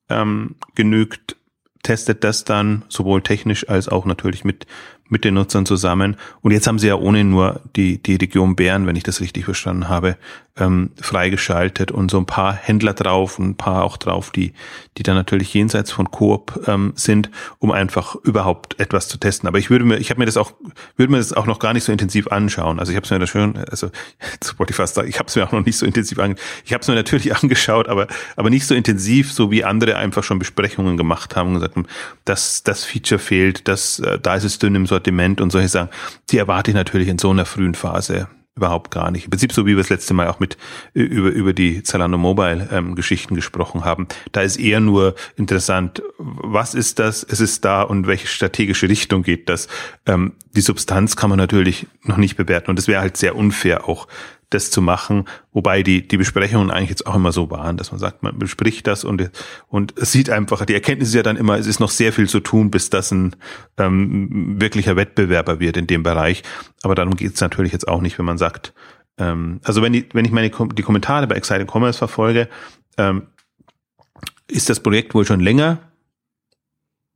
ähm, 0.09 0.57
genügt, 0.75 1.37
testet 1.83 2.25
das 2.25 2.45
dann 2.45 2.85
sowohl 2.88 3.23
technisch 3.23 3.69
als 3.69 3.88
auch 3.88 4.07
natürlich 4.07 4.45
mit 4.45 4.67
mit 5.09 5.25
den 5.25 5.35
Nutzern 5.35 5.67
zusammen. 5.67 6.17
Und 6.43 6.53
jetzt 6.53 6.67
haben 6.67 6.79
sie 6.79 6.89
ja 6.89 6.97
ohne 6.97 7.25
nur 7.25 7.61
die, 7.77 8.03
die 8.03 8.17
Region 8.17 8.57
Bern, 8.57 8.87
wenn 8.87 8.97
ich 8.97 9.03
das 9.03 9.21
richtig 9.21 9.45
verstanden 9.45 9.89
habe, 9.89 10.17
ähm, 10.59 10.91
freigeschaltet 11.01 11.91
und 11.91 12.11
so 12.11 12.19
ein 12.19 12.27
paar 12.27 12.55
Händler 12.55 12.95
drauf 12.95 13.39
und 13.39 13.51
ein 13.51 13.57
paar 13.57 13.85
auch 13.85 13.99
drauf, 13.99 14.31
die, 14.31 14.53
die 14.97 15.03
dann 15.03 15.15
natürlich 15.15 15.53
jenseits 15.53 15.93
von 15.93 16.11
Coop 16.11 16.67
ähm, 16.67 16.93
sind, 16.97 17.31
um 17.59 17.71
einfach 17.73 18.15
überhaupt 18.17 18.81
etwas 18.81 19.09
zu 19.09 19.19
testen. 19.19 19.49
Aber 19.49 19.59
ich 19.59 19.69
würde 19.69 19.85
mir, 19.85 19.99
ich 19.99 20.09
habe 20.11 20.19
mir 20.19 20.27
das 20.27 20.39
auch, 20.39 20.53
würde 20.97 21.13
mir 21.13 21.19
das 21.19 21.35
auch 21.35 21.47
noch 21.47 21.59
gar 21.59 21.75
nicht 21.75 21.85
so 21.85 21.93
intensiv 21.93 22.29
anschauen. 22.29 22.79
Also 22.81 22.91
ich 22.91 22.97
habe 22.97 23.05
es 23.05 23.11
mir 23.11 23.19
da 23.19 23.27
schön, 23.27 23.57
also 23.71 23.91
jetzt 24.33 24.59
wollte 24.59 24.71
ich 24.71 24.77
fast 24.77 24.95
sagen, 24.95 25.09
ich 25.09 25.19
habe 25.19 25.29
es 25.29 25.37
mir 25.37 25.47
auch 25.47 25.53
noch 25.53 25.65
nicht 25.65 25.77
so 25.77 25.85
intensiv 25.85 26.19
angeschaut. 26.19 26.47
Ich 26.65 26.73
habe 26.73 26.81
es 26.81 26.89
mir 26.89 26.95
natürlich 26.95 27.37
angeschaut, 27.43 27.89
aber, 27.89 28.07
aber 28.37 28.49
nicht 28.49 28.67
so 28.67 28.75
intensiv, 28.75 29.33
so 29.33 29.51
wie 29.51 29.63
andere 29.63 29.97
einfach 29.97 30.25
schon 30.25 30.39
Besprechungen 30.39 30.97
gemacht 30.97 31.37
haben 31.37 31.49
und 31.49 31.55
gesagt 31.57 31.77
haben, 31.77 31.87
das, 32.25 32.63
das 32.63 32.85
Feature 32.85 33.19
fehlt, 33.19 33.69
das, 33.69 33.99
äh, 33.99 34.19
da 34.19 34.37
ist 34.37 34.45
es 34.45 34.59
dünn 34.59 34.75
im 34.75 34.87
Sortiment 34.87 34.96
und 35.41 35.50
solche 35.50 35.69
Sachen. 35.69 35.91
Die 36.31 36.38
erwarte 36.38 36.71
ich 36.71 36.75
natürlich 36.75 37.09
in 37.09 37.19
so 37.19 37.31
einer 37.31 37.45
frühen 37.45 37.75
Phase 37.75 38.29
überhaupt 38.57 38.91
gar 38.91 39.11
nicht. 39.11 39.25
Im 39.25 39.31
Prinzip 39.31 39.53
so 39.53 39.67
wie 39.67 39.71
wir 39.71 39.76
das 39.76 39.91
letzte 39.91 40.15
Mal 40.15 40.29
auch 40.29 40.41
mit 40.41 40.57
über 40.95 41.29
über 41.29 41.53
die 41.53 41.83
Zalando 41.83 42.17
Mobile 42.17 42.69
ähm, 42.73 42.95
Geschichten 42.95 43.35
gesprochen 43.35 43.85
haben. 43.85 44.09
Da 44.33 44.41
ist 44.41 44.57
eher 44.57 44.81
nur 44.81 45.15
interessant, 45.37 46.03
was 46.19 46.75
ist 46.75 46.99
das? 46.99 47.23
Es 47.23 47.41
ist 47.41 47.65
da 47.67 47.83
und 47.83 48.07
welche 48.07 48.26
strategische 48.26 48.88
Richtung 48.88 49.23
geht 49.23 49.50
das? 49.50 49.69
Ähm, 50.07 50.33
die 50.55 50.62
Substanz 50.62 51.17
kann 51.17 51.29
man 51.29 51.38
natürlich 51.38 51.87
noch 52.03 52.17
nicht 52.17 52.37
bewerten 52.37 52.71
und 52.71 52.79
es 52.79 52.88
wäre 52.88 53.03
halt 53.03 53.19
sehr 53.19 53.37
unfair 53.37 53.87
auch 53.88 54.09
das 54.50 54.71
zu 54.71 54.81
machen, 54.81 55.25
wobei 55.53 55.83
die, 55.83 56.07
die 56.07 56.17
Besprechungen 56.17 56.71
eigentlich 56.71 56.91
jetzt 56.91 57.07
auch 57.07 57.17
immer 57.17 57.33
so 57.33 57.50
waren, 57.50 57.76
dass 57.76 57.91
man 57.91 57.99
sagt, 57.99 58.23
man 58.23 58.38
bespricht 58.38 58.87
das 58.87 59.05
und, 59.05 59.31
und 59.69 59.95
sieht 59.97 60.31
einfach, 60.31 60.65
die 60.65 60.75
Erkenntnis 60.75 61.09
ist 61.09 61.15
ja 61.15 61.25
dann 61.25 61.37
immer, 61.37 61.59
es 61.59 61.67
ist 61.67 61.81
noch 61.81 61.91
sehr 61.91 62.12
viel 62.12 62.29
zu 62.29 62.41
tun, 62.41 62.71
bis 62.71 62.88
das 62.88 63.11
ein 63.11 63.35
ähm, 63.76 64.61
wirklicher 64.61 64.95
Wettbewerber 64.95 65.59
wird 65.59 65.76
in 65.76 65.88
dem 65.88 66.05
Bereich. 66.05 66.45
Aber 66.83 66.95
darum 66.95 67.17
geht 67.17 67.35
es 67.35 67.41
natürlich 67.41 67.73
jetzt 67.73 67.88
auch 67.88 68.00
nicht, 68.00 68.19
wenn 68.19 68.25
man 68.25 68.38
sagt, 68.38 68.73
ähm, 69.19 69.61
also 69.65 69.83
wenn, 69.83 69.93
die, 69.93 70.07
wenn 70.12 70.25
ich 70.25 70.33
meine 70.33 70.50
die 70.50 70.83
Kommentare 70.83 71.26
bei 71.26 71.35
Exciting 71.35 71.67
Commerce 71.69 71.99
verfolge, 71.99 72.49
ähm, 72.99 73.29
ist 74.49 74.71
das 74.71 74.81
Projekt 74.81 75.15
wohl 75.15 75.25
schon 75.25 75.41
länger 75.41 75.79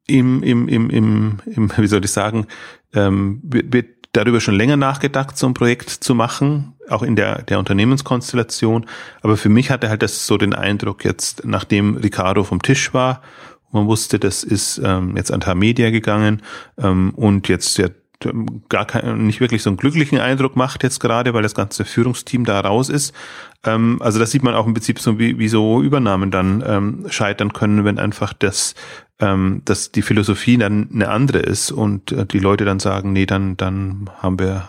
im, 0.06 0.42
im, 0.42 0.66
im, 0.66 0.90
im, 0.90 1.38
im 1.46 1.72
wie 1.76 1.86
soll 1.86 2.04
ich 2.04 2.10
sagen, 2.10 2.46
ähm, 2.92 3.40
wird 3.44 3.99
darüber 4.12 4.40
schon 4.40 4.54
länger 4.54 4.76
nachgedacht, 4.76 5.36
so 5.36 5.46
ein 5.46 5.54
Projekt 5.54 5.90
zu 5.90 6.14
machen, 6.14 6.74
auch 6.88 7.02
in 7.02 7.16
der, 7.16 7.42
der 7.42 7.58
Unternehmenskonstellation. 7.58 8.86
Aber 9.22 9.36
für 9.36 9.48
mich 9.48 9.70
hatte 9.70 9.88
halt 9.88 10.02
das 10.02 10.26
so 10.26 10.36
den 10.36 10.54
Eindruck 10.54 11.04
jetzt, 11.04 11.44
nachdem 11.44 11.96
Ricardo 11.96 12.44
vom 12.44 12.62
Tisch 12.62 12.92
war, 12.92 13.22
man 13.72 13.86
wusste, 13.86 14.18
das 14.18 14.42
ist 14.42 14.80
ähm, 14.84 15.16
jetzt 15.16 15.30
an 15.30 15.58
Media 15.58 15.90
gegangen 15.90 16.42
ähm, 16.76 17.12
und 17.14 17.48
jetzt 17.48 17.78
ja 17.78 17.86
gar 18.68 18.84
kein, 18.84 19.26
nicht 19.26 19.40
wirklich 19.40 19.62
so 19.62 19.70
einen 19.70 19.78
glücklichen 19.78 20.18
Eindruck 20.18 20.54
macht 20.54 20.82
jetzt 20.82 21.00
gerade, 21.00 21.32
weil 21.32 21.42
das 21.42 21.54
ganze 21.54 21.84
Führungsteam 21.84 22.44
da 22.44 22.60
raus 22.60 22.88
ist. 22.88 23.14
Ähm, 23.64 23.98
also 24.00 24.18
das 24.18 24.30
sieht 24.30 24.42
man 24.42 24.54
auch 24.54 24.66
im 24.66 24.74
Prinzip 24.74 24.98
so, 24.98 25.18
wie, 25.18 25.38
wie 25.38 25.48
so 25.48 25.80
Übernahmen 25.80 26.30
dann 26.30 26.62
ähm, 26.66 27.06
scheitern 27.08 27.52
können, 27.52 27.84
wenn 27.84 27.98
einfach 27.98 28.32
das, 28.32 28.74
ähm, 29.20 29.62
dass 29.64 29.92
die 29.92 30.02
Philosophie 30.02 30.56
dann 30.56 30.88
eine 30.92 31.08
andere 31.08 31.38
ist 31.38 31.70
und 31.70 32.12
äh, 32.12 32.26
die 32.26 32.38
Leute 32.38 32.64
dann 32.64 32.80
sagen, 32.80 33.12
nee, 33.12 33.26
dann, 33.26 33.56
dann 33.56 34.10
haben 34.18 34.38
wir 34.38 34.68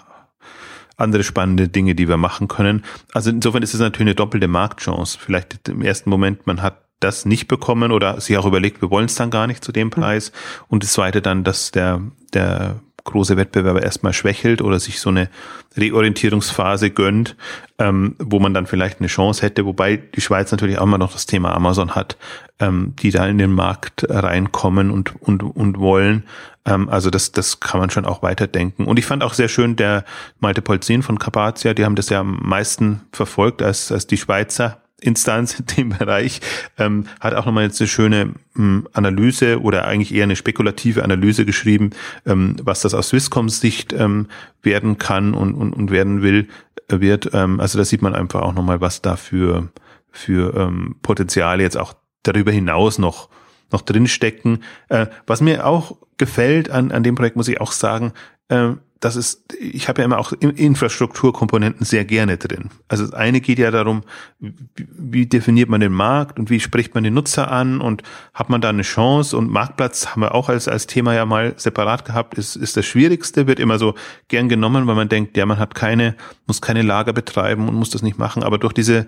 andere 0.98 1.24
spannende 1.24 1.68
Dinge, 1.68 1.96
die 1.96 2.08
wir 2.08 2.18
machen 2.18 2.48
können. 2.48 2.84
Also 3.14 3.30
insofern 3.30 3.64
ist 3.64 3.74
es 3.74 3.80
natürlich 3.80 4.10
eine 4.10 4.16
doppelte 4.16 4.48
Marktchance. 4.48 5.18
Vielleicht 5.20 5.68
im 5.68 5.82
ersten 5.82 6.10
Moment, 6.10 6.46
man 6.46 6.62
hat 6.62 6.86
das 7.00 7.26
nicht 7.26 7.48
bekommen 7.48 7.92
oder 7.92 8.22
sich 8.22 8.38
auch 8.38 8.46
überlegt, 8.46 8.82
wir 8.82 8.92
wollen 8.92 9.06
es 9.06 9.16
dann 9.16 9.32
gar 9.32 9.48
nicht 9.48 9.64
zu 9.64 9.72
dem 9.72 9.92
hm. 9.92 10.02
Preis. 10.02 10.32
Und 10.68 10.84
das 10.84 10.94
zweite 10.94 11.22
dann, 11.22 11.44
dass 11.44 11.72
der, 11.72 12.02
der 12.34 12.80
große 13.04 13.38
Wettbewerber 13.38 13.82
erstmal 13.82 14.14
schwächelt 14.14 14.62
oder 14.62 14.80
sich 14.80 15.00
so 15.00 15.10
eine 15.10 15.30
Reorientierungsphase 15.78 16.90
gönnt, 16.90 17.36
ähm, 17.80 18.16
wo 18.20 18.40
man 18.40 18.54
dann 18.54 18.68
vielleicht 18.68 19.00
eine 19.00 19.08
Chance 19.08 19.42
hätte, 19.42 19.66
wobei 19.66 19.98
die 19.98 20.22
Schweiz 20.22 20.52
natürlich 20.52 20.78
auch 20.78 20.84
immer 20.84 20.98
noch 20.98 21.14
das 21.14 21.26
Thema 21.26 21.56
Amazon 21.56 21.96
hat, 21.96 22.18
ähm, 22.60 22.94
die 23.02 23.12
da 23.12 23.26
in 23.28 23.38
den 23.38 23.52
Markt 23.52 24.06
reinkommen 24.10 24.92
und, 24.92 25.16
und, 25.22 25.44
und 25.44 25.80
wollen. 25.80 26.24
Ähm, 26.66 26.90
also 26.90 27.10
das, 27.10 27.32
das 27.32 27.60
kann 27.60 27.80
man 27.80 27.90
schon 27.90 28.06
auch 28.06 28.22
weiterdenken. 28.22 28.86
Und 28.86 29.00
ich 29.00 29.06
fand 29.06 29.24
auch 29.24 29.34
sehr 29.34 29.48
schön, 29.48 29.76
der 29.76 30.04
Malte 30.40 30.62
Polzin 30.62 31.04
von 31.04 31.20
Carpathia, 31.20 31.74
die 31.74 31.86
haben 31.86 31.96
das 31.96 32.10
ja 32.10 32.20
am 32.20 32.40
meisten 32.42 33.02
verfolgt 33.12 33.62
als, 33.62 33.92
als 33.92 34.08
die 34.08 34.18
Schweizer 34.18 34.82
Instanz 35.02 35.60
in 35.60 35.66
dem 35.66 35.90
Bereich, 35.90 36.40
ähm, 36.78 37.06
hat 37.20 37.34
auch 37.34 37.46
nochmal 37.46 37.66
jetzt 37.66 37.82
eine 37.82 37.88
schöne 37.88 38.34
ähm, 38.58 38.88
Analyse 38.94 39.62
oder 39.62 39.86
eigentlich 39.86 40.14
eher 40.14 40.24
eine 40.24 40.36
spekulative 40.36 41.04
Analyse 41.04 41.46
geschrieben, 41.46 41.92
ähm, 42.26 42.56
was 42.64 42.82
das 42.82 42.94
aus 42.94 43.10
Swisscoms 43.10 43.60
Sicht 43.60 43.94
ähm, 43.94 44.28
werden 44.62 44.98
kann 44.98 45.34
und, 45.34 45.54
und, 45.56 45.74
und 45.74 45.92
werden 45.92 46.22
will, 46.22 46.48
äh, 46.88 47.00
wird. 47.00 47.32
Ähm, 47.34 47.60
also 47.60 47.78
da 47.78 47.86
sieht 47.86 48.02
man 48.02 48.16
einfach 48.16 48.42
auch 48.42 48.54
nochmal, 48.54 48.80
was 48.80 49.02
da 49.02 49.16
für, 49.16 49.70
für 50.12 50.56
ähm, 50.56 50.96
Potenziale 51.02 51.64
jetzt 51.64 51.78
auch 51.78 51.94
darüber 52.24 52.52
hinaus 52.52 52.98
noch 52.98 53.30
noch 53.72 53.82
drinstecken. 53.82 54.64
Äh, 54.90 55.08
was 55.26 55.42
mir 55.42 55.66
auch 55.66 55.98
gefällt 56.18 56.70
an, 56.70 56.92
an 56.92 57.04
dem 57.04 57.16
Projekt, 57.16 57.36
muss 57.36 57.48
ich 57.48 57.62
auch 57.62 57.72
sagen, 57.72 58.14
äh, 58.50 58.72
das 59.02 59.16
ist, 59.16 59.56
ich 59.60 59.90
habe 59.90 60.02
ja 60.02 60.06
immer 60.06 60.20
auch 60.20 60.32
Infrastrukturkomponenten 60.32 61.84
sehr 61.86 62.06
gerne 62.06 62.38
drin. 62.38 62.70
Also 62.88 63.04
das 63.04 63.14
eine 63.14 63.42
geht 63.42 63.58
ja 63.58 63.72
darum, 63.72 64.04
wie 64.40 65.26
definiert 65.26 65.70
man 65.70 65.82
den 65.82 65.92
Markt 65.92 66.38
und 66.38 66.52
wie 66.52 66.60
spricht 66.60 66.94
man 66.94 67.04
den 67.04 67.16
Nutzer 67.16 67.52
an 67.52 67.82
und 67.82 68.04
hat 68.36 68.52
man 68.52 68.62
da 68.62 68.70
eine 68.70 68.84
Chance 68.84 69.36
und 69.36 69.50
Marktplatz 69.50 70.08
haben 70.08 70.22
wir 70.22 70.36
auch 70.36 70.50
als, 70.50 70.68
als 70.68 70.86
Thema 70.86 71.16
ja 71.16 71.26
mal 71.26 71.56
separat 71.58 72.06
gehabt, 72.06 72.36
ist, 72.36 72.56
ist 72.56 72.78
das 72.78 72.86
Schwierigste, 72.86 73.48
wird 73.48 73.60
immer 73.60 73.80
so 73.80 73.96
gern 74.28 74.50
genommen, 74.50 74.86
weil 74.86 74.96
man 74.96 75.10
denkt, 75.10 75.36
ja, 75.36 75.48
man 75.48 75.58
hat 75.58 75.74
keine, 75.74 76.16
muss 76.46 76.62
keine 76.62 76.84
Lager 76.84 77.12
betreiben 77.12 77.68
und 77.68 77.74
muss 77.74 77.90
das 77.90 78.04
nicht 78.04 78.20
machen, 78.20 78.44
aber 78.44 78.60
durch 78.60 78.74
diese 78.74 79.08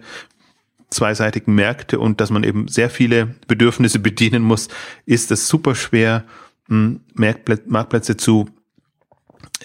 zweiseitigen 0.90 1.54
Märkte 1.54 2.00
und 2.00 2.20
dass 2.20 2.32
man 2.32 2.44
eben 2.44 2.68
sehr 2.68 2.90
viele 2.90 3.36
Bedürfnisse 3.48 4.00
bedienen 4.00 4.42
muss, 4.42 4.70
ist 5.06 5.30
es 5.32 5.48
super 5.48 5.76
schwer, 5.76 6.26
Marktplätze 6.68 8.18
zu 8.18 8.50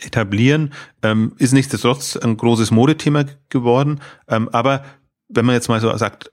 etablieren. 0.00 0.72
Ähm, 1.02 1.32
ist 1.38 1.52
nichtsdestotrotz 1.52 2.16
ein 2.16 2.36
großes 2.36 2.70
Modethema 2.70 3.24
geworden. 3.48 4.00
Ähm, 4.28 4.48
aber 4.52 4.84
wenn 5.28 5.44
man 5.44 5.54
jetzt 5.54 5.68
mal 5.68 5.80
so 5.80 5.94
sagt, 5.96 6.30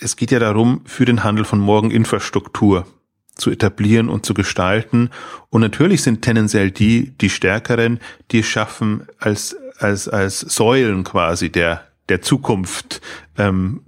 es 0.00 0.16
geht 0.16 0.30
ja 0.30 0.38
darum, 0.38 0.82
für 0.84 1.04
den 1.04 1.24
Handel 1.24 1.44
von 1.44 1.58
morgen 1.58 1.90
Infrastruktur 1.90 2.86
zu 3.34 3.50
etablieren 3.50 4.08
und 4.08 4.24
zu 4.24 4.34
gestalten. 4.34 5.10
Und 5.50 5.60
natürlich 5.60 6.02
sind 6.02 6.22
tendenziell 6.22 6.70
die, 6.70 7.16
die 7.18 7.30
Stärkeren, 7.30 8.00
die 8.30 8.40
es 8.40 8.46
schaffen, 8.46 9.06
als, 9.18 9.56
als, 9.78 10.08
als 10.08 10.40
Säulen 10.40 11.04
quasi 11.04 11.50
der, 11.50 11.82
der 12.08 12.22
Zukunft 12.22 13.00
ähm, 13.36 13.82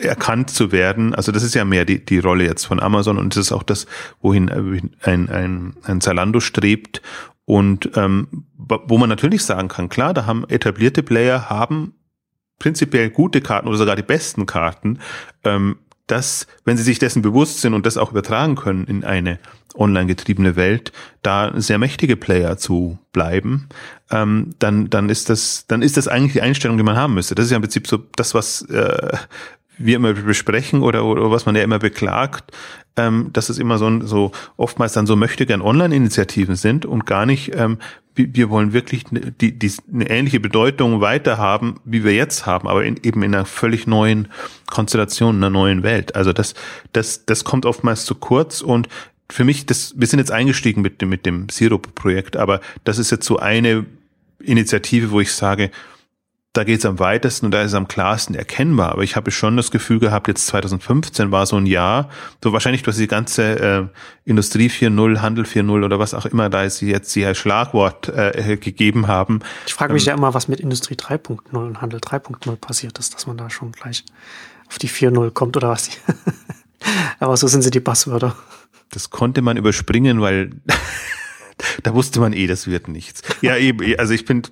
erkannt 0.00 0.50
zu 0.50 0.70
werden. 0.70 1.14
Also 1.14 1.32
das 1.32 1.42
ist 1.42 1.54
ja 1.54 1.64
mehr 1.64 1.84
die, 1.84 2.04
die 2.04 2.18
Rolle 2.18 2.44
jetzt 2.44 2.66
von 2.66 2.80
Amazon 2.80 3.18
und 3.18 3.34
das 3.34 3.46
ist 3.46 3.52
auch 3.52 3.62
das, 3.62 3.86
wohin 4.20 4.50
ein, 4.50 5.28
ein, 5.28 5.74
ein 5.82 6.00
Zalando 6.00 6.40
strebt 6.40 7.02
und 7.48 7.92
ähm, 7.96 8.44
wo 8.58 8.98
man 8.98 9.08
natürlich 9.08 9.42
sagen 9.42 9.68
kann, 9.68 9.88
klar, 9.88 10.12
da 10.12 10.26
haben 10.26 10.44
etablierte 10.50 11.02
Player 11.02 11.48
haben 11.48 11.94
prinzipiell 12.58 13.08
gute 13.08 13.40
Karten 13.40 13.68
oder 13.68 13.78
sogar 13.78 13.96
die 13.96 14.02
besten 14.02 14.44
Karten, 14.44 14.98
ähm, 15.44 15.78
dass, 16.06 16.46
wenn 16.66 16.76
sie 16.76 16.82
sich 16.82 16.98
dessen 16.98 17.22
bewusst 17.22 17.62
sind 17.62 17.72
und 17.72 17.86
das 17.86 17.96
auch 17.96 18.10
übertragen 18.10 18.54
können 18.54 18.84
in 18.84 19.02
eine 19.02 19.38
online 19.74 20.04
getriebene 20.04 20.56
Welt, 20.56 20.92
da 21.22 21.50
sehr 21.58 21.78
mächtige 21.78 22.16
Player 22.16 22.58
zu 22.58 22.98
bleiben, 23.12 23.70
ähm, 24.10 24.54
dann, 24.58 24.90
dann 24.90 25.08
ist 25.08 25.30
das, 25.30 25.64
dann 25.68 25.80
ist 25.80 25.96
das 25.96 26.06
eigentlich 26.06 26.34
die 26.34 26.42
Einstellung, 26.42 26.76
die 26.76 26.82
man 26.82 26.96
haben 26.96 27.14
müsste. 27.14 27.34
Das 27.34 27.46
ist 27.46 27.50
ja 27.50 27.56
im 27.56 27.62
Prinzip 27.62 27.86
so 27.86 27.96
das, 28.16 28.34
was 28.34 28.60
äh, 28.68 29.16
wir 29.78 29.96
immer 29.96 30.12
besprechen 30.12 30.82
oder, 30.82 31.04
oder 31.04 31.30
was 31.30 31.46
man 31.46 31.56
ja 31.56 31.62
immer 31.62 31.78
beklagt, 31.78 32.52
ähm, 32.96 33.30
dass 33.32 33.48
es 33.48 33.58
immer 33.58 33.78
so, 33.78 34.00
so 34.00 34.32
oftmals 34.56 34.92
dann 34.92 35.06
so 35.06 35.16
möchte 35.16 35.46
gern 35.46 35.62
Online-Initiativen 35.62 36.56
sind 36.56 36.84
und 36.84 37.06
gar 37.06 37.26
nicht, 37.26 37.54
ähm, 37.54 37.78
wir, 38.14 38.50
wollen 38.50 38.72
wirklich 38.72 39.04
die, 39.10 39.56
die, 39.56 39.72
eine 39.92 40.10
ähnliche 40.10 40.40
Bedeutung 40.40 41.00
weiter 41.00 41.38
haben, 41.38 41.80
wie 41.84 42.02
wir 42.02 42.14
jetzt 42.14 42.46
haben, 42.46 42.66
aber 42.66 42.84
in, 42.84 42.96
eben 43.04 43.22
in 43.22 43.34
einer 43.34 43.44
völlig 43.44 43.86
neuen 43.86 44.28
Konstellation, 44.66 45.36
einer 45.36 45.50
neuen 45.50 45.84
Welt. 45.84 46.16
Also 46.16 46.32
das, 46.32 46.54
das, 46.92 47.24
das 47.26 47.44
kommt 47.44 47.64
oftmals 47.64 48.04
zu 48.04 48.16
kurz 48.16 48.60
und 48.60 48.88
für 49.30 49.44
mich, 49.44 49.66
das, 49.66 49.94
wir 49.96 50.06
sind 50.06 50.18
jetzt 50.18 50.32
eingestiegen 50.32 50.82
mit 50.82 51.00
dem, 51.00 51.10
mit 51.10 51.26
dem 51.26 51.48
Sirup-Projekt, 51.48 52.36
aber 52.36 52.60
das 52.84 52.98
ist 52.98 53.10
jetzt 53.10 53.26
so 53.26 53.38
eine 53.38 53.86
Initiative, 54.40 55.10
wo 55.10 55.20
ich 55.20 55.32
sage, 55.32 55.70
da 56.54 56.64
geht 56.64 56.80
es 56.80 56.86
am 56.86 56.98
weitesten 56.98 57.46
und 57.46 57.52
da 57.52 57.60
ist 57.60 57.68
es 57.68 57.74
am 57.74 57.88
klarsten 57.88 58.34
erkennbar. 58.34 58.92
Aber 58.92 59.02
ich 59.02 59.16
habe 59.16 59.30
schon 59.30 59.56
das 59.56 59.70
Gefühl 59.70 59.98
gehabt, 59.98 60.28
jetzt 60.28 60.46
2015 60.46 61.30
war 61.30 61.46
so 61.46 61.56
ein 61.56 61.66
Jahr, 61.66 62.08
so 62.42 62.52
wahrscheinlich 62.52 62.82
durch 62.82 62.96
die 62.96 63.06
ganze 63.06 63.60
äh, 63.60 63.86
Industrie 64.24 64.68
4.0, 64.68 65.20
Handel 65.20 65.44
4.0 65.44 65.84
oder 65.84 65.98
was 65.98 66.14
auch 66.14 66.26
immer 66.26 66.48
da 66.48 66.64
ist, 66.64 66.78
sie 66.78 66.90
jetzt 66.90 67.12
hier 67.12 67.34
Schlagwort 67.34 68.08
äh, 68.08 68.56
gegeben 68.56 69.06
haben. 69.06 69.40
Ich 69.66 69.74
frage 69.74 69.92
mich 69.92 70.04
ähm, 70.04 70.08
ja 70.08 70.14
immer, 70.14 70.34
was 70.34 70.48
mit 70.48 70.60
Industrie 70.60 70.94
3.0 70.94 71.38
und 71.54 71.80
Handel 71.80 72.00
3.0 72.00 72.56
passiert 72.56 72.98
ist, 72.98 73.14
dass 73.14 73.26
man 73.26 73.36
da 73.36 73.50
schon 73.50 73.72
gleich 73.72 74.04
auf 74.68 74.78
die 74.78 74.88
4.0 74.88 75.30
kommt 75.32 75.56
oder 75.56 75.68
was. 75.68 75.90
Aber 77.20 77.36
so 77.36 77.46
sind 77.46 77.62
sie 77.62 77.70
die 77.70 77.80
Passwörter. 77.80 78.36
Das 78.90 79.10
konnte 79.10 79.42
man 79.42 79.56
überspringen, 79.56 80.20
weil 80.20 80.52
da 81.82 81.94
wusste 81.94 82.20
man 82.20 82.32
eh, 82.32 82.46
das 82.46 82.66
wird 82.66 82.88
nichts. 82.88 83.22
Ja, 83.40 83.56
eben, 83.58 83.98
also 83.98 84.14
ich 84.14 84.24
bin, 84.24 84.42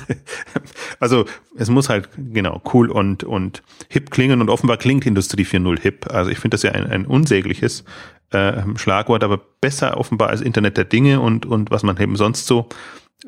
also 1.00 1.26
es 1.56 1.68
muss 1.68 1.88
halt 1.88 2.08
genau 2.16 2.62
cool 2.72 2.90
und, 2.90 3.24
und 3.24 3.62
hip 3.88 4.10
klingen 4.10 4.40
und 4.40 4.50
offenbar 4.50 4.76
klingt 4.76 5.06
Industrie 5.06 5.44
4.0 5.44 5.80
hip. 5.80 6.06
Also 6.10 6.30
ich 6.30 6.38
finde 6.38 6.54
das 6.54 6.62
ja 6.62 6.72
ein, 6.72 6.86
ein 6.86 7.06
unsägliches 7.06 7.84
äh, 8.30 8.62
Schlagwort, 8.76 9.24
aber 9.24 9.38
besser 9.60 9.96
offenbar 9.96 10.30
als 10.30 10.40
Internet 10.40 10.76
der 10.76 10.84
Dinge 10.84 11.20
und, 11.20 11.46
und 11.46 11.70
was 11.70 11.82
man 11.82 11.98
eben 11.98 12.16
sonst 12.16 12.46
so 12.46 12.68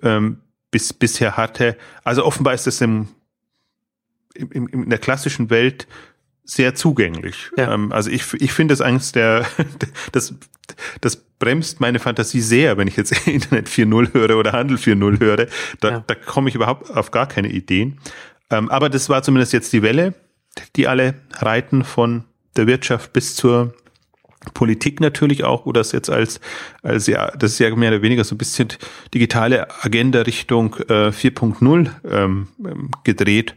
ähm, 0.02 0.38
bis, 0.70 0.92
bisher 0.92 1.36
hatte. 1.36 1.76
Also 2.04 2.24
offenbar 2.24 2.54
ist 2.54 2.66
das 2.66 2.80
im, 2.80 3.08
im, 4.34 4.66
in 4.68 4.90
der 4.90 4.98
klassischen 4.98 5.50
Welt 5.50 5.86
sehr 6.44 6.74
zugänglich. 6.74 7.50
Ja. 7.56 7.72
Ähm, 7.72 7.92
also 7.92 8.10
ich, 8.10 8.34
ich 8.34 8.52
finde 8.52 8.74
es 8.74 8.80
eines 8.80 9.12
der, 9.12 9.46
das, 10.12 10.34
das 11.00 11.27
bremst 11.38 11.80
meine 11.80 11.98
Fantasie 11.98 12.40
sehr, 12.40 12.76
wenn 12.76 12.88
ich 12.88 12.96
jetzt 12.96 13.12
Internet 13.26 13.68
4.0 13.68 14.14
höre 14.14 14.36
oder 14.36 14.52
Handel 14.52 14.76
4.0 14.76 15.20
höre. 15.20 15.46
Da, 15.80 15.90
ja. 15.90 16.04
da 16.06 16.14
komme 16.14 16.48
ich 16.48 16.54
überhaupt 16.54 16.90
auf 16.90 17.10
gar 17.10 17.26
keine 17.26 17.48
Ideen. 17.48 17.98
Ähm, 18.50 18.70
aber 18.70 18.88
das 18.88 19.08
war 19.08 19.22
zumindest 19.22 19.52
jetzt 19.52 19.72
die 19.72 19.82
Welle, 19.82 20.14
die 20.76 20.88
alle 20.88 21.14
reiten 21.36 21.84
von 21.84 22.24
der 22.56 22.66
Wirtschaft 22.66 23.12
bis 23.12 23.34
zur 23.34 23.74
Politik 24.54 25.00
natürlich 25.00 25.44
auch, 25.44 25.66
wo 25.66 25.72
das 25.72 25.92
jetzt 25.92 26.10
als, 26.10 26.40
als 26.82 27.06
ja, 27.06 27.30
das 27.36 27.52
ist 27.52 27.58
ja 27.58 27.74
mehr 27.74 27.90
oder 27.90 28.02
weniger 28.02 28.24
so 28.24 28.34
ein 28.34 28.38
bisschen 28.38 28.68
digitale 29.12 29.68
Agenda 29.82 30.22
Richtung 30.22 30.76
äh, 30.88 31.10
4.0 31.10 31.90
ähm, 32.10 32.48
gedreht 33.04 33.54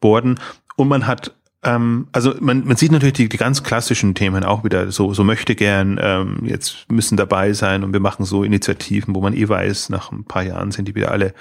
worden. 0.00 0.38
Und 0.76 0.88
man 0.88 1.06
hat 1.06 1.35
ähm, 1.66 2.06
also 2.12 2.34
man, 2.40 2.64
man 2.64 2.76
sieht 2.76 2.92
natürlich 2.92 3.14
die, 3.14 3.28
die 3.28 3.36
ganz 3.36 3.62
klassischen 3.62 4.14
Themen 4.14 4.44
auch 4.44 4.64
wieder, 4.64 4.90
so, 4.90 5.12
so 5.12 5.24
möchte 5.24 5.54
gern, 5.54 5.98
ähm, 6.00 6.38
jetzt 6.44 6.90
müssen 6.90 7.16
dabei 7.16 7.52
sein 7.52 7.84
und 7.84 7.92
wir 7.92 8.00
machen 8.00 8.24
so 8.24 8.44
Initiativen, 8.44 9.14
wo 9.14 9.20
man 9.20 9.34
eh 9.34 9.48
weiß, 9.48 9.90
nach 9.90 10.12
ein 10.12 10.24
paar 10.24 10.44
Jahren 10.44 10.70
sind 10.70 10.86
die 10.86 10.94
wieder 10.94 11.10
alle 11.10 11.34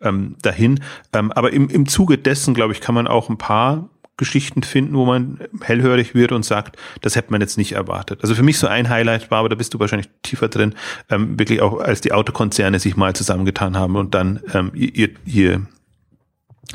ähm, 0.00 0.36
dahin. 0.40 0.80
Ähm, 1.12 1.32
aber 1.32 1.52
im, 1.52 1.68
im 1.68 1.86
Zuge 1.86 2.16
dessen, 2.16 2.54
glaube 2.54 2.72
ich, 2.72 2.80
kann 2.80 2.94
man 2.94 3.08
auch 3.08 3.28
ein 3.28 3.38
paar 3.38 3.88
Geschichten 4.16 4.62
finden, 4.62 4.94
wo 4.94 5.04
man 5.04 5.40
hellhörig 5.62 6.14
wird 6.14 6.30
und 6.30 6.44
sagt, 6.44 6.76
das 7.00 7.16
hätte 7.16 7.32
man 7.32 7.40
jetzt 7.40 7.58
nicht 7.58 7.72
erwartet. 7.72 8.20
Also 8.22 8.36
für 8.36 8.44
mich 8.44 8.58
so 8.58 8.68
ein 8.68 8.88
Highlight 8.88 9.32
war, 9.32 9.40
aber 9.40 9.48
da 9.48 9.56
bist 9.56 9.74
du 9.74 9.80
wahrscheinlich 9.80 10.08
tiefer 10.22 10.48
drin, 10.48 10.74
ähm, 11.10 11.38
wirklich 11.38 11.60
auch 11.60 11.80
als 11.80 12.02
die 12.02 12.12
Autokonzerne 12.12 12.78
sich 12.78 12.96
mal 12.96 13.14
zusammengetan 13.14 13.76
haben 13.76 13.96
und 13.96 14.14
dann 14.14 14.40
ähm, 14.54 14.70
ihr, 14.74 15.10
ihr 15.24 15.66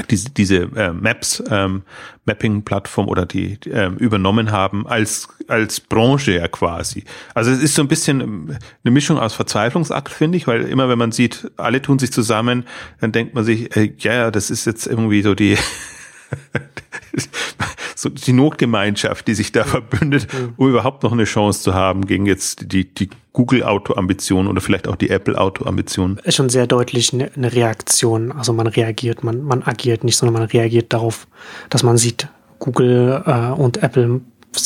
diese, 0.09 0.29
diese 0.29 0.55
äh, 0.75 0.93
Maps, 0.93 1.43
ähm, 1.49 1.83
Mapping-Plattform 2.25 3.07
oder 3.07 3.25
die 3.25 3.57
ähm, 3.71 3.97
übernommen 3.97 4.51
haben 4.51 4.85
als, 4.85 5.29
als 5.47 5.79
Branche 5.79 6.33
ja 6.33 6.47
quasi. 6.47 7.03
Also 7.33 7.51
es 7.51 7.59
ist 7.59 7.75
so 7.75 7.81
ein 7.81 7.87
bisschen 7.87 8.21
ähm, 8.21 8.57
eine 8.83 8.91
Mischung 8.91 9.17
aus 9.17 9.33
Verzweiflungsakt, 9.33 10.09
finde 10.09 10.37
ich, 10.37 10.45
weil 10.45 10.63
immer 10.63 10.89
wenn 10.89 10.99
man 10.99 11.11
sieht, 11.11 11.51
alle 11.57 11.81
tun 11.81 11.99
sich 11.99 12.11
zusammen, 12.11 12.65
dann 12.99 13.11
denkt 13.11 13.33
man 13.33 13.43
sich, 13.43 13.75
äh, 13.75 13.93
ja, 13.99 14.29
das 14.29 14.49
ist 14.51 14.65
jetzt 14.65 14.87
irgendwie 14.87 15.21
so 15.21 15.35
die 15.35 15.57
so 17.95 18.09
die 18.09 18.33
Notgemeinschaft, 18.33 19.27
die 19.27 19.33
sich 19.33 19.51
da 19.51 19.63
verbündet, 19.63 20.27
um 20.57 20.69
überhaupt 20.69 21.03
noch 21.03 21.11
eine 21.11 21.23
Chance 21.23 21.61
zu 21.61 21.73
haben 21.73 22.05
gegen 22.05 22.25
jetzt 22.25 22.71
die, 22.71 22.93
die 22.93 23.09
Google-Auto-Ambition 23.33 24.47
oder 24.47 24.61
vielleicht 24.61 24.87
auch 24.87 24.95
die 24.95 25.09
Apple-Auto-Ambition. 25.09 26.19
Ist 26.23 26.35
schon 26.35 26.49
sehr 26.49 26.67
deutlich 26.67 27.13
eine, 27.13 27.53
Reaktion. 27.53 28.31
Also 28.31 28.53
man 28.53 28.67
reagiert, 28.67 29.23
man, 29.23 29.43
man 29.43 29.63
agiert 29.63 30.03
nicht, 30.03 30.17
sondern 30.17 30.41
man 30.41 30.49
reagiert 30.49 30.93
darauf, 30.93 31.27
dass 31.69 31.83
man 31.83 31.97
sieht, 31.97 32.27
Google 32.59 33.23
äh, 33.25 33.51
und 33.51 33.83
Apple 33.83 34.21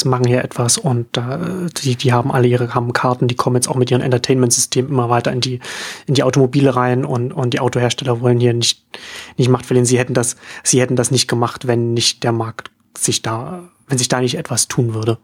machen 0.05 0.25
hier 0.25 0.43
etwas 0.43 0.77
und 0.77 1.17
äh, 1.17 1.67
die, 1.83 1.95
die 1.95 2.13
haben 2.13 2.31
alle 2.31 2.47
ihre 2.47 2.73
haben 2.73 2.93
Karten, 2.93 3.27
die 3.27 3.35
kommen 3.35 3.55
jetzt 3.55 3.67
auch 3.67 3.75
mit 3.75 3.91
ihren 3.91 4.01
Entertainment-Systemen 4.01 4.91
immer 4.91 5.09
weiter 5.09 5.31
in 5.31 5.41
die, 5.41 5.59
in 6.07 6.13
die 6.13 6.23
Automobile 6.23 6.75
rein 6.75 7.05
und, 7.05 7.31
und 7.31 7.53
die 7.53 7.59
Autohersteller 7.59 8.21
wollen 8.21 8.39
hier 8.39 8.53
nicht, 8.53 8.83
nicht 9.37 9.49
Macht 9.49 9.65
verlieren. 9.65 9.85
Sie 9.85 9.99
hätten 9.99 10.13
das, 10.13 10.35
sie 10.63 10.81
hätten 10.81 10.95
das 10.95 11.11
nicht 11.11 11.27
gemacht, 11.27 11.67
wenn 11.67 11.93
nicht 11.93 12.23
der 12.23 12.31
Markt 12.31 12.71
sich 12.97 13.21
da, 13.21 13.69
wenn 13.87 13.97
sich 13.97 14.07
da 14.07 14.21
nicht 14.21 14.37
etwas 14.37 14.67
tun 14.67 14.93
würde. 14.93 15.17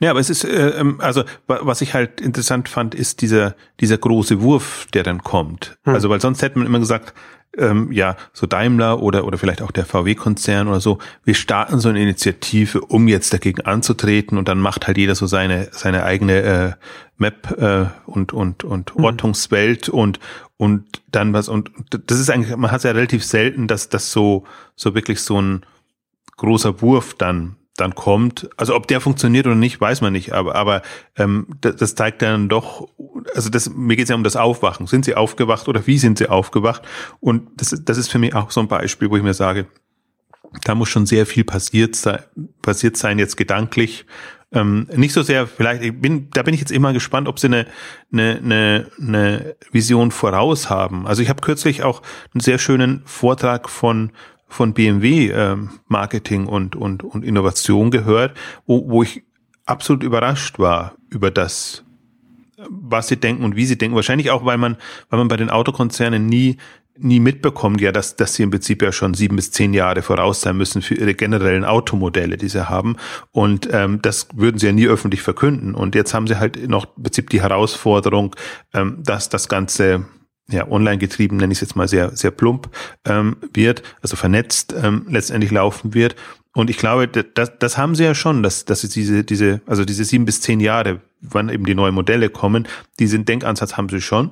Ja, 0.00 0.10
aber 0.10 0.20
es 0.20 0.30
ist, 0.30 0.44
äh, 0.44 0.70
ähm, 0.70 1.00
also 1.00 1.24
was 1.46 1.80
ich 1.80 1.94
halt 1.94 2.20
interessant 2.20 2.68
fand, 2.68 2.94
ist 2.94 3.20
dieser, 3.22 3.56
dieser 3.80 3.98
große 3.98 4.40
Wurf, 4.40 4.86
der 4.94 5.02
dann 5.02 5.22
kommt. 5.22 5.78
Hm. 5.84 5.94
Also 5.94 6.08
weil 6.10 6.20
sonst 6.20 6.42
hätte 6.42 6.58
man 6.58 6.66
immer 6.66 6.78
gesagt, 6.78 7.14
ähm, 7.58 7.92
ja, 7.92 8.16
so 8.32 8.46
Daimler 8.46 9.02
oder, 9.02 9.24
oder 9.24 9.38
vielleicht 9.38 9.62
auch 9.62 9.70
der 9.70 9.84
VW-Konzern 9.84 10.68
oder 10.68 10.80
so, 10.80 10.98
wir 11.24 11.34
starten 11.34 11.78
so 11.80 11.88
eine 11.88 12.02
Initiative, 12.02 12.80
um 12.80 13.08
jetzt 13.08 13.32
dagegen 13.32 13.62
anzutreten 13.62 14.38
und 14.38 14.48
dann 14.48 14.58
macht 14.58 14.86
halt 14.86 14.98
jeder 14.98 15.14
so 15.14 15.26
seine, 15.26 15.68
seine 15.72 16.04
eigene 16.04 16.42
äh, 16.42 16.72
Map 17.16 17.50
äh, 17.58 17.86
und, 18.06 18.32
und, 18.32 18.64
und 18.64 18.96
mhm. 18.96 19.04
Ortungswelt 19.04 19.88
und, 19.88 20.18
und 20.56 21.02
dann 21.10 21.32
was, 21.32 21.48
und 21.48 21.70
das 21.90 22.18
ist 22.18 22.30
eigentlich, 22.30 22.56
man 22.56 22.70
hat 22.70 22.78
es 22.78 22.84
ja 22.84 22.92
relativ 22.92 23.24
selten, 23.24 23.68
dass 23.68 23.88
das 23.88 24.10
so, 24.10 24.44
so 24.76 24.94
wirklich 24.94 25.20
so 25.20 25.40
ein 25.40 25.64
großer 26.36 26.80
Wurf 26.82 27.14
dann 27.14 27.56
dann 27.76 27.94
kommt. 27.94 28.48
Also 28.56 28.74
ob 28.76 28.86
der 28.86 29.00
funktioniert 29.00 29.46
oder 29.46 29.56
nicht, 29.56 29.80
weiß 29.80 30.00
man 30.00 30.12
nicht, 30.12 30.32
aber, 30.32 30.54
aber 30.54 30.82
ähm, 31.16 31.46
das, 31.60 31.76
das 31.76 31.94
zeigt 31.94 32.22
dann 32.22 32.48
doch, 32.48 32.88
also 33.34 33.50
das, 33.50 33.70
mir 33.70 33.96
geht 33.96 34.04
es 34.04 34.10
ja 34.10 34.16
um 34.16 34.24
das 34.24 34.36
Aufwachen. 34.36 34.86
Sind 34.86 35.04
sie 35.04 35.14
aufgewacht 35.16 35.68
oder 35.68 35.86
wie 35.86 35.98
sind 35.98 36.18
sie 36.18 36.28
aufgewacht? 36.28 36.82
Und 37.20 37.48
das, 37.56 37.74
das 37.84 37.98
ist 37.98 38.10
für 38.10 38.18
mich 38.18 38.34
auch 38.34 38.50
so 38.50 38.60
ein 38.60 38.68
Beispiel, 38.68 39.10
wo 39.10 39.16
ich 39.16 39.22
mir 39.22 39.34
sage, 39.34 39.66
da 40.62 40.74
muss 40.76 40.88
schon 40.88 41.06
sehr 41.06 41.26
viel 41.26 41.42
passiert 41.42 41.96
sein, 41.96 42.20
passiert 42.62 42.96
sein 42.96 43.18
jetzt 43.18 43.36
gedanklich. 43.36 44.06
Ähm, 44.52 44.86
nicht 44.94 45.12
so 45.12 45.22
sehr, 45.22 45.48
vielleicht, 45.48 45.82
ich 45.82 46.00
bin, 46.00 46.30
da 46.30 46.42
bin 46.42 46.54
ich 46.54 46.60
jetzt 46.60 46.70
immer 46.70 46.92
gespannt, 46.92 47.26
ob 47.26 47.40
sie 47.40 47.48
eine, 47.48 47.66
eine, 48.12 48.38
eine, 48.38 48.90
eine 49.00 49.56
Vision 49.72 50.12
voraus 50.12 50.70
haben. 50.70 51.08
Also 51.08 51.22
ich 51.22 51.28
habe 51.28 51.40
kürzlich 51.40 51.82
auch 51.82 52.02
einen 52.32 52.40
sehr 52.40 52.58
schönen 52.58 53.02
Vortrag 53.04 53.68
von 53.68 54.12
von 54.48 54.74
BMW 54.74 55.28
äh, 55.30 55.56
Marketing 55.88 56.46
und, 56.46 56.76
und, 56.76 57.02
und 57.02 57.24
Innovation 57.24 57.90
gehört, 57.90 58.36
wo, 58.66 58.88
wo 58.88 59.02
ich 59.02 59.22
absolut 59.66 60.02
überrascht 60.02 60.58
war 60.58 60.94
über 61.10 61.30
das, 61.30 61.84
was 62.68 63.08
sie 63.08 63.16
denken 63.16 63.44
und 63.44 63.56
wie 63.56 63.66
sie 63.66 63.78
denken. 63.78 63.96
Wahrscheinlich 63.96 64.30
auch, 64.30 64.44
weil 64.44 64.58
man, 64.58 64.76
weil 65.10 65.18
man 65.18 65.28
bei 65.28 65.36
den 65.36 65.50
Autokonzernen 65.50 66.26
nie 66.26 66.58
nie 66.96 67.20
mitbekommt, 67.20 67.80
ja, 67.80 67.92
dass, 67.92 68.16
dass 68.16 68.34
sie 68.34 68.44
im 68.44 68.50
Prinzip 68.50 68.82
ja 68.82 68.92
schon 68.92 69.14
sieben 69.14 69.36
bis 69.36 69.50
zehn 69.50 69.74
Jahre 69.74 70.02
voraus 70.02 70.40
sein 70.40 70.56
müssen 70.56 70.80
für 70.80 70.94
ihre 70.94 71.14
generellen 71.14 71.64
Automodelle, 71.64 72.36
die 72.36 72.48
sie 72.48 72.68
haben. 72.68 72.96
Und 73.32 73.68
ähm, 73.72 74.00
das 74.00 74.28
würden 74.34 74.58
sie 74.58 74.66
ja 74.66 74.72
nie 74.72 74.86
öffentlich 74.86 75.22
verkünden. 75.22 75.74
Und 75.74 75.94
jetzt 75.94 76.14
haben 76.14 76.26
sie 76.26 76.38
halt 76.38 76.68
noch 76.68 76.86
im 76.96 77.02
Prinzip 77.02 77.30
die 77.30 77.42
Herausforderung, 77.42 78.36
ähm, 78.72 78.98
dass 79.02 79.28
das 79.28 79.48
Ganze 79.48 80.06
ja, 80.50 80.70
online 80.70 80.98
getrieben, 80.98 81.36
nenne 81.38 81.52
ich 81.52 81.58
es 81.58 81.62
jetzt 81.62 81.76
mal 81.76 81.88
sehr, 81.88 82.14
sehr 82.16 82.30
plump, 82.30 82.68
ähm, 83.04 83.36
wird, 83.52 83.82
also 84.02 84.16
vernetzt 84.16 84.74
ähm, 84.80 85.06
letztendlich 85.08 85.50
laufen 85.50 85.94
wird. 85.94 86.16
Und 86.54 86.70
ich 86.70 86.76
glaube, 86.76 87.08
das, 87.08 87.52
das 87.58 87.78
haben 87.78 87.94
sie 87.94 88.04
ja 88.04 88.14
schon, 88.14 88.42
dass, 88.42 88.64
dass 88.64 88.82
sie 88.82 88.88
diese, 88.88 89.24
diese, 89.24 89.60
also 89.66 89.84
diese 89.84 90.04
sieben 90.04 90.24
bis 90.24 90.40
zehn 90.40 90.60
Jahre, 90.60 91.00
wann 91.20 91.48
eben 91.48 91.64
die 91.64 91.74
neuen 91.74 91.94
Modelle 91.94 92.30
kommen, 92.30 92.68
diesen 92.98 93.24
Denkansatz 93.24 93.76
haben 93.76 93.88
sie 93.88 94.00
schon. 94.00 94.30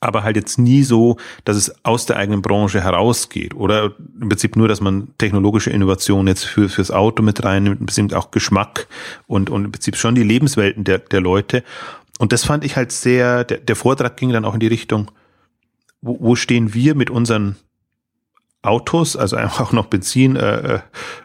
aber 0.00 0.22
halt 0.22 0.36
jetzt 0.36 0.58
nie 0.58 0.82
so, 0.82 1.16
dass 1.44 1.56
es 1.56 1.84
aus 1.84 2.06
der 2.06 2.16
eigenen 2.16 2.42
Branche 2.42 2.80
herausgeht 2.80 3.54
oder 3.54 3.92
im 4.20 4.28
Prinzip 4.28 4.56
nur, 4.56 4.68
dass 4.68 4.80
man 4.80 5.08
technologische 5.18 5.70
Innovation 5.70 6.26
jetzt 6.28 6.44
für 6.44 6.68
fürs 6.68 6.90
Auto 6.90 7.22
mit 7.22 7.42
reinnimmt, 7.42 7.80
im 7.80 7.86
Prinzip 7.86 8.12
auch 8.12 8.30
Geschmack 8.30 8.86
und 9.26 9.50
und 9.50 9.64
im 9.64 9.72
Prinzip 9.72 9.96
schon 9.96 10.14
die 10.14 10.22
Lebenswelten 10.22 10.84
der 10.84 10.98
der 10.98 11.20
Leute 11.20 11.64
und 12.18 12.32
das 12.32 12.44
fand 12.44 12.64
ich 12.64 12.76
halt 12.76 12.92
sehr 12.92 13.44
der, 13.44 13.58
der 13.58 13.76
Vortrag 13.76 14.16
ging 14.16 14.30
dann 14.30 14.44
auch 14.44 14.54
in 14.54 14.60
die 14.60 14.66
Richtung 14.66 15.10
wo, 16.04 16.18
wo 16.20 16.36
stehen 16.36 16.74
wir 16.74 16.94
mit 16.94 17.10
unseren 17.10 17.56
Autos, 18.62 19.14
also 19.16 19.36
einfach 19.36 19.60
auch 19.60 19.72
noch 19.72 19.86
Benzin, 19.86 20.36
äh, 20.36 20.76
äh, 20.76 20.78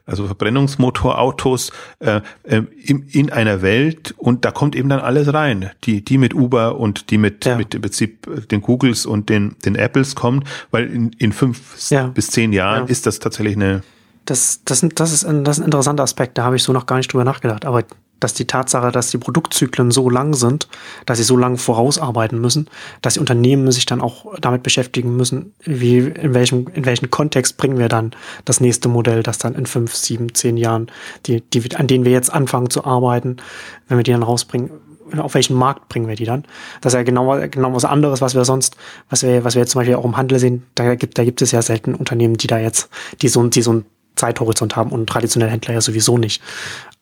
also 0.06 0.25
Verbrennungsmotorautos 0.25 1.71
äh, 1.99 2.21
äh, 2.43 2.63
in, 2.84 3.04
in 3.08 3.32
einer 3.32 3.62
Welt 3.62 4.13
und 4.17 4.43
da 4.43 4.52
kommt 4.52 4.75
eben 4.75 4.89
dann 4.89 4.99
alles 4.99 5.34
rein. 5.34 5.71
Die, 5.86 6.04
die 6.04 6.17
mit 6.17 6.34
Uber 6.34 6.78
und 6.78 7.12
die 7.12 7.17
mit, 7.17 7.45
ja. 7.45 7.56
mit 7.56 7.73
im 7.73 7.82
Prinzip 7.82 8.49
den 8.49 8.62
Googles 8.62 9.06
und 9.06 9.30
den, 9.30 9.56
den 9.63 9.75
Apples 9.75 10.15
kommen, 10.15 10.43
weil 10.71 10.88
in, 10.91 11.12
in 11.13 11.32
fünf 11.32 11.89
ja. 11.89 12.08
bis 12.08 12.28
zehn 12.28 12.52
Jahren 12.52 12.86
ja. 12.86 12.91
ist 12.91 13.06
das 13.06 13.19
tatsächlich 13.19 13.56
eine. 13.56 13.84
Das, 14.25 14.62
das, 14.65 14.86
das, 14.93 15.13
ist 15.13 15.23
ein, 15.23 15.43
das 15.45 15.58
ist 15.58 15.63
ein 15.63 15.65
interessanter 15.65 16.04
Aspekt, 16.04 16.38
da 16.38 16.43
habe 16.43 16.58
ich 16.58 16.63
so 16.63 16.73
noch 16.73 16.86
gar 16.86 16.97
nicht 16.97 17.12
drüber 17.12 17.23
nachgedacht. 17.23 17.65
Aber 17.65 17.84
dass 18.20 18.34
die 18.34 18.46
Tatsache, 18.46 18.92
dass 18.92 19.12
die 19.12 19.18
Produktzyklen 19.18 19.92
so 19.92 20.10
lang 20.10 20.34
sind, 20.34 20.68
dass 21.06 21.18
sie 21.18 21.24
so 21.24 21.38
lange 21.38 21.58
vorausarbeiten 21.58 22.40
müssen, 22.40 22.70
dass 23.02 23.16
die 23.16 23.20
Unternehmen 23.20 23.72
sich 23.72 23.86
dann 23.86 24.02
auch 24.02 24.34
damit 24.40 24.64
beschäftigen 24.64 25.16
müssen, 25.16 25.54
wie, 25.64 26.00
in 26.00 26.34
welchem, 26.34 26.68
in 26.74 26.86
welchen 26.86 27.10
Kontext 27.10 27.58
bringen 27.58 27.78
wir 27.78 27.90
dann 27.90 28.12
das 28.46 28.62
nächste 28.62 28.90
Modell, 28.90 29.24
das 29.24 29.38
dann 29.38 29.56
in 29.56 29.66
fünf, 29.66 29.96
sieben, 29.96 30.34
zehn 30.34 30.58
Jahren, 30.58 30.88
die, 31.26 31.42
die, 31.42 31.76
an 31.76 31.88
denen 31.88 32.06
wir 32.06 32.12
jetzt 32.12 32.32
anfangen 32.32 32.70
zu 32.70 32.86
arbeiten, 32.86 33.38
wenn 33.88 33.98
wir 33.98 34.04
die 34.04 34.12
dann 34.12 34.24
rausbringen, 34.24 34.72
auf 35.18 35.34
welchen 35.34 35.56
Markt 35.56 35.90
bringen 35.90 36.08
wir 36.08 36.16
die 36.16 36.26
dann? 36.26 36.46
Das 36.82 36.94
ist 36.94 36.98
ja 36.98 37.04
genau, 37.04 37.40
genau 37.50 37.74
was 37.74 37.86
anderes, 37.86 38.22
was 38.22 38.36
wir 38.36 38.46
sonst, 38.46 38.76
was 39.10 39.24
wir, 39.24 39.44
was 39.44 39.56
wir 39.56 39.62
jetzt 39.62 39.72
zum 39.72 39.80
Beispiel 39.80 39.96
auch 39.96 40.06
im 40.06 40.18
Handel 40.18 40.40
sehen, 40.40 40.64
da 40.76 40.96
gibt, 40.96 41.18
da 41.18 41.24
gibt 41.24 41.42
es 41.42 41.52
ja 41.52 41.62
selten 41.62 41.96
Unternehmen, 41.96 42.36
die 42.36 42.48
da 42.48 42.60
jetzt, 42.60 42.90
die 43.22 43.28
so, 43.28 43.46
die 43.48 43.62
so 43.62 43.74
ein 43.74 43.86
Zeithorizont 44.16 44.76
haben 44.76 44.92
und 44.92 45.08
traditionelle 45.08 45.52
Händler 45.52 45.74
ja 45.74 45.82
sowieso 45.82 46.18
nicht. 46.18 46.42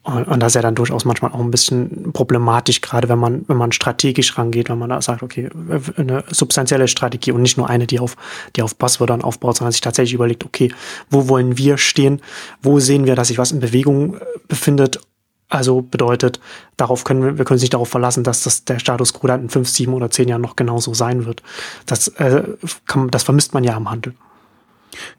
Und, 0.07 0.39
das 0.39 0.51
ist 0.51 0.55
ja 0.55 0.61
dann 0.61 0.75
durchaus 0.75 1.03
manchmal 1.03 1.33
auch 1.33 1.41
ein 1.41 1.51
bisschen 1.51 2.13
problematisch, 2.13 2.79
gerade 2.79 3.09
wenn 3.09 3.19
man, 3.19 3.43
wenn 3.49 3.57
man 3.57 3.73
strategisch 3.73 4.37
rangeht, 4.37 4.69
wenn 4.69 4.77
man 4.77 4.89
da 4.89 5.01
sagt, 5.01 5.21
okay, 5.21 5.49
eine 5.97 6.23
substanzielle 6.29 6.87
Strategie 6.87 7.33
und 7.33 7.41
nicht 7.41 7.57
nur 7.57 7.69
eine, 7.69 7.87
die 7.87 7.99
auf, 7.99 8.15
die 8.55 8.61
auf 8.61 8.77
Buzzwörtern 8.77 9.21
aufbaut, 9.21 9.57
sondern 9.57 9.73
sich 9.73 9.81
tatsächlich 9.81 10.13
überlegt, 10.13 10.45
okay, 10.45 10.71
wo 11.09 11.27
wollen 11.27 11.57
wir 11.57 11.77
stehen? 11.77 12.21
Wo 12.61 12.79
sehen 12.79 13.05
wir, 13.05 13.15
dass 13.15 13.27
sich 13.27 13.37
was 13.37 13.51
in 13.51 13.59
Bewegung 13.59 14.15
äh, 14.15 14.19
befindet? 14.47 15.01
Also 15.49 15.81
bedeutet, 15.81 16.39
darauf 16.77 17.03
können 17.03 17.23
wir, 17.23 17.37
wir 17.37 17.43
können 17.43 17.59
sich 17.59 17.69
darauf 17.69 17.89
verlassen, 17.89 18.23
dass 18.23 18.43
das 18.43 18.63
der 18.63 18.79
Status 18.79 19.13
quo 19.13 19.27
dann 19.27 19.43
in 19.43 19.49
fünf, 19.49 19.67
sieben 19.67 19.93
oder 19.93 20.09
zehn 20.09 20.29
Jahren 20.29 20.41
noch 20.41 20.55
genauso 20.55 20.93
sein 20.93 21.25
wird. 21.25 21.43
Das, 21.85 22.07
äh, 22.07 22.43
kann, 22.85 23.09
das 23.09 23.23
vermisst 23.23 23.53
man 23.53 23.65
ja 23.65 23.75
am 23.75 23.91
Handel. 23.91 24.13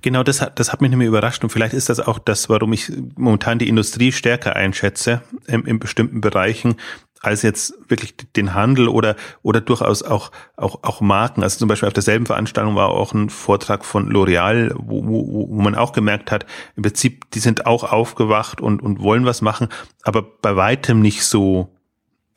Genau, 0.02 0.22
das 0.22 0.40
hat, 0.40 0.58
das 0.58 0.72
hat 0.72 0.80
mich 0.80 0.90
nämlich 0.90 1.08
überrascht 1.08 1.42
und 1.44 1.50
vielleicht 1.50 1.74
ist 1.74 1.88
das 1.88 2.00
auch 2.00 2.18
das, 2.18 2.48
warum 2.48 2.72
ich 2.72 2.90
momentan 3.16 3.58
die 3.58 3.68
Industrie 3.68 4.12
stärker 4.12 4.56
einschätze 4.56 5.22
ähm, 5.46 5.66
in 5.66 5.78
bestimmten 5.78 6.20
Bereichen 6.20 6.76
als 7.20 7.42
jetzt 7.42 7.74
wirklich 7.88 8.14
den 8.36 8.54
Handel 8.54 8.88
oder 8.88 9.16
oder 9.42 9.60
durchaus 9.60 10.02
auch 10.02 10.30
auch 10.56 10.82
auch 10.82 11.00
Marken. 11.00 11.42
Also 11.42 11.58
zum 11.58 11.68
Beispiel 11.68 11.88
auf 11.88 11.92
derselben 11.92 12.26
Veranstaltung 12.26 12.76
war 12.76 12.88
auch 12.88 13.12
ein 13.12 13.30
Vortrag 13.30 13.84
von 13.84 14.10
L'Oreal, 14.10 14.72
wo, 14.76 15.04
wo, 15.04 15.48
wo 15.48 15.60
man 15.60 15.74
auch 15.74 15.92
gemerkt 15.92 16.30
hat, 16.30 16.46
im 16.76 16.82
Prinzip 16.82 17.30
die 17.32 17.40
sind 17.40 17.66
auch 17.66 17.84
aufgewacht 17.84 18.60
und 18.60 18.82
und 18.82 19.00
wollen 19.00 19.24
was 19.24 19.42
machen, 19.42 19.68
aber 20.02 20.22
bei 20.22 20.56
weitem 20.56 21.00
nicht 21.00 21.24
so 21.24 21.74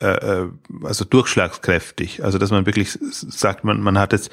äh, 0.00 0.06
äh 0.06 0.48
also 0.82 1.04
durchschlagskräftig. 1.04 2.24
Also 2.24 2.38
dass 2.38 2.50
man 2.50 2.66
wirklich 2.66 2.98
sagt, 3.00 3.64
man 3.64 3.80
man 3.80 3.98
hat 3.98 4.12
jetzt 4.12 4.30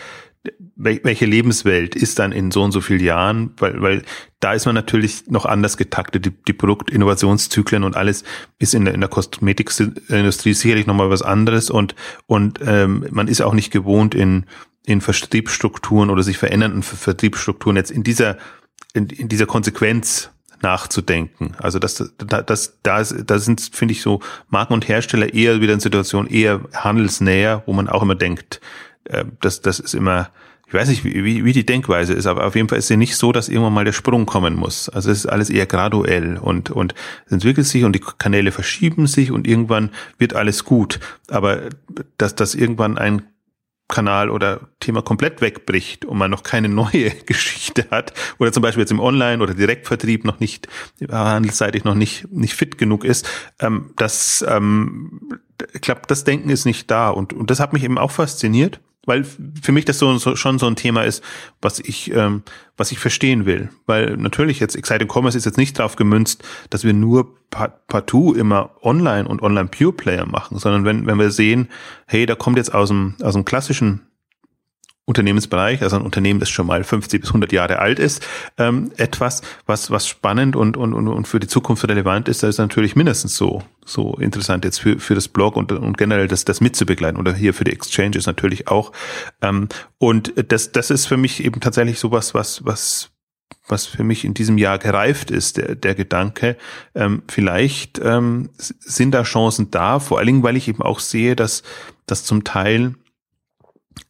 welche 0.75 1.25
Lebenswelt 1.25 1.95
ist 1.95 2.19
dann 2.19 2.32
in 2.32 2.52
so 2.52 2.63
und 2.63 2.71
so 2.71 2.80
vielen 2.80 3.04
Jahren, 3.04 3.52
weil, 3.58 3.82
weil 3.82 4.04
da 4.39 4.54
ist 4.54 4.65
man 4.65 4.75
natürlich 4.75 5.28
noch 5.28 5.45
anders 5.45 5.75
getaktet. 5.75 6.25
Die, 6.25 6.32
die 6.32 6.54
Produktinnovationszyklen 6.54 7.84
und 7.84 7.97
alles 7.97 8.23
ist 8.58 8.73
in 8.73 8.86
der, 8.86 8.93
in 8.93 9.02
der 9.02 9.10
Kosmetikindustrie 9.10 10.54
sicherlich 10.54 10.88
nochmal 10.88 11.10
was 11.10 11.21
anderes 11.21 11.69
und, 11.69 11.95
und 12.28 12.60
ähm, 12.65 13.06
man 13.12 13.28
ist 13.28 13.41
auch 13.41 13.54
nicht 13.54 13.71
gewohnt 13.71 14.15
in, 14.15 14.45
in 14.86 15.02
Vertriebsstrukturen 15.02 16.10
oder 16.10 16.23
sich 16.23 16.38
verändernden 16.38 16.84
Vertriebsstrukturen 16.84 17.75
jetzt 17.75 17.91
in 17.91 18.04
dieser, 18.04 18.38
in, 18.93 19.08
in 19.08 19.28
dieser 19.28 19.45
Konsequenz 19.45 20.32
nachzudenken. 20.62 21.56
Also 21.58 21.80
das, 21.80 22.12
das, 22.17 22.45
das, 22.45 22.80
da, 22.84 23.39
sind, 23.39 23.62
finde 23.73 23.93
ich, 23.93 24.02
so 24.02 24.21
Marken 24.49 24.73
und 24.73 24.88
Hersteller 24.88 25.34
eher 25.34 25.62
wieder 25.62 25.73
in 25.73 25.80
Situationen 25.80 26.30
eher 26.32 26.62
handelsnäher, 26.73 27.63
wo 27.65 27.73
man 27.73 27.88
auch 27.88 28.04
immer 28.04 28.15
denkt, 28.15 28.60
äh, 29.10 29.26
das, 29.41 29.62
das 29.62 29.80
ist 29.80 29.93
immer, 29.93 30.30
ich 30.69 30.74
weiß 30.74 30.89
nicht, 30.89 31.04
wie, 31.04 31.43
wie 31.43 31.54
die 31.54 31.65
Denkweise 31.65 32.13
ist, 32.13 32.28
aber 32.28 32.45
auf 32.45 32.56
jeden 32.56 32.69
Fall 32.69 32.78
ist 32.78 32.88
sie 32.88 32.98
nicht 32.98 33.15
so, 33.15 33.32
dass 33.32 33.50
irgendwann 33.50 33.74
mal 33.74 33.86
der 33.86 33.91
Sprung 33.91 34.28
kommen 34.28 34.56
muss. 34.56 34.88
Also 34.88 35.10
es 35.10 35.19
ist 35.19 35.26
alles 35.26 35.50
eher 35.50 35.65
graduell 35.65 36.38
und, 36.38 36.69
und 36.69 36.93
es 37.26 37.32
entwickelt 37.32 37.65
sich 37.65 37.84
und 37.84 37.93
die 37.93 38.02
Kanäle 38.02 38.52
verschieben 38.52 39.08
sich 39.08 39.32
und 39.32 39.48
irgendwann 39.48 39.89
wird 40.19 40.36
alles 40.36 40.65
gut. 40.65 41.00
Aber 41.28 41.62
dass, 42.17 42.36
dass 42.36 42.54
irgendwann 42.54 43.00
ein 43.00 43.24
Kanal 43.88 44.30
oder 44.30 44.69
Thema 44.80 45.02
komplett 45.02 45.41
wegbricht 45.41 46.06
und 46.06 46.19
man 46.19 46.30
noch 46.30 46.43
keine 46.43 46.69
neue 46.69 47.10
Geschichte 47.26 47.88
hat 47.89 48.13
oder 48.38 48.52
zum 48.52 48.62
Beispiel 48.62 48.82
jetzt 48.82 48.91
im 48.91 49.00
Online- 49.00 49.41
oder 49.41 49.56
Direktvertrieb 49.56 50.24
noch 50.24 50.39
nicht, 50.39 50.67
handelsseitig 51.12 51.84
noch 51.84 51.95
nicht, 51.95 52.32
nicht 52.32 52.54
fit 52.54 52.78
genug 52.78 53.04
ist, 53.04 53.28
ähm, 53.60 53.91
das, 53.98 54.45
ähm, 54.48 55.39
ich 55.74 55.82
glaube, 55.82 56.02
das 56.08 56.24
Denken 56.24 56.52
ist 56.52 56.65
nicht 56.65 56.91
da 56.91 57.10
und, 57.10 57.34
und 57.34 57.50
das 57.50 57.60
hat 57.60 57.74
mich 57.74 57.84
eben 57.84 57.98
auch 57.98 58.12
fasziniert 58.12 58.80
weil 59.05 59.23
für 59.23 59.71
mich 59.71 59.85
das 59.85 59.99
so, 59.99 60.17
so 60.17 60.35
schon 60.35 60.59
so 60.59 60.67
ein 60.67 60.75
Thema 60.75 61.03
ist, 61.03 61.23
was 61.62 61.79
ich 61.79 62.12
ähm, 62.13 62.43
was 62.77 62.91
ich 62.91 62.99
verstehen 62.99 63.45
will, 63.45 63.69
weil 63.85 64.17
natürlich 64.17 64.59
jetzt 64.59 64.75
Exciting 64.75 65.09
Commerce 65.09 65.38
ist 65.38 65.45
jetzt 65.45 65.57
nicht 65.57 65.79
darauf 65.79 65.95
gemünzt, 65.95 66.43
dass 66.69 66.83
wir 66.83 66.93
nur 66.93 67.35
partout 67.49 68.33
immer 68.33 68.71
Online 68.83 69.27
und 69.27 69.41
Online 69.41 69.67
Pure 69.67 69.93
Player 69.93 70.25
machen, 70.25 70.59
sondern 70.59 70.85
wenn 70.85 71.05
wenn 71.05 71.17
wir 71.17 71.31
sehen, 71.31 71.69
hey, 72.05 72.25
da 72.25 72.35
kommt 72.35 72.57
jetzt 72.57 72.73
aus 72.73 72.89
dem 72.89 73.15
aus 73.21 73.33
dem 73.33 73.45
klassischen 73.45 74.01
Unternehmensbereich, 75.10 75.82
also 75.82 75.95
ein 75.95 76.04
Unternehmen, 76.04 76.39
das 76.39 76.50
schon 76.50 76.67
mal 76.67 76.84
50 76.84 77.22
bis 77.22 77.32
100 77.32 77.52
Jahre 77.52 77.80
alt 77.80 77.98
ist, 77.98 78.26
ähm, 78.60 78.91
etwas, 78.95 79.41
was, 79.65 79.89
was 79.89 80.08
spannend 80.08 80.56
und, 80.56 80.78
und, 80.78 80.93
und 80.93 81.28
für 81.28 81.39
die 81.39 81.48
Zukunft 81.48 81.84
relevant 81.88 82.30
ist, 82.30 82.43
das 82.43 82.52
ist 82.52 82.58
natürlich 82.60 82.95
mindestens 82.95 83.36
so, 83.36 83.63
so 83.84 84.13
interessant 84.19 84.65
jetzt 84.65 84.80
für, 84.80 85.00
für 85.00 85.15
das 85.15 85.28
Blog 85.28 85.56
und, 85.56 85.72
und 85.72 85.98
generell 85.98 86.28
das, 86.28 86.45
das 86.45 86.62
mitzubegleiten 86.62 87.19
oder 87.19 87.34
hier 87.34 87.56
für 87.56 87.63
die 87.63 87.74
Exchanges 87.74 88.28
natürlich 88.28 88.67
auch. 88.67 88.91
Ähm, 89.41 89.67
und 89.98 90.32
das, 90.52 90.72
das 90.72 90.91
ist 90.91 91.08
für 91.08 91.17
mich 91.17 91.43
eben 91.43 91.60
tatsächlich 91.60 91.98
sowas, 91.98 92.36
was, 92.36 92.63
was, 92.63 93.10
was 93.67 93.88
für 93.88 94.04
mich 94.04 94.26
in 94.26 94.36
diesem 94.36 94.60
Jahr 94.60 94.78
gereift 94.78 95.32
ist, 95.32 95.58
der, 95.58 95.74
der 95.74 95.95
Gedanke, 95.95 96.56
ähm, 96.93 97.24
vielleicht 97.28 98.00
ähm, 98.04 98.50
sind 98.58 99.12
da 99.12 99.24
Chancen 99.24 99.72
da, 99.72 100.00
vor 100.00 100.19
allen 100.19 100.28
Dingen, 100.28 100.43
weil 100.43 100.56
ich 100.56 100.67
eben 100.67 100.84
auch 100.84 101.00
sehe, 101.00 101.36
dass, 101.36 101.63
dass 102.06 102.26
zum 102.26 102.43
Teil 102.43 102.93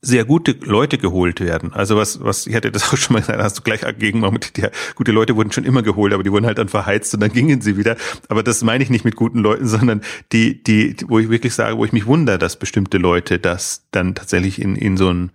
sehr 0.01 0.25
gute 0.25 0.51
Leute 0.61 0.97
geholt 0.97 1.39
werden. 1.39 1.73
Also 1.73 1.97
was, 1.97 2.23
was, 2.23 2.47
ich 2.47 2.55
hatte 2.55 2.71
das 2.71 2.91
auch 2.91 2.97
schon 2.97 3.13
mal 3.13 3.19
gesagt, 3.19 3.41
hast 3.41 3.57
du 3.57 3.61
gleich 3.61 3.81
gegen 3.97 4.21
die 4.55 4.67
gute 4.95 5.11
Leute 5.11 5.35
wurden 5.35 5.51
schon 5.51 5.65
immer 5.65 5.81
geholt, 5.81 6.13
aber 6.13 6.23
die 6.23 6.31
wurden 6.31 6.45
halt 6.45 6.57
dann 6.57 6.69
verheizt 6.69 7.13
und 7.13 7.19
dann 7.19 7.31
gingen 7.31 7.61
sie 7.61 7.77
wieder. 7.77 7.97
Aber 8.27 8.43
das 8.43 8.63
meine 8.63 8.83
ich 8.83 8.89
nicht 8.89 9.05
mit 9.05 9.15
guten 9.15 9.39
Leuten, 9.39 9.67
sondern 9.67 10.01
die, 10.31 10.61
die, 10.63 10.95
wo 11.07 11.19
ich 11.19 11.29
wirklich 11.29 11.53
sage, 11.53 11.77
wo 11.77 11.85
ich 11.85 11.93
mich 11.93 12.05
wundere, 12.05 12.37
dass 12.37 12.57
bestimmte 12.57 12.97
Leute 12.97 13.39
das 13.39 13.85
dann 13.91 14.15
tatsächlich 14.15 14.61
in, 14.61 14.75
in 14.75 14.97
so 14.97 15.11
ein, 15.11 15.31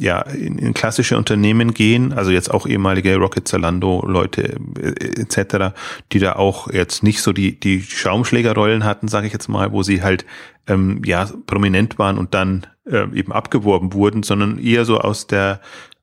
ja, 0.00 0.20
in, 0.22 0.58
in 0.58 0.74
klassische 0.74 1.16
Unternehmen 1.16 1.72
gehen, 1.72 2.12
also 2.12 2.30
jetzt 2.32 2.50
auch 2.50 2.66
ehemalige 2.66 3.16
Rocket 3.16 3.46
Zalando 3.46 4.04
Leute 4.04 4.56
äh, 4.80 5.20
etc., 5.20 5.74
die 6.10 6.18
da 6.18 6.34
auch 6.34 6.70
jetzt 6.72 7.02
nicht 7.02 7.22
so 7.22 7.32
die 7.32 7.58
die 7.58 7.80
Schaumschlägerrollen 7.82 8.84
hatten, 8.84 9.06
sage 9.06 9.28
ich 9.28 9.32
jetzt 9.32 9.48
mal, 9.48 9.70
wo 9.70 9.82
sie 9.82 10.02
halt 10.02 10.26
ähm, 10.66 11.02
ja 11.04 11.28
prominent 11.46 11.98
waren 11.98 12.18
und 12.18 12.34
dann 12.34 12.66
äh, 12.86 13.06
eben 13.16 13.32
abgeworben 13.32 13.92
wurden, 13.92 14.24
sondern 14.24 14.58
eher 14.58 14.84
so 14.84 14.98
aus 14.98 15.28
der 15.28 15.60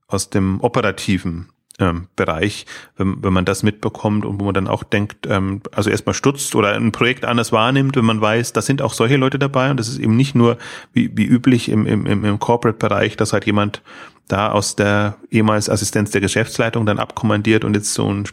aus 0.08 0.30
dem 0.30 0.62
operativen 0.62 1.50
ähm, 1.80 2.08
Bereich, 2.16 2.66
wenn, 2.98 3.24
wenn 3.24 3.34
man 3.34 3.46
das 3.46 3.64
mitbekommt 3.64 4.26
und 4.26 4.40
wo 4.40 4.46
man 4.46 4.54
dann 4.54 4.68
auch 4.68 4.84
denkt, 4.84 5.28
ähm, 5.28 5.62
also 5.72 5.90
erstmal 5.90 6.14
stutzt 6.14 6.54
oder 6.56 6.74
ein 6.76 6.92
Projekt 6.92 7.26
anders 7.26 7.52
wahrnimmt, 7.52 7.96
wenn 7.96 8.06
man 8.06 8.22
weiß, 8.22 8.54
da 8.54 8.62
sind 8.62 8.82
auch 8.82 8.94
solche 8.94 9.18
Leute 9.18 9.40
dabei 9.40 9.72
und 9.72 9.78
das 9.78 9.88
ist 9.88 10.00
eben 10.00 10.16
nicht 10.16 10.36
nur 10.36 10.58
wie, 10.94 11.10
wie 11.16 11.26
üblich 11.26 11.70
im, 11.70 11.86
im, 11.86 12.06
im 12.06 12.40
Corporate-Bereich, 12.40 13.18
dass 13.18 13.34
halt 13.34 13.46
jemand 13.46 13.82
da 14.28 14.52
aus 14.52 14.76
der 14.76 15.18
ehemals 15.32 15.70
Assistenz 15.70 16.12
der 16.12 16.22
Geschäftsleitung 16.22 16.86
dann 16.86 17.00
abkommandiert 17.00 17.64
und 17.64 17.76
jetzt 17.76 17.94
so 17.94 18.12
ein 18.12 18.26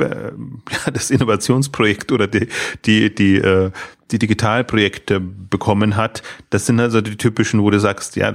äh, 0.00 0.04
ja, 0.70 0.90
das 0.92 1.10
Innovationsprojekt 1.10 2.12
oder 2.12 2.26
die, 2.26 2.48
die, 2.84 3.14
die, 3.14 3.36
äh, 3.36 3.70
die 4.10 4.18
Digitalprojekte 4.18 5.20
bekommen 5.20 5.96
hat, 5.96 6.22
das 6.50 6.66
sind 6.66 6.80
also 6.80 7.00
die 7.00 7.16
typischen, 7.16 7.62
wo 7.62 7.70
du 7.70 7.80
sagst, 7.80 8.16
ja, 8.16 8.32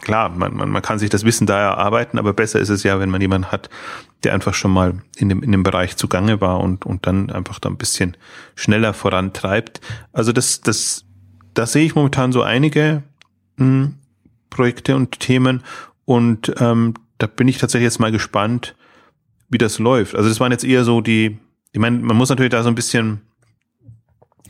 klar, 0.00 0.30
man, 0.30 0.56
man, 0.56 0.70
man 0.70 0.82
kann 0.82 0.98
sich 0.98 1.10
das 1.10 1.24
Wissen 1.24 1.46
da 1.46 1.60
erarbeiten, 1.60 2.18
aber 2.18 2.32
besser 2.32 2.60
ist 2.60 2.68
es 2.68 2.82
ja, 2.82 2.98
wenn 3.00 3.10
man 3.10 3.20
jemanden 3.20 3.52
hat, 3.52 3.68
der 4.24 4.34
einfach 4.34 4.54
schon 4.54 4.72
mal 4.72 5.02
in 5.16 5.28
dem, 5.28 5.42
in 5.42 5.52
dem 5.52 5.62
Bereich 5.62 5.96
zugange 5.96 6.40
war 6.40 6.60
und, 6.60 6.86
und 6.86 7.06
dann 7.06 7.30
einfach 7.30 7.58
da 7.58 7.68
ein 7.68 7.76
bisschen 7.76 8.16
schneller 8.54 8.94
vorantreibt. 8.94 9.80
Also 10.12 10.32
das, 10.32 10.60
das, 10.60 11.04
da 11.54 11.66
sehe 11.66 11.84
ich 11.84 11.94
momentan 11.94 12.32
so 12.32 12.42
einige 12.42 13.02
mh, 13.56 13.64
hm, 13.64 13.94
Projekte 14.50 14.96
und 14.96 15.20
Themen. 15.20 15.62
Und 16.04 16.52
ähm, 16.58 16.94
da 17.18 17.26
bin 17.26 17.48
ich 17.48 17.58
tatsächlich 17.58 17.86
jetzt 17.86 18.00
mal 18.00 18.12
gespannt, 18.12 18.74
wie 19.48 19.58
das 19.58 19.78
läuft. 19.78 20.14
Also 20.14 20.28
das 20.28 20.40
waren 20.40 20.52
jetzt 20.52 20.64
eher 20.64 20.84
so 20.84 21.00
die, 21.00 21.38
ich 21.72 21.80
meine, 21.80 21.98
man 21.98 22.16
muss 22.16 22.28
natürlich 22.28 22.50
da 22.50 22.62
so 22.62 22.68
ein 22.68 22.74
bisschen 22.74 23.20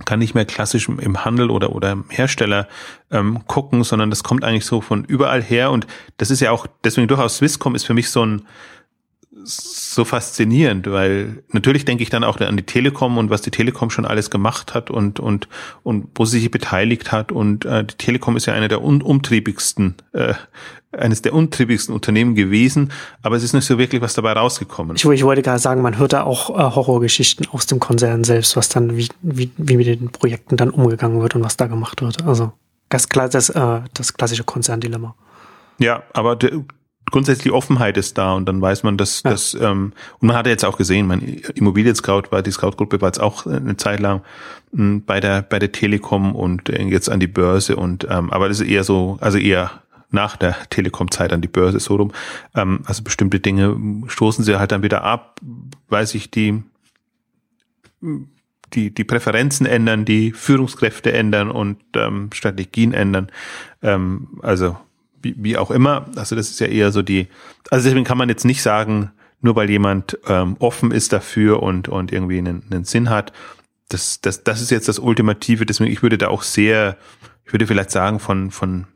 kann 0.04 0.18
nicht 0.18 0.34
mehr 0.34 0.44
klassisch 0.44 0.88
im 0.88 1.24
Handel 1.24 1.50
oder 1.50 1.74
oder 1.74 1.92
im 1.92 2.04
Hersteller 2.08 2.68
ähm, 3.10 3.46
gucken, 3.46 3.84
sondern 3.84 4.10
das 4.10 4.22
kommt 4.22 4.44
eigentlich 4.44 4.66
so 4.66 4.80
von 4.80 5.04
überall 5.04 5.42
her. 5.42 5.70
Und 5.70 5.86
das 6.16 6.30
ist 6.30 6.40
ja 6.40 6.50
auch 6.50 6.66
deswegen 6.84 7.08
durchaus 7.08 7.38
Swisscom 7.38 7.74
ist 7.74 7.84
für 7.84 7.94
mich 7.94 8.10
so 8.10 8.24
ein 8.24 8.46
so 9.48 10.04
faszinierend, 10.04 10.90
weil 10.90 11.42
natürlich 11.52 11.84
denke 11.84 12.02
ich 12.02 12.10
dann 12.10 12.24
auch 12.24 12.38
an 12.40 12.56
die 12.56 12.62
Telekom 12.64 13.18
und 13.18 13.30
was 13.30 13.42
die 13.42 13.50
Telekom 13.50 13.90
schon 13.90 14.04
alles 14.04 14.30
gemacht 14.30 14.74
hat 14.74 14.90
und 14.90 15.20
und 15.20 15.48
und 15.82 16.08
wo 16.14 16.24
sie 16.24 16.40
sich 16.40 16.50
beteiligt 16.50 17.10
hat 17.12 17.32
und 17.32 17.64
äh, 17.64 17.84
die 17.84 17.94
Telekom 17.94 18.36
ist 18.36 18.46
ja 18.46 18.54
eine 18.54 18.68
der 18.68 18.82
unumtriebigsten 18.82 19.94
äh, 20.12 20.34
eines 20.92 21.22
der 21.22 21.34
untriebigsten 21.34 21.94
Unternehmen 21.94 22.34
gewesen, 22.34 22.92
aber 23.22 23.36
es 23.36 23.42
ist 23.42 23.52
nicht 23.52 23.66
so 23.66 23.78
wirklich 23.78 24.00
was 24.00 24.14
dabei 24.14 24.32
rausgekommen. 24.32 24.96
Ich, 24.96 25.04
ich 25.04 25.24
wollte 25.24 25.42
gerade 25.42 25.58
sagen, 25.58 25.82
man 25.82 25.98
hört 25.98 26.14
da 26.14 26.22
auch 26.22 26.50
äh, 26.50 26.74
Horrorgeschichten 26.74 27.46
aus 27.52 27.66
dem 27.66 27.78
Konzern 27.78 28.24
selbst, 28.24 28.56
was 28.56 28.68
dann 28.68 28.96
wie, 28.96 29.08
wie, 29.22 29.50
wie 29.56 29.76
mit 29.76 29.86
den 29.86 30.10
Projekten 30.10 30.56
dann 30.56 30.70
umgegangen 30.70 31.20
wird 31.20 31.34
und 31.34 31.44
was 31.44 31.56
da 31.56 31.66
gemacht 31.66 32.00
wird. 32.00 32.24
Also 32.26 32.52
das, 32.88 33.06
das, 33.06 33.50
äh, 33.50 33.80
das 33.92 34.14
klassische 34.14 34.44
Konzerndilemma. 34.44 35.14
Ja, 35.78 36.02
aber 36.12 36.36
grundsätzlich 37.10 37.44
die 37.44 37.52
Offenheit 37.52 37.96
ist 37.96 38.18
da 38.18 38.34
und 38.34 38.46
dann 38.46 38.60
weiß 38.60 38.82
man, 38.82 38.96
dass 38.96 39.22
ja. 39.22 39.30
das 39.30 39.54
ähm, 39.54 39.92
und 40.20 40.28
man 40.28 40.36
hat 40.36 40.46
ja 40.46 40.52
jetzt 40.52 40.64
auch 40.64 40.76
gesehen, 40.76 41.06
mein 41.06 41.20
Immobilien 41.54 41.94
Scout 41.94 42.24
war 42.30 42.42
die 42.42 42.50
Scout 42.50 42.72
Gruppe 42.72 43.00
war 43.00 43.08
jetzt 43.08 43.20
auch 43.20 43.46
eine 43.46 43.76
Zeit 43.76 44.00
lang 44.00 44.22
mh, 44.72 44.78
hm, 44.78 45.04
bei 45.04 45.20
der 45.20 45.42
bei 45.42 45.58
der 45.58 45.72
Telekom 45.72 46.34
und 46.34 46.68
äh, 46.68 46.82
jetzt 46.84 47.10
an 47.10 47.20
die 47.20 47.26
Börse 47.26 47.76
und 47.76 48.06
ähm, 48.10 48.30
aber 48.30 48.48
das 48.48 48.60
ist 48.60 48.68
eher 48.68 48.84
so 48.84 49.18
also 49.20 49.38
eher 49.38 49.82
nach 50.10 50.36
der 50.36 50.56
Telekom-Zeit 50.70 51.32
an 51.32 51.40
die 51.40 51.48
Börse 51.48 51.80
so 51.80 51.96
rum. 51.96 52.12
Ähm, 52.54 52.80
also 52.84 53.02
bestimmte 53.02 53.40
Dinge 53.40 53.76
stoßen 54.08 54.44
sie 54.44 54.58
halt 54.58 54.72
dann 54.72 54.82
wieder 54.82 55.04
ab, 55.04 55.40
weil 55.88 56.06
sich 56.06 56.30
die, 56.30 56.62
die, 58.72 58.92
die 58.92 59.04
Präferenzen 59.04 59.66
ändern, 59.66 60.04
die 60.04 60.32
Führungskräfte 60.32 61.12
ändern 61.12 61.50
und 61.50 61.78
ähm, 61.94 62.30
Strategien 62.32 62.92
ändern. 62.92 63.30
Ähm, 63.82 64.38
also 64.42 64.76
wie, 65.22 65.34
wie 65.38 65.56
auch 65.56 65.70
immer. 65.70 66.06
Also 66.16 66.36
das 66.36 66.50
ist 66.50 66.60
ja 66.60 66.66
eher 66.66 66.92
so 66.92 67.02
die, 67.02 67.28
also 67.70 67.88
deswegen 67.88 68.04
kann 68.04 68.18
man 68.18 68.28
jetzt 68.28 68.44
nicht 68.44 68.62
sagen, 68.62 69.12
nur 69.40 69.56
weil 69.56 69.70
jemand 69.70 70.18
ähm, 70.26 70.56
offen 70.58 70.90
ist 70.90 71.12
dafür 71.12 71.62
und, 71.62 71.88
und 71.88 72.12
irgendwie 72.12 72.38
einen, 72.38 72.64
einen 72.70 72.84
Sinn 72.84 73.10
hat, 73.10 73.32
das, 73.88 74.20
das, 74.20 74.44
das 74.44 74.60
ist 74.60 74.70
jetzt 74.70 74.88
das 74.88 74.98
Ultimative. 74.98 75.64
Deswegen, 75.64 75.90
ich 75.90 76.02
würde 76.02 76.18
da 76.18 76.28
auch 76.28 76.42
sehr, 76.42 76.96
ich 77.44 77.52
würde 77.52 77.66
vielleicht 77.66 77.90
sagen, 77.90 78.18
von, 78.18 78.50
von 78.50 78.86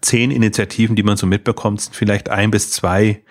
zehn 0.00 0.30
Initiativen, 0.30 0.96
die 0.96 1.02
man 1.02 1.16
so 1.16 1.26
mitbekommt, 1.26 1.80
sind 1.80 1.96
vielleicht 1.96 2.28
ein 2.28 2.50
bis 2.50 2.70
zwei 2.70 3.22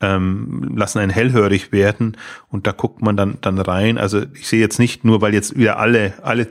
ähm, 0.00 0.74
lassen 0.76 0.98
einen 0.98 1.10
hellhörig 1.10 1.72
werden 1.72 2.16
und 2.48 2.66
da 2.66 2.72
guckt 2.72 3.02
man 3.02 3.16
dann 3.16 3.38
dann 3.40 3.58
rein. 3.58 3.98
Also 3.98 4.22
ich 4.34 4.46
sehe 4.48 4.60
jetzt 4.60 4.78
nicht 4.78 5.04
nur, 5.04 5.20
weil 5.20 5.32
jetzt 5.32 5.56
wieder 5.56 5.78
alle 5.78 6.14
alle 6.22 6.48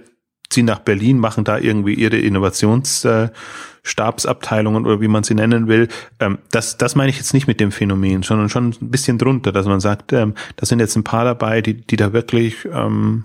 ziehen 0.49 0.65
nach 0.65 0.79
Berlin, 0.79 1.19
machen 1.19 1.43
da 1.43 1.57
irgendwie 1.57 1.93
ihre 1.93 2.17
Innovationsstabsabteilungen 2.17 4.83
äh, 4.83 4.87
oder 4.87 5.01
wie 5.01 5.07
man 5.07 5.23
sie 5.23 5.35
nennen 5.35 5.67
will. 5.67 5.87
Ähm, 6.19 6.39
das 6.51 6.77
das 6.77 6.95
meine 6.95 7.09
ich 7.09 7.17
jetzt 7.17 7.33
nicht 7.33 7.47
mit 7.47 7.59
dem 7.59 7.71
Phänomen, 7.71 8.23
sondern 8.23 8.49
schon 8.49 8.69
ein 8.69 8.91
bisschen 8.91 9.17
drunter, 9.17 9.51
dass 9.51 9.65
man 9.65 9.79
sagt, 9.79 10.13
ähm, 10.13 10.35
da 10.55 10.65
sind 10.65 10.79
jetzt 10.79 10.95
ein 10.95 11.03
paar 11.03 11.25
dabei, 11.25 11.61
die 11.61 11.85
die 11.85 11.97
da 11.97 12.13
wirklich 12.13 12.65
ähm, 12.71 13.23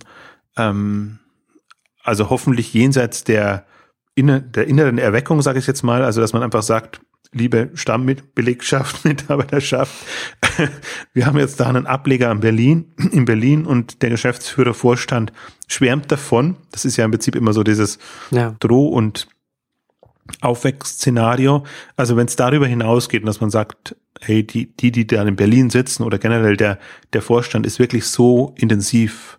ähm, 0.56 1.18
also 2.02 2.30
hoffentlich 2.30 2.72
jenseits 2.74 3.24
der 3.24 3.66
inner, 4.14 4.40
der 4.40 4.66
inneren 4.66 4.98
Erweckung, 4.98 5.42
sage 5.42 5.58
ich 5.58 5.66
jetzt 5.66 5.82
mal, 5.82 6.02
also 6.02 6.20
dass 6.20 6.32
man 6.32 6.42
einfach 6.42 6.62
sagt, 6.62 7.00
liebe 7.32 7.70
Stammbelegschaft, 7.74 9.04
Mitarbeiterschaft, 9.04 9.94
wir 11.12 11.26
haben 11.26 11.38
jetzt 11.38 11.60
da 11.60 11.68
einen 11.68 11.86
Ableger 11.86 12.30
in 12.30 12.40
Berlin, 12.40 12.92
in 13.12 13.24
Berlin 13.24 13.66
und 13.66 14.02
der 14.02 14.10
Geschäftsführer 14.10 14.74
Vorstand 14.74 15.32
schwärmt 15.68 16.10
davon. 16.10 16.56
Das 16.72 16.84
ist 16.84 16.96
ja 16.96 17.04
im 17.04 17.10
Prinzip 17.10 17.36
immer 17.36 17.52
so 17.52 17.62
dieses 17.62 17.98
ja. 18.30 18.56
Droh- 18.60 18.88
und 18.88 19.28
Aufwächsszenario. 20.40 21.64
Also 21.96 22.16
wenn 22.16 22.26
es 22.26 22.36
darüber 22.36 22.66
hinausgeht, 22.66 23.26
dass 23.26 23.40
man 23.40 23.50
sagt, 23.50 23.96
hey, 24.20 24.46
die, 24.46 24.74
die, 24.76 24.92
die 24.92 25.06
da 25.06 25.22
in 25.22 25.36
Berlin 25.36 25.70
sitzen 25.70 26.02
oder 26.02 26.18
generell 26.18 26.56
der, 26.56 26.78
der 27.12 27.22
Vorstand 27.22 27.66
ist 27.66 27.78
wirklich 27.78 28.06
so 28.06 28.54
intensiv 28.56 29.38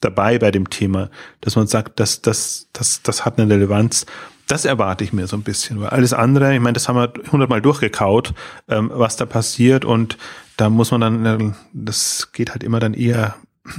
dabei 0.00 0.38
bei 0.38 0.50
dem 0.50 0.70
Thema, 0.70 1.10
dass 1.40 1.56
man 1.56 1.66
sagt, 1.66 2.00
das, 2.00 2.22
das, 2.22 2.68
das, 2.72 3.02
das 3.02 3.24
hat 3.24 3.38
eine 3.38 3.52
Relevanz. 3.52 4.06
Das 4.50 4.64
erwarte 4.64 5.04
ich 5.04 5.12
mir 5.12 5.28
so 5.28 5.36
ein 5.36 5.42
bisschen, 5.42 5.80
weil 5.80 5.90
alles 5.90 6.12
andere, 6.12 6.52
ich 6.52 6.60
meine, 6.60 6.72
das 6.72 6.88
haben 6.88 6.96
wir 6.96 7.12
hundertmal 7.30 7.62
durchgekaut, 7.62 8.34
ähm, 8.68 8.90
was 8.92 9.14
da 9.14 9.24
passiert 9.24 9.84
und 9.84 10.18
da 10.56 10.68
muss 10.68 10.90
man 10.90 11.00
dann, 11.00 11.24
äh, 11.24 11.52
das 11.72 12.32
geht 12.32 12.50
halt 12.50 12.64
immer 12.64 12.80
dann 12.80 12.94
eher 12.94 13.36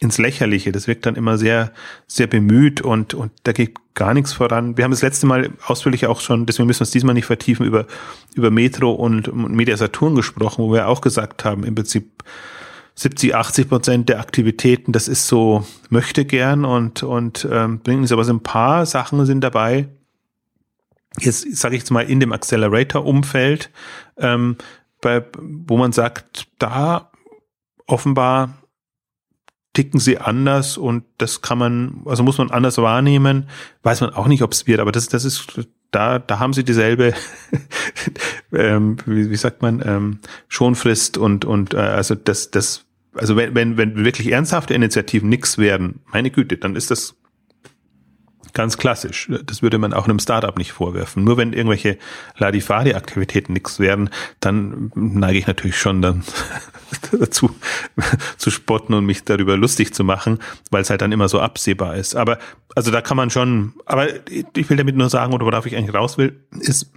ins 0.00 0.16
Lächerliche. 0.16 0.72
Das 0.72 0.86
wirkt 0.86 1.04
dann 1.04 1.16
immer 1.16 1.36
sehr, 1.36 1.72
sehr 2.06 2.26
bemüht 2.26 2.80
und, 2.80 3.12
und 3.12 3.32
da 3.42 3.52
geht 3.52 3.76
gar 3.92 4.14
nichts 4.14 4.32
voran. 4.32 4.78
Wir 4.78 4.84
haben 4.84 4.92
das 4.92 5.02
letzte 5.02 5.26
Mal 5.26 5.50
ausführlich 5.66 6.06
auch 6.06 6.20
schon, 6.22 6.46
deswegen 6.46 6.68
müssen 6.68 6.80
wir 6.80 6.84
es 6.84 6.90
diesmal 6.90 7.14
nicht 7.14 7.26
vertiefen, 7.26 7.66
über, 7.66 7.84
über 8.34 8.50
Metro 8.50 8.92
und, 8.92 9.28
und 9.28 9.52
Media 9.52 9.76
Saturn 9.76 10.14
gesprochen, 10.14 10.64
wo 10.64 10.72
wir 10.72 10.88
auch 10.88 11.02
gesagt 11.02 11.44
haben, 11.44 11.64
im 11.64 11.74
Prinzip, 11.74 12.24
70, 12.96 13.34
80 13.34 13.68
Prozent 13.68 14.08
der 14.08 14.20
Aktivitäten, 14.20 14.92
das 14.92 15.08
ist 15.08 15.26
so 15.26 15.66
möchte 15.90 16.24
gern 16.24 16.64
und, 16.64 17.02
und 17.02 17.46
ähm, 17.50 17.80
bringt 17.80 18.00
nichts. 18.00 18.12
Aber 18.12 18.24
so 18.24 18.32
ein 18.32 18.42
paar 18.42 18.86
Sachen 18.86 19.26
sind 19.26 19.42
dabei, 19.42 19.88
jetzt 21.20 21.56
sage 21.56 21.76
ich 21.76 21.82
jetzt 21.82 21.90
mal 21.90 22.08
in 22.08 22.20
dem 22.20 22.32
Accelerator-Umfeld, 22.32 23.70
ähm, 24.16 24.56
bei, 25.00 25.24
wo 25.38 25.76
man 25.76 25.92
sagt, 25.92 26.48
da 26.58 27.10
offenbar 27.86 28.54
ticken 29.74 30.00
sie 30.00 30.18
anders 30.18 30.78
und 30.78 31.04
das 31.18 31.42
kann 31.42 31.58
man, 31.58 32.02
also 32.04 32.22
muss 32.22 32.38
man 32.38 32.50
anders 32.50 32.78
wahrnehmen. 32.78 33.48
Weiß 33.82 34.00
man 34.00 34.14
auch 34.14 34.28
nicht, 34.28 34.42
ob 34.42 34.52
es 34.52 34.66
wird, 34.66 34.80
aber 34.80 34.92
das, 34.92 35.08
das 35.08 35.24
ist, 35.24 35.68
da, 35.90 36.18
da 36.18 36.38
haben 36.38 36.52
sie 36.52 36.64
dieselbe, 36.64 37.12
ähm, 38.52 38.96
wie, 39.04 39.30
wie 39.30 39.36
sagt 39.36 39.62
man, 39.62 39.82
ähm, 39.84 40.20
Schonfrist 40.48 41.18
und, 41.18 41.44
und 41.44 41.74
äh, 41.74 41.78
also 41.78 42.14
das, 42.14 42.50
das 42.50 42.86
also 43.14 43.36
wenn, 43.36 43.54
wenn, 43.54 43.76
wenn 43.76 44.04
wirklich 44.04 44.30
ernsthafte 44.30 44.74
Initiativen 44.74 45.28
nichts 45.28 45.58
werden, 45.58 46.00
meine 46.12 46.30
Güte, 46.30 46.56
dann 46.56 46.76
ist 46.76 46.90
das 46.90 47.16
ganz 48.54 48.78
klassisch. 48.78 49.30
Das 49.44 49.62
würde 49.62 49.78
man 49.78 49.92
auch 49.92 50.04
einem 50.04 50.20
Startup 50.20 50.56
nicht 50.56 50.72
vorwerfen. 50.72 51.24
Nur 51.24 51.36
wenn 51.36 51.52
irgendwelche 51.52 51.98
Ladifari-Aktivitäten 52.38 53.52
nichts 53.52 53.80
werden, 53.80 54.10
dann 54.40 54.90
neige 54.94 55.38
ich 55.38 55.46
natürlich 55.46 55.76
schon 55.78 56.00
dann 56.00 56.24
dazu 57.12 57.50
zu 58.36 58.50
spotten 58.50 58.94
und 58.94 59.04
mich 59.04 59.24
darüber 59.24 59.56
lustig 59.56 59.92
zu 59.92 60.04
machen, 60.04 60.38
weil 60.70 60.82
es 60.82 60.90
halt 60.90 61.02
dann 61.02 61.12
immer 61.12 61.28
so 61.28 61.40
absehbar 61.40 61.96
ist. 61.96 62.14
Aber 62.14 62.38
also 62.74 62.90
da 62.90 63.00
kann 63.00 63.16
man 63.16 63.30
schon, 63.30 63.74
aber 63.84 64.08
ich 64.30 64.70
will 64.70 64.76
damit 64.76 64.96
nur 64.96 65.10
sagen, 65.10 65.34
oder 65.34 65.44
worauf 65.44 65.66
ich 65.66 65.76
eigentlich 65.76 65.94
raus 65.94 66.16
will, 66.16 66.40
ist, 66.60 66.92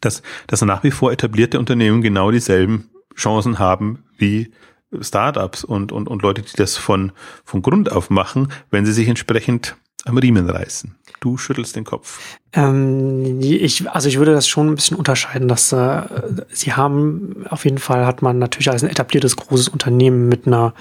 dass, 0.00 0.22
dass 0.48 0.62
nach 0.62 0.82
wie 0.82 0.90
vor 0.90 1.12
etablierte 1.12 1.58
Unternehmen 1.58 2.02
genau 2.02 2.30
dieselben 2.30 2.90
Chancen 3.16 3.58
haben 3.58 4.04
wie 4.16 4.52
Startups 5.00 5.64
und, 5.64 5.92
und, 5.92 6.08
und 6.08 6.22
Leute, 6.22 6.42
die 6.42 6.56
das 6.56 6.76
von, 6.76 7.12
von 7.44 7.62
Grund 7.62 7.90
auf 7.90 8.10
machen, 8.10 8.52
wenn 8.70 8.84
sie 8.84 8.92
sich 8.92 9.08
entsprechend 9.08 9.76
am 10.04 10.18
Riemen 10.18 10.48
reißen. 10.48 10.94
Du 11.20 11.36
schüttelst 11.36 11.76
den 11.76 11.84
Kopf. 11.84 12.38
Ähm, 12.52 13.40
ich, 13.40 13.88
also 13.88 14.08
ich 14.08 14.18
würde 14.18 14.32
das 14.32 14.48
schon 14.48 14.68
ein 14.68 14.74
bisschen 14.74 14.96
unterscheiden, 14.96 15.48
dass 15.48 15.72
äh, 15.72 16.02
sie 16.50 16.72
haben, 16.72 17.44
auf 17.48 17.64
jeden 17.64 17.78
Fall 17.78 18.04
hat 18.06 18.22
man 18.22 18.38
natürlich 18.38 18.70
als 18.70 18.82
ein 18.82 18.90
etabliertes 18.90 19.36
großes 19.36 19.68
Unternehmen 19.68 20.28
mit 20.28 20.46
einer 20.46 20.74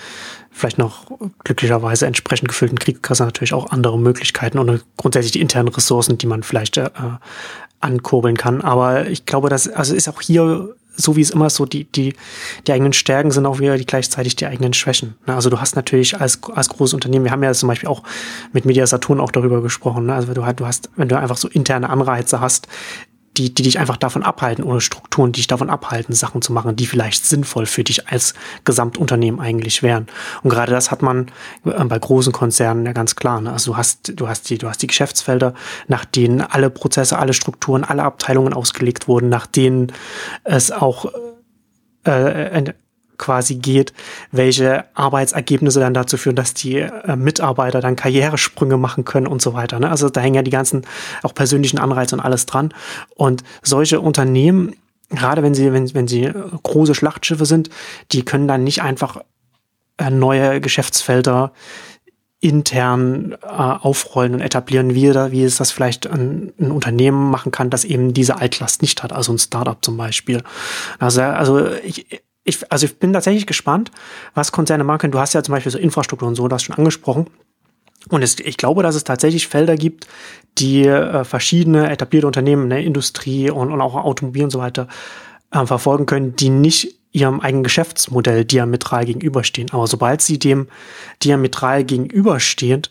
vielleicht 0.50 0.78
noch 0.78 1.06
glücklicherweise 1.44 2.08
entsprechend 2.08 2.50
gefüllten 2.50 2.80
Kriegskasse 2.80 3.24
natürlich 3.24 3.54
auch 3.54 3.72
andere 3.72 4.00
Möglichkeiten 4.00 4.58
und 4.58 4.84
grundsätzlich 4.98 5.32
die 5.32 5.42
internen 5.42 5.70
Ressourcen, 5.70 6.18
die 6.18 6.28
man 6.28 6.44
vielleicht 6.44 6.78
äh, 6.78 6.90
ankurbeln 7.80 8.38
kann. 8.38 8.62
Aber 8.62 9.08
ich 9.08 9.26
glaube, 9.26 9.50
das 9.50 9.68
also 9.68 9.96
ist 9.96 10.10
auch 10.10 10.22
hier 10.22 10.76
so 11.02 11.16
wie 11.16 11.22
es 11.22 11.32
immer 11.32 11.50
so, 11.50 11.66
die, 11.66 11.86
die, 11.86 12.14
die 12.68 12.72
eigenen 12.74 12.94
Stärken 12.94 13.32
sind 13.32 13.46
auch 13.46 13.60
wieder 13.60 13.78
die 13.78 13.86
gleichzeitig 13.86 14.36
die 14.36 14.46
eigenen 14.46 14.74
Schwächen. 14.74 15.16
Ne? 15.28 15.36
Also 15.36 15.50
du 15.50 15.60
hast 15.60 15.76
natürlich 15.76 16.20
als, 16.20 16.40
als 16.54 16.70
großes 16.70 16.94
Unternehmen, 16.94 17.26
wir 17.26 17.32
haben 17.32 17.44
ja 17.44 17.54
zum 17.54 17.68
Beispiel 17.68 17.90
auch 17.90 18.04
mit 18.54 18.66
Media 18.66 18.86
Saturn 18.88 19.20
auch 19.20 19.32
darüber 19.32 19.62
gesprochen, 19.62 20.06
ne? 20.06 20.16
also 20.16 20.34
du, 20.34 20.46
halt, 20.46 20.60
du 20.60 20.66
hast, 20.66 20.90
wenn 20.96 21.10
du 21.10 21.18
einfach 21.18 21.38
so 21.38 21.48
interne 21.48 21.90
Anreize 21.90 22.40
hast, 22.40 22.68
die, 23.38 23.54
die 23.54 23.64
dich 23.64 23.80
einfach 23.80 23.98
davon 23.98 24.24
abhalten 24.24 24.64
oder 24.64 24.82
Strukturen, 24.82 25.32
die 25.32 25.40
dich 25.40 25.48
davon 25.48 25.70
abhalten, 25.70 26.14
Sachen 26.14 26.42
zu 26.42 26.52
machen, 26.52 26.76
die 26.76 26.86
vielleicht 26.86 27.26
sinnvoll 27.26 27.66
für 27.66 27.84
dich 27.84 28.10
als 28.10 28.34
Gesamtunternehmen 28.66 29.40
eigentlich 29.40 29.84
wären. 29.84 30.08
Und 30.44 30.50
gerade 30.50 30.72
das 30.72 30.92
hat 30.92 31.02
man 31.02 31.28
äh, 31.66 31.84
bei 31.86 31.98
großen 31.98 32.34
Konzernen 32.34 32.86
ja 32.86 32.92
ganz 32.92 33.16
klar. 33.16 33.40
Ne? 33.40 33.52
Also 33.52 33.72
du 33.72 33.78
hast, 33.78 34.20
du 34.20 34.28
hast 34.28 34.50
die, 34.50 34.58
du 34.58 34.68
hast 34.68 34.82
die 34.82 34.88
Geschäftsfelder, 34.88 35.54
nach 35.88 36.04
denen 36.04 36.42
alle 36.42 36.70
Prozesse, 36.70 37.18
alle 37.18 37.34
Strukturen, 37.34 37.84
alle 37.84 38.04
Abteilungen 38.04 38.54
ausgelegt 38.54 39.08
wurden, 39.08 39.30
nach 39.30 39.48
denen 39.48 39.94
es 40.44 40.72
auch 40.72 41.06
äh, 42.06 42.74
quasi 43.22 43.56
geht, 43.56 43.94
welche 44.32 44.84
Arbeitsergebnisse 44.96 45.80
dann 45.80 45.94
dazu 45.94 46.18
führen, 46.18 46.36
dass 46.36 46.54
die 46.54 46.80
äh, 46.80 47.16
Mitarbeiter 47.16 47.80
dann 47.80 47.96
Karrieresprünge 47.96 48.76
machen 48.76 49.06
können 49.06 49.28
und 49.28 49.42
so 49.42 49.54
weiter. 49.54 49.80
Ne? 49.80 49.90
Also 49.90 50.10
da 50.10 50.20
hängen 50.20 50.36
ja 50.36 50.42
die 50.42 50.52
ganzen 50.52 50.82
auch 51.24 51.34
persönlichen 51.34 51.80
Anreize 51.80 52.16
und 52.16 52.22
alles 52.22 52.46
dran. 52.46 52.74
Und 53.16 53.44
solche 53.62 54.02
Unternehmen, 54.02 54.76
gerade 55.10 55.44
wenn 55.44 55.54
sie, 55.54 55.72
wenn, 55.72 55.94
wenn 55.94 56.08
sie 56.08 56.24
äh, 56.26 56.34
große 56.64 56.96
Schlachtschiffe 56.96 57.46
sind, 57.46 57.70
die 58.12 58.26
können 58.26 58.48
dann 58.48 58.66
nicht 58.66 58.82
einfach 58.82 59.22
äh, 59.98 60.10
neue 60.10 60.60
Geschäftsfelder 60.60 61.54
intern 62.40 63.38
äh, 63.44 63.48
aufrollen 63.48 64.34
und 64.34 64.42
etablieren, 64.42 64.96
wie, 64.96 65.14
wie 65.14 65.44
es 65.44 65.58
das 65.58 65.72
vielleicht 65.72 66.08
ein, 66.08 66.54
ein, 66.60 66.72
Unternehmen 66.72 67.30
machen 67.30 67.52
kann, 67.52 67.70
das 67.70 67.84
eben 67.84 68.16
diese 68.16 68.38
Altlast 68.38 68.82
nicht 68.82 69.04
hat, 69.04 69.14
also 69.14 69.32
ein 69.32 69.38
Startup 69.38 69.78
zum 69.86 69.96
Beispiel. 69.96 70.42
Also, 70.98 71.22
also 71.22 71.72
ich, 71.84 72.08
ich, 72.44 72.72
also 72.72 72.86
ich 72.86 72.98
bin 72.98 73.14
tatsächlich 73.14 73.46
gespannt, 73.46 73.92
was 74.34 74.52
Konzerne 74.52 74.84
machen 74.84 75.00
können. 75.00 75.12
Du 75.12 75.20
hast 75.20 75.34
ja 75.34 75.44
zum 75.44 75.54
Beispiel 75.54 75.72
so 75.72 75.78
Infrastruktur 75.78 76.28
und 76.28 76.36
so, 76.36 76.48
das 76.48 76.64
schon 76.64 76.76
angesprochen. 76.76 77.28
Und 78.10 78.24
es, 78.24 78.40
ich 78.40 78.58
glaube, 78.58 78.82
dass 78.82 78.96
es 78.96 79.04
tatsächlich 79.04 79.48
Felder 79.48 79.76
gibt, 79.76 80.08
die 80.58 80.86
äh, 80.88 81.24
verschiedene 81.24 81.90
etablierte 81.92 82.26
Unternehmen 82.26 82.64
in 82.64 82.70
der 82.72 82.84
Industrie 82.84 83.52
und, 83.52 83.72
und 83.72 83.80
auch 83.80 83.96
Automobil 83.96 84.44
und 84.44 84.50
so 84.50 84.60
weiter 84.60 84.88
äh, 85.52 85.66
verfolgen 85.66 86.08
können, 86.08 86.36
die 86.36 86.50
nicht 86.50 86.96
ihrem 87.12 87.42
eigenen 87.42 87.64
Geschäftsmodell 87.64 88.46
diametral 88.46 89.06
gegenüberstehen. 89.06 89.70
Aber 89.72 89.86
sobald 89.86 90.22
sie 90.22 90.40
dem 90.40 90.68
diametral 91.24 91.84
gegenüberstehen, 91.84 92.84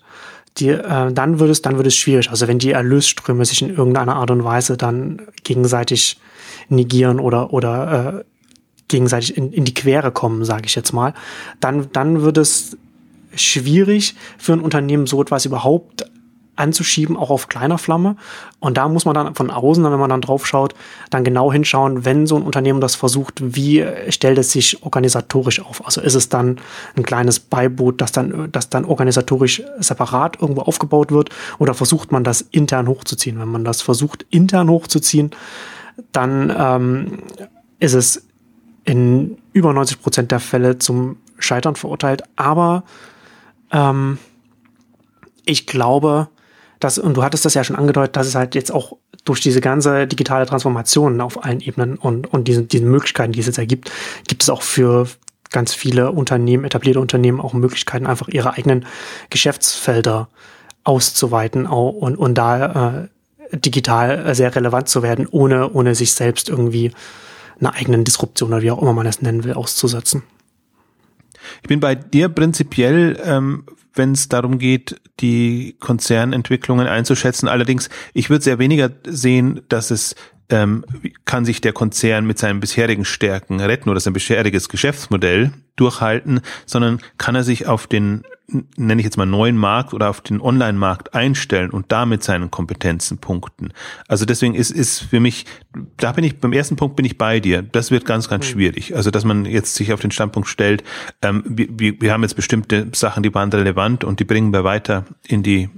die, 0.59 0.69
äh, 0.69 1.13
dann 1.13 1.41
wird 1.41 1.51
es, 1.51 1.63
dann 1.63 1.77
wird 1.77 1.87
es 1.89 1.97
schwierig. 1.97 2.31
Also 2.31 2.47
wenn 2.47 2.59
die 2.59 2.71
Erlösströme 2.71 3.45
sich 3.45 3.63
in 3.63 3.71
irgendeiner 3.71 4.17
Art 4.17 4.31
und 4.31 4.45
Weise 4.45 4.77
dann 4.77 5.23
gegenseitig 5.43 6.21
negieren 6.69 7.19
oder 7.19 7.53
oder 7.53 8.21
äh, 8.21 8.25
gegenseitig 8.91 9.37
in, 9.37 9.53
in 9.53 9.65
die 9.65 9.75
Quere 9.75 10.13
kommen, 10.13 10.45
sage 10.45 10.67
ich 10.67 10.75
jetzt 10.75 10.93
mal, 10.93 11.15
dann 11.61 11.89
dann 11.93 12.23
wird 12.23 12.37
es 12.37 12.77
schwierig 13.35 14.15
für 14.39 14.53
ein 14.53 14.61
Unternehmen 14.61 15.07
so 15.07 15.23
etwas 15.23 15.47
überhaupt 15.47 16.05
anzuschieben, 16.61 17.17
auch 17.17 17.31
auf 17.31 17.49
kleiner 17.49 17.79
Flamme. 17.79 18.17
Und 18.61 18.77
da 18.77 18.89
muss 18.89 19.07
man 19.07 19.15
dann 19.15 19.35
von 19.35 19.51
außen, 19.51 19.83
wenn 19.83 19.99
man 19.99 20.11
dann 20.11 20.21
drauf 20.21 20.47
schaut, 20.47 20.75
dann 21.09 21.25
genau 21.25 21.51
hinschauen, 21.51 22.05
wenn 22.05 22.27
so 22.27 22.37
ein 22.37 22.43
Unternehmen 22.43 22.81
das 22.81 22.95
versucht, 22.95 23.41
wie 23.43 23.85
stellt 24.11 24.39
es 24.39 24.53
sich 24.53 24.83
organisatorisch 24.83 25.61
auf? 25.61 25.85
Also 25.85 26.01
ist 26.03 26.15
es 26.15 26.29
dann 26.29 26.61
ein 26.97 27.03
kleines 27.03 27.41
Beiboot, 27.41 28.01
das 28.01 28.13
dann, 28.13 28.53
das 28.53 28.69
dann 28.69 28.85
organisatorisch 28.85 29.63
separat 29.79 30.41
irgendwo 30.41 30.63
aufgebaut 30.63 31.11
wird 31.11 31.31
oder 31.59 31.75
versucht 31.75 32.13
man 32.13 32.23
das 32.23 32.43
intern 32.43 32.87
hochzuziehen? 32.87 33.41
Wenn 33.41 33.49
man 33.49 33.65
das 33.65 33.81
versucht, 33.81 34.27
intern 34.31 34.69
hochzuziehen, 34.69 35.31
dann 36.13 36.55
ähm, 36.57 37.19
ist 37.79 37.95
es 37.95 38.27
in 38.91 39.39
über 39.53 39.73
90 39.73 40.03
Prozent 40.03 40.33
der 40.33 40.41
Fälle 40.41 40.79
zum 40.79 41.19
Scheitern 41.39 41.77
verurteilt. 41.77 42.25
Aber 42.35 42.83
ähm, 43.71 44.19
ich 45.45 45.69
glaube, 45.69 46.27
das, 46.81 46.99
und 46.99 47.17
du 47.17 47.23
hattest 47.23 47.45
das 47.45 47.55
ja 47.55 47.63
schon 47.63 47.77
angedeutet, 47.77 48.17
dass 48.17 48.27
es 48.27 48.35
halt 48.35 48.57
jetzt 48.57 48.73
auch 48.73 48.97
durch 49.25 49.41
diese 49.41 49.61
ganze 49.61 50.09
digitale 50.09 50.45
Transformation 50.45 51.21
auf 51.21 51.45
allen 51.45 51.61
Ebenen 51.61 51.99
und, 51.99 52.27
und 52.33 52.49
diesen, 52.49 52.67
diesen 52.67 52.91
Möglichkeiten, 52.91 53.31
die 53.31 53.39
es 53.39 53.47
jetzt 53.47 53.59
ergibt, 53.59 53.93
gibt 54.27 54.43
es 54.43 54.51
auch 54.51 54.63
für 54.63 55.07
ganz 55.51 55.73
viele 55.73 56.11
Unternehmen, 56.11 56.65
etablierte 56.65 56.99
Unternehmen 56.99 57.41
auch 57.41 57.53
Möglichkeiten, 57.53 58.09
einfach 58.09 58.27
ihre 58.27 58.55
eigenen 58.55 58.87
Geschäftsfelder 59.31 60.29
auszuweiten 60.83 61.67
und, 61.67 62.17
und 62.17 62.35
da 62.35 63.05
äh, 63.53 63.57
digital 63.57 64.35
sehr 64.35 64.53
relevant 64.53 64.89
zu 64.89 65.05
werden, 65.05 65.29
ohne, 65.31 65.71
ohne 65.71 65.95
sich 65.95 66.13
selbst 66.13 66.49
irgendwie 66.49 66.91
einer 67.61 67.75
eigenen 67.75 68.05
Disruption 68.05 68.53
oder 68.53 68.63
wie 68.63 68.71
auch 68.71 68.83
immer 68.83 68.93
man 68.93 69.07
es 69.07 69.23
nennen 69.23 69.45
will, 69.45 69.55
auszusetzen. 69.55 70.23
Ich 71.63 71.69
bin 71.69 71.81
bei 71.81 71.95
dir 71.95 72.29
prinzipiell 72.29 73.21
ähm, 73.25 73.65
wenn 73.95 74.13
es 74.13 74.29
darum 74.29 74.59
geht, 74.59 75.01
die 75.21 75.77
Konzernentwicklungen 75.81 76.87
einzuschätzen. 76.87 77.49
Allerdings, 77.49 77.89
ich 78.15 78.31
würde 78.31 78.45
sehr 78.45 78.59
weniger 78.59 78.91
sehen, 79.07 79.63
dass 79.69 79.91
es 79.91 80.15
ähm, 80.51 80.85
kann 81.25 81.45
sich 81.45 81.61
der 81.61 81.73
Konzern 81.73 82.27
mit 82.27 82.39
seinen 82.39 82.61
bisherigen 82.61 83.05
Stärken 83.05 83.61
retten 83.61 83.89
oder 83.89 84.01
sein 84.01 84.13
bisheriges 84.13 84.69
Geschäftsmodell 84.69 85.53
durchhalten, 85.77 86.41
sondern 86.67 87.01
kann 87.19 87.35
er 87.35 87.45
sich 87.45 87.67
auf 87.67 87.87
den 87.87 88.23
nenne 88.77 89.01
ich 89.01 89.05
jetzt 89.05 89.17
mal 89.17 89.27
neuen 89.27 89.57
Markt 89.57 89.95
oder 89.95 90.11
auf 90.11 90.21
den 90.21 90.41
Online-Markt 90.41 91.15
einstellen 91.15 91.71
und 91.71 91.93
damit 91.93 92.23
seinen 92.23 92.51
Kompetenzen 92.51 93.19
punkten. 93.19 93.73
Also 94.09 94.25
deswegen 94.25 94.55
ist, 94.55 94.71
ist 94.71 95.01
für 95.01 95.21
mich, 95.21 95.47
da 95.97 96.13
bin 96.13 96.25
ich, 96.25 96.39
beim 96.39 96.53
ersten 96.53 96.77
Punkt 96.77 96.97
bin 96.97 97.05
ich 97.05 97.19
bei 97.19 97.41
dir. 97.41 97.63
Das 97.63 97.91
wird 97.91 98.05
ganz, 98.05 98.29
ganz 98.29 98.47
mhm. 98.47 98.51
schwierig. 98.51 98.97
Also, 98.97 99.11
dass 99.11 99.25
man 99.25 99.45
jetzt 99.45 99.75
sich 99.75 99.93
auf 99.93 100.01
den 100.01 100.11
Standpunkt 100.11 100.49
stellt, 100.49 100.83
ähm, 101.23 101.43
wir, 101.47 102.01
wir 102.01 102.13
haben 102.13 102.23
jetzt 102.23 102.35
bestimmte 102.35 102.89
Sachen, 102.93 103.23
die 103.23 103.35
waren 103.35 103.51
relevant 103.51 104.05
und 104.05 104.21
die 104.21 104.25
bringen 104.25 104.53
wir 104.53 104.65
weiter 104.65 105.05
in 105.27 105.43
die, 105.43 105.71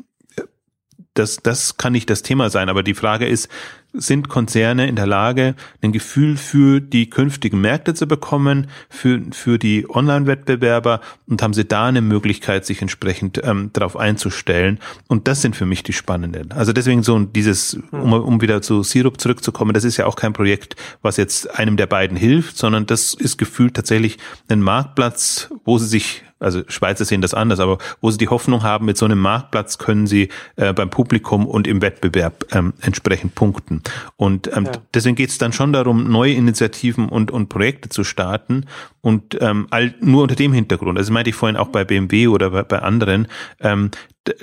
das, 1.15 1.39
das 1.39 1.77
kann 1.77 1.93
nicht 1.93 2.09
das 2.09 2.23
Thema 2.23 2.51
sein. 2.51 2.69
Aber 2.69 2.83
die 2.83 2.95
Frage 2.95 3.27
ist, 3.27 3.49
sind 3.93 4.29
Konzerne 4.29 4.87
in 4.87 4.97
der 4.97 5.07
Lage, 5.07 5.55
ein 5.83 5.93
Gefühl 5.93 6.37
für 6.37 6.81
die 6.81 7.11
künftigen 7.11 7.61
Märkte 7.61 7.95
zu 7.95 8.07
bekommen, 8.07 8.69
für, 8.89 9.21
für 9.33 9.59
die 9.59 9.87
Online-Wettbewerber 9.89 11.01
und 11.29 11.43
haben 11.43 11.55
sie 11.55 11.65
da 11.65 11.87
eine 11.87 12.01
Möglichkeit, 12.01 12.65
sich 12.65 12.81
entsprechend 12.83 13.41
ähm, 13.45 13.71
darauf 13.73 13.97
einzustellen. 13.97 14.79
Und 15.09 15.29
das 15.29 15.43
sind 15.43 15.57
für 15.57 15.67
mich 15.67 15.83
die 15.83 15.93
spannenden. 15.93 16.53
Also 16.53 16.73
deswegen 16.73 17.03
so 17.03 17.19
dieses, 17.19 17.79
um, 17.91 18.13
um 18.13 18.41
wieder 18.41 18.63
zu 18.63 18.83
Sirup 18.83 19.21
zurückzukommen, 19.21 19.75
das 19.75 19.85
ist 19.85 19.97
ja 19.97 20.07
auch 20.07 20.17
kein 20.17 20.33
Projekt, 20.33 20.77
was 21.03 21.17
jetzt 21.17 21.59
einem 21.59 21.77
der 21.77 21.87
beiden 21.87 22.17
hilft, 22.17 22.57
sondern 22.57 22.87
das 22.87 23.15
ist 23.15 23.37
gefühlt 23.39 23.75
tatsächlich 23.75 24.19
ein 24.49 24.61
Marktplatz, 24.61 25.51
wo 25.65 25.79
sie 25.79 25.87
sich 25.87 26.23
also 26.43 26.63
Schweizer 26.67 27.05
sehen 27.05 27.21
das 27.21 27.35
anders, 27.35 27.61
aber 27.61 27.79
wo 28.01 28.11
sie 28.11 28.19
die 28.19 28.29
Hoffnung 28.29 28.63
haben, 28.63 28.85
mit 28.85 28.99
so 28.99 29.05
einem 29.05 29.21
Marktplatz 29.21 29.79
können 29.79 30.07
sie 30.07 30.29
äh, 30.57 30.73
beim 30.73 30.91
Publikum 30.91 31.47
und 31.47 31.67
im 31.67 31.81
Wettbewerb 31.81 32.47
ähm, 32.51 32.73
entsprechend 32.81 33.35
punkten. 33.35 33.82
Und 34.17 34.55
ähm, 34.57 34.67
ja. 34.67 34.73
deswegen 34.95 35.17
geht 35.17 35.31
es 35.31 35.39
dann 35.39 35.53
schon 35.53 35.73
darum, 35.73 36.11
neue 36.11 36.33
Initiativen 36.33 37.09
und, 37.09 37.31
und 37.31 37.49
Projekte 37.49 37.89
zu 37.89 38.05
starten 38.05 38.67
und 39.01 39.39
ähm, 39.41 39.67
all, 39.71 39.95
nur 40.01 40.23
unter 40.23 40.37
dem 40.37 40.53
Hintergrund. 40.53 40.99
Also 40.99 41.13
meinte 41.13 41.31
ich 41.31 41.37
vorhin 41.37 41.57
auch 41.57 41.69
bei 41.69 41.85
BMW 41.85 42.29
oder 42.29 42.51
bei, 42.51 42.63
bei 42.63 42.81
anderen, 42.81 43.29
ähm, 43.61 43.91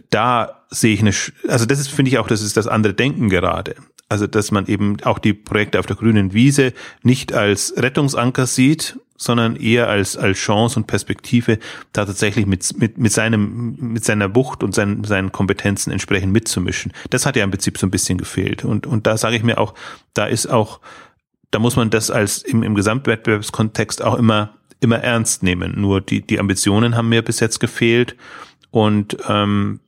da 0.09 0.63
sehe 0.69 0.93
ich 0.93 1.01
eine, 1.01 1.11
also 1.47 1.65
das 1.65 1.79
ist, 1.79 1.89
finde 1.89 2.09
ich 2.09 2.17
auch, 2.17 2.27
das 2.27 2.41
ist 2.41 2.57
das 2.57 2.67
andere 2.67 2.93
Denken 2.93 3.29
gerade. 3.29 3.75
Also, 4.09 4.25
dass 4.25 4.51
man 4.51 4.65
eben 4.65 4.97
auch 5.03 5.19
die 5.19 5.33
Projekte 5.33 5.79
auf 5.79 5.85
der 5.85 5.95
grünen 5.95 6.33
Wiese 6.33 6.73
nicht 7.03 7.33
als 7.33 7.73
Rettungsanker 7.77 8.47
sieht, 8.47 8.97
sondern 9.19 9.57
eher 9.57 9.89
als, 9.89 10.17
als 10.17 10.37
Chance 10.37 10.79
und 10.79 10.87
Perspektive, 10.87 11.59
da 11.91 12.05
tatsächlich 12.05 12.45
mit, 12.45 12.79
mit, 12.79 12.97
mit 12.97 13.11
seinem, 13.11 13.75
mit 13.79 14.03
seiner 14.05 14.33
Wucht 14.33 14.63
und 14.63 14.73
seinen, 14.73 15.03
seinen 15.03 15.31
Kompetenzen 15.31 15.91
entsprechend 15.91 16.31
mitzumischen. 16.31 16.93
Das 17.09 17.25
hat 17.25 17.35
ja 17.35 17.43
im 17.43 17.51
Prinzip 17.51 17.77
so 17.77 17.85
ein 17.85 17.91
bisschen 17.91 18.17
gefehlt. 18.17 18.63
Und, 18.63 18.87
und 18.87 19.05
da 19.05 19.17
sage 19.17 19.35
ich 19.35 19.43
mir 19.43 19.57
auch, 19.57 19.75
da 20.13 20.25
ist 20.25 20.47
auch, 20.47 20.79
da 21.51 21.59
muss 21.59 21.75
man 21.75 21.89
das 21.89 22.09
als 22.09 22.41
im, 22.41 22.63
im 22.63 22.75
Gesamtwettbewerbskontext 22.75 24.01
auch 24.01 24.15
immer, 24.15 24.55
immer 24.79 24.99
ernst 24.99 25.43
nehmen. 25.43 25.79
Nur 25.79 25.99
die, 25.99 26.25
die 26.25 26.39
Ambitionen 26.39 26.95
haben 26.95 27.09
mir 27.09 27.21
bis 27.21 27.41
jetzt 27.41 27.59
gefehlt. 27.59 28.15
Und 28.71 29.17
ähm, 29.27 29.81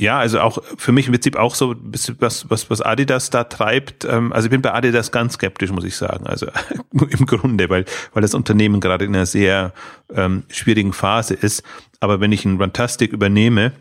ja, 0.00 0.18
also 0.18 0.40
auch 0.40 0.58
für 0.76 0.92
mich 0.92 1.06
im 1.06 1.12
Prinzip 1.12 1.36
auch 1.36 1.54
so 1.54 1.74
was, 1.80 2.48
was, 2.48 2.70
was 2.70 2.80
Adidas 2.80 3.30
da 3.30 3.44
treibt. 3.44 4.04
Ähm, 4.04 4.32
also 4.32 4.46
ich 4.46 4.50
bin 4.50 4.62
bei 4.62 4.72
Adidas 4.72 5.12
ganz 5.12 5.34
skeptisch, 5.34 5.70
muss 5.70 5.84
ich 5.84 5.96
sagen. 5.96 6.26
Also 6.26 6.46
im 6.92 7.26
Grunde, 7.26 7.68
weil, 7.68 7.84
weil 8.12 8.22
das 8.22 8.34
Unternehmen 8.34 8.80
gerade 8.80 9.04
in 9.04 9.14
einer 9.14 9.26
sehr 9.26 9.72
ähm, 10.12 10.44
schwierigen 10.48 10.92
Phase 10.92 11.34
ist. 11.34 11.62
Aber 12.00 12.20
wenn 12.20 12.32
ich 12.32 12.44
ein 12.44 12.60
Runtastic 12.60 13.12
übernehme, 13.12 13.72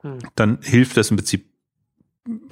hm. 0.00 0.18
dann 0.34 0.58
hilft 0.62 0.96
das 0.96 1.10
im 1.10 1.18
Prinzip 1.18 1.46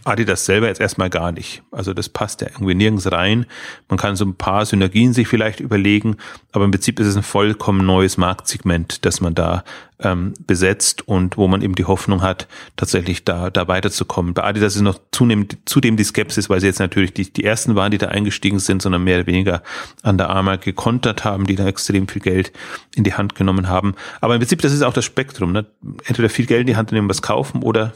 Adidas 0.05 0.44
selber 0.44 0.66
jetzt 0.68 0.80
erstmal 0.80 1.11
gar 1.11 1.32
nicht. 1.32 1.62
Also 1.70 1.94
das 1.94 2.09
passt 2.09 2.40
ja 2.40 2.48
irgendwie 2.48 2.74
nirgends 2.74 3.11
rein. 3.11 3.46
Man 3.88 3.98
kann 3.98 4.16
so 4.16 4.24
ein 4.24 4.34
paar 4.34 4.66
Synergien 4.66 5.12
sich 5.12 5.28
vielleicht 5.28 5.61
überlegen, 5.61 6.16
aber 6.53 6.64
im 6.64 6.70
Prinzip 6.70 6.98
ist 7.00 7.07
es 7.07 7.16
ein 7.16 7.22
vollkommen 7.22 7.86
neues 7.86 8.16
Marktsegment, 8.16 9.05
das 9.05 9.20
man 9.20 9.34
da 9.34 9.64
ähm, 10.00 10.34
besetzt 10.46 11.07
und 11.07 11.36
wo 11.36 11.48
man 11.48 11.62
eben 11.62 11.74
die 11.74 11.84
Hoffnung 11.84 12.22
hat, 12.22 12.48
tatsächlich 12.76 13.24
da, 13.24 13.50
da 13.50 13.68
weiterzukommen. 13.68 14.34
Bei 14.34 14.44
Adidas 14.44 14.76
ist 14.76 14.82
noch 14.82 14.98
zunehmend, 15.12 15.59
zudem 15.64 15.96
die 15.96 16.05
Skepsis, 16.05 16.50
weil 16.50 16.61
sie 16.61 16.66
jetzt 16.66 16.80
natürlich 16.80 17.14
die, 17.14 17.32
die 17.32 17.44
ersten 17.44 17.74
waren, 17.74 17.90
die 17.90 17.98
da 17.98 18.09
eingestiegen 18.09 18.59
sind, 18.59 18.82
sondern 18.82 19.05
mehr 19.05 19.18
oder 19.18 19.26
weniger 19.26 19.62
an 20.03 20.18
der 20.18 20.30
Arme 20.30 20.59
gekontert 20.59 21.24
haben, 21.24 21.46
die 21.46 21.55
da 21.55 21.66
extrem 21.66 22.09
viel 22.09 22.22
Geld 22.22 22.53
in 22.94 23.05
die 23.05 23.14
Hand 23.14 23.34
genommen 23.34 23.68
haben. 23.68 23.94
Aber 24.20 24.34
im 24.34 24.40
Prinzip, 24.40 24.62
das 24.62 24.72
ist 24.72 24.82
auch 24.82 24.92
das 24.94 25.05
Spektrum. 25.05 25.53
Ne? 25.53 25.66
Entweder 26.05 26.28
viel 26.28 26.46
Geld 26.46 26.62
in 26.62 26.66
die 26.66 26.76
Hand 26.76 26.92
nehmen, 26.92 27.09
was 27.09 27.22
kaufen 27.22 27.62
oder 27.62 27.92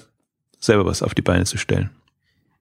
selber 0.66 0.84
was 0.84 1.02
auf 1.02 1.14
die 1.14 1.22
Beine 1.22 1.44
zu 1.44 1.56
stellen. 1.56 1.90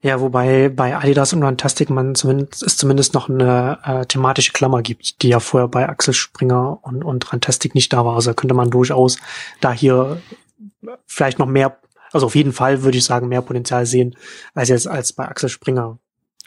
Ja, 0.01 0.21
wobei 0.21 0.69
bei 0.69 0.95
Adidas 0.95 1.33
und 1.33 1.41
Fantastic 1.41 1.89
man 1.89 2.13
zumindest, 2.13 2.61
es 2.61 2.77
zumindest 2.77 3.15
noch 3.15 3.27
eine 3.27 3.79
äh, 3.83 4.05
thematische 4.05 4.53
Klammer 4.53 4.83
gibt, 4.83 5.23
die 5.23 5.29
ja 5.29 5.39
vorher 5.39 5.67
bei 5.67 5.89
Axel 5.89 6.13
Springer 6.13 6.77
und, 6.83 7.03
und 7.03 7.25
Fantastic 7.25 7.73
nicht 7.73 7.91
da 7.91 8.05
war. 8.05 8.15
Also 8.15 8.35
könnte 8.35 8.53
man 8.53 8.69
durchaus 8.69 9.17
da 9.61 9.71
hier 9.71 10.21
vielleicht 11.07 11.39
noch 11.39 11.47
mehr, 11.47 11.79
also 12.11 12.27
auf 12.27 12.35
jeden 12.35 12.53
Fall 12.53 12.83
würde 12.83 12.99
ich 12.99 13.03
sagen, 13.03 13.27
mehr 13.27 13.41
Potenzial 13.41 13.87
sehen, 13.87 14.15
als 14.53 14.69
jetzt 14.69 14.87
als 14.87 15.11
bei 15.11 15.27
Axel 15.27 15.49
Springer. 15.49 15.97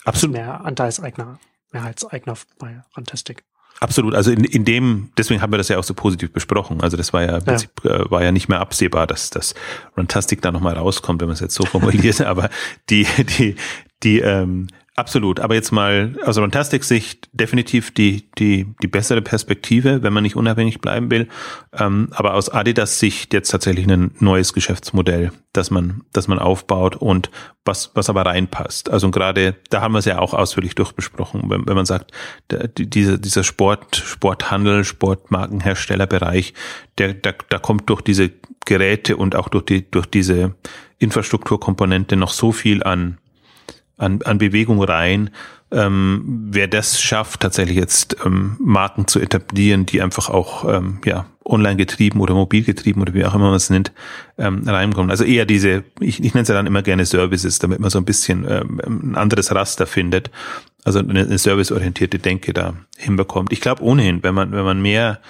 Absolut. 0.05 0.37
Mehr 0.37 0.65
Anteilseigner, 0.65 1.41
Mehrheitseigner 1.73 2.35
bei 2.61 2.83
Fantastic. 2.95 3.43
Absolut, 3.81 4.15
also 4.15 4.31
in, 4.33 4.45
in 4.45 4.65
dem, 4.65 5.11
deswegen 5.17 5.41
haben 5.41 5.53
wir 5.53 5.59
das 5.59 5.69
ja 5.69 5.79
auch 5.79 5.85
so 5.85 5.95
positiv 5.95 6.33
besprochen. 6.33 6.81
Also 6.81 6.97
das 6.97 7.13
war 7.13 7.23
ja, 7.23 7.39
ja. 7.39 7.55
Äh, 7.85 8.11
war 8.11 8.23
ja 8.23 8.33
nicht 8.33 8.49
mehr 8.49 8.61
absehbar, 8.61 9.07
dass 9.07 9.31
das 9.31 9.55
Runtastic 9.97 10.43
da 10.43 10.51
nochmal 10.51 10.75
rauskommt, 10.75 11.21
wenn 11.21 11.29
man 11.29 11.35
es 11.35 11.41
jetzt 11.41 11.55
so 11.55 11.65
formuliert. 11.65 12.21
Aber 12.23 12.51
die, 12.91 13.07
die, 13.39 13.55
die, 14.03 14.19
ähm, 14.21 14.69
Absolut, 14.99 15.39
aber 15.39 15.55
jetzt 15.55 15.71
mal 15.71 16.17
aus 16.25 16.39
Runtastic-Sicht 16.39 17.29
definitiv 17.33 17.95
die, 17.95 18.29
die, 18.37 18.67
die 18.83 18.89
bessere 18.89 19.23
Perspektive, 19.23 20.03
wenn 20.03 20.13
man 20.13 20.25
nicht 20.25 20.35
unabhängig 20.35 20.81
bleiben 20.81 21.09
will. 21.09 21.29
Ähm, 21.73 22.09
aber 22.11 22.35
aus 22.35 22.49
Adidas-Sicht 22.49 23.33
jetzt 23.33 23.51
tatsächlich 23.51 23.87
ein 23.87 24.11
neues 24.19 24.55
Geschäftsmodell, 24.55 25.31
das 25.53 25.71
man, 25.71 26.03
das 26.13 26.27
man 26.27 26.41
aufbaut 26.41 26.97
und 26.97 27.31
was, 27.65 27.93
was 27.95 28.11
aber 28.11 28.27
reinpasst. 28.27 28.91
Also 28.91 29.13
gerade, 29.13 29.55
da 29.71 29.83
haben 29.83 29.93
wir 29.93 30.01
es 30.01 30.05
ja 30.05 30.19
auch 30.19 30.35
ausführlich 30.35 30.75
durchbesprochen, 30.75 31.43
wenn, 31.45 31.65
wenn 31.69 31.77
man 31.77 31.87
sagt, 31.87 32.11
der, 32.51 32.67
dieser, 32.67 33.19
dieser 33.19 33.45
Sport, 33.45 33.95
Sporthandel, 33.95 34.83
Sportmarkenherstellerbereich, 34.83 36.55
der, 36.99 37.15
der, 37.15 37.37
da 37.51 37.61
kommt 37.61 37.89
durch 37.89 38.01
diese 38.01 38.33
Geräte 38.67 39.17
und 39.17 39.37
auch 39.37 39.49
durch 39.49 39.65
die, 39.65 39.89
durch 39.89 40.07
diese 40.07 40.57
Infrastrukturkomponente 40.99 42.17
noch 42.17 42.33
so 42.33 42.51
viel 42.51 42.83
an 42.83 43.19
an, 43.99 44.21
an 44.23 44.39
Bewegung 44.39 44.83
rein. 44.83 45.31
Ähm, 45.71 46.49
wer 46.51 46.67
das 46.67 47.01
schafft, 47.01 47.41
tatsächlich 47.41 47.77
jetzt 47.77 48.17
ähm, 48.25 48.57
Marken 48.59 49.07
zu 49.07 49.21
etablieren, 49.21 49.85
die 49.85 50.01
einfach 50.01 50.31
auch 50.31 50.65
ähm, 50.67 51.01
ja 51.05 51.27
online 51.45 51.77
getrieben 51.77 52.21
oder 52.21 52.35
mobil 52.35 52.63
getrieben 52.63 53.03
oder 53.03 53.15
wie 53.15 53.25
auch 53.25 53.35
immer 53.35 53.47
man 53.47 53.55
es 53.55 53.71
nennt, 53.71 53.93
ähm, 54.39 54.63
reinkommen. 54.67 55.11
Also 55.11 55.25
eher 55.25 55.45
diese, 55.45 55.85
ich, 56.01 56.23
ich 56.23 56.35
nenne 56.35 56.43
es 56.43 56.49
ja 56.49 56.55
dann 56.55 56.67
immer 56.67 56.83
gerne 56.83 57.05
Services, 57.05 57.59
damit 57.59 57.81
man 57.81 57.91
so 57.91 57.99
ein 57.99 58.05
bisschen 58.05 58.47
ähm, 58.49 58.81
ein 58.85 59.17
anderes 59.17 59.55
Raster 59.55 59.87
findet. 59.87 60.31
Also 60.85 61.01
eine, 61.01 61.21
eine 61.21 61.39
serviceorientierte 61.39 62.19
Denke 62.19 62.53
da 62.53 62.75
hinbekommt. 62.97 63.53
Ich 63.53 63.61
glaube 63.61 63.83
ohnehin, 63.83 64.23
wenn 64.23 64.35
man, 64.35 64.53
wenn 64.53 64.65
man 64.65 64.81
mehr 64.81 65.21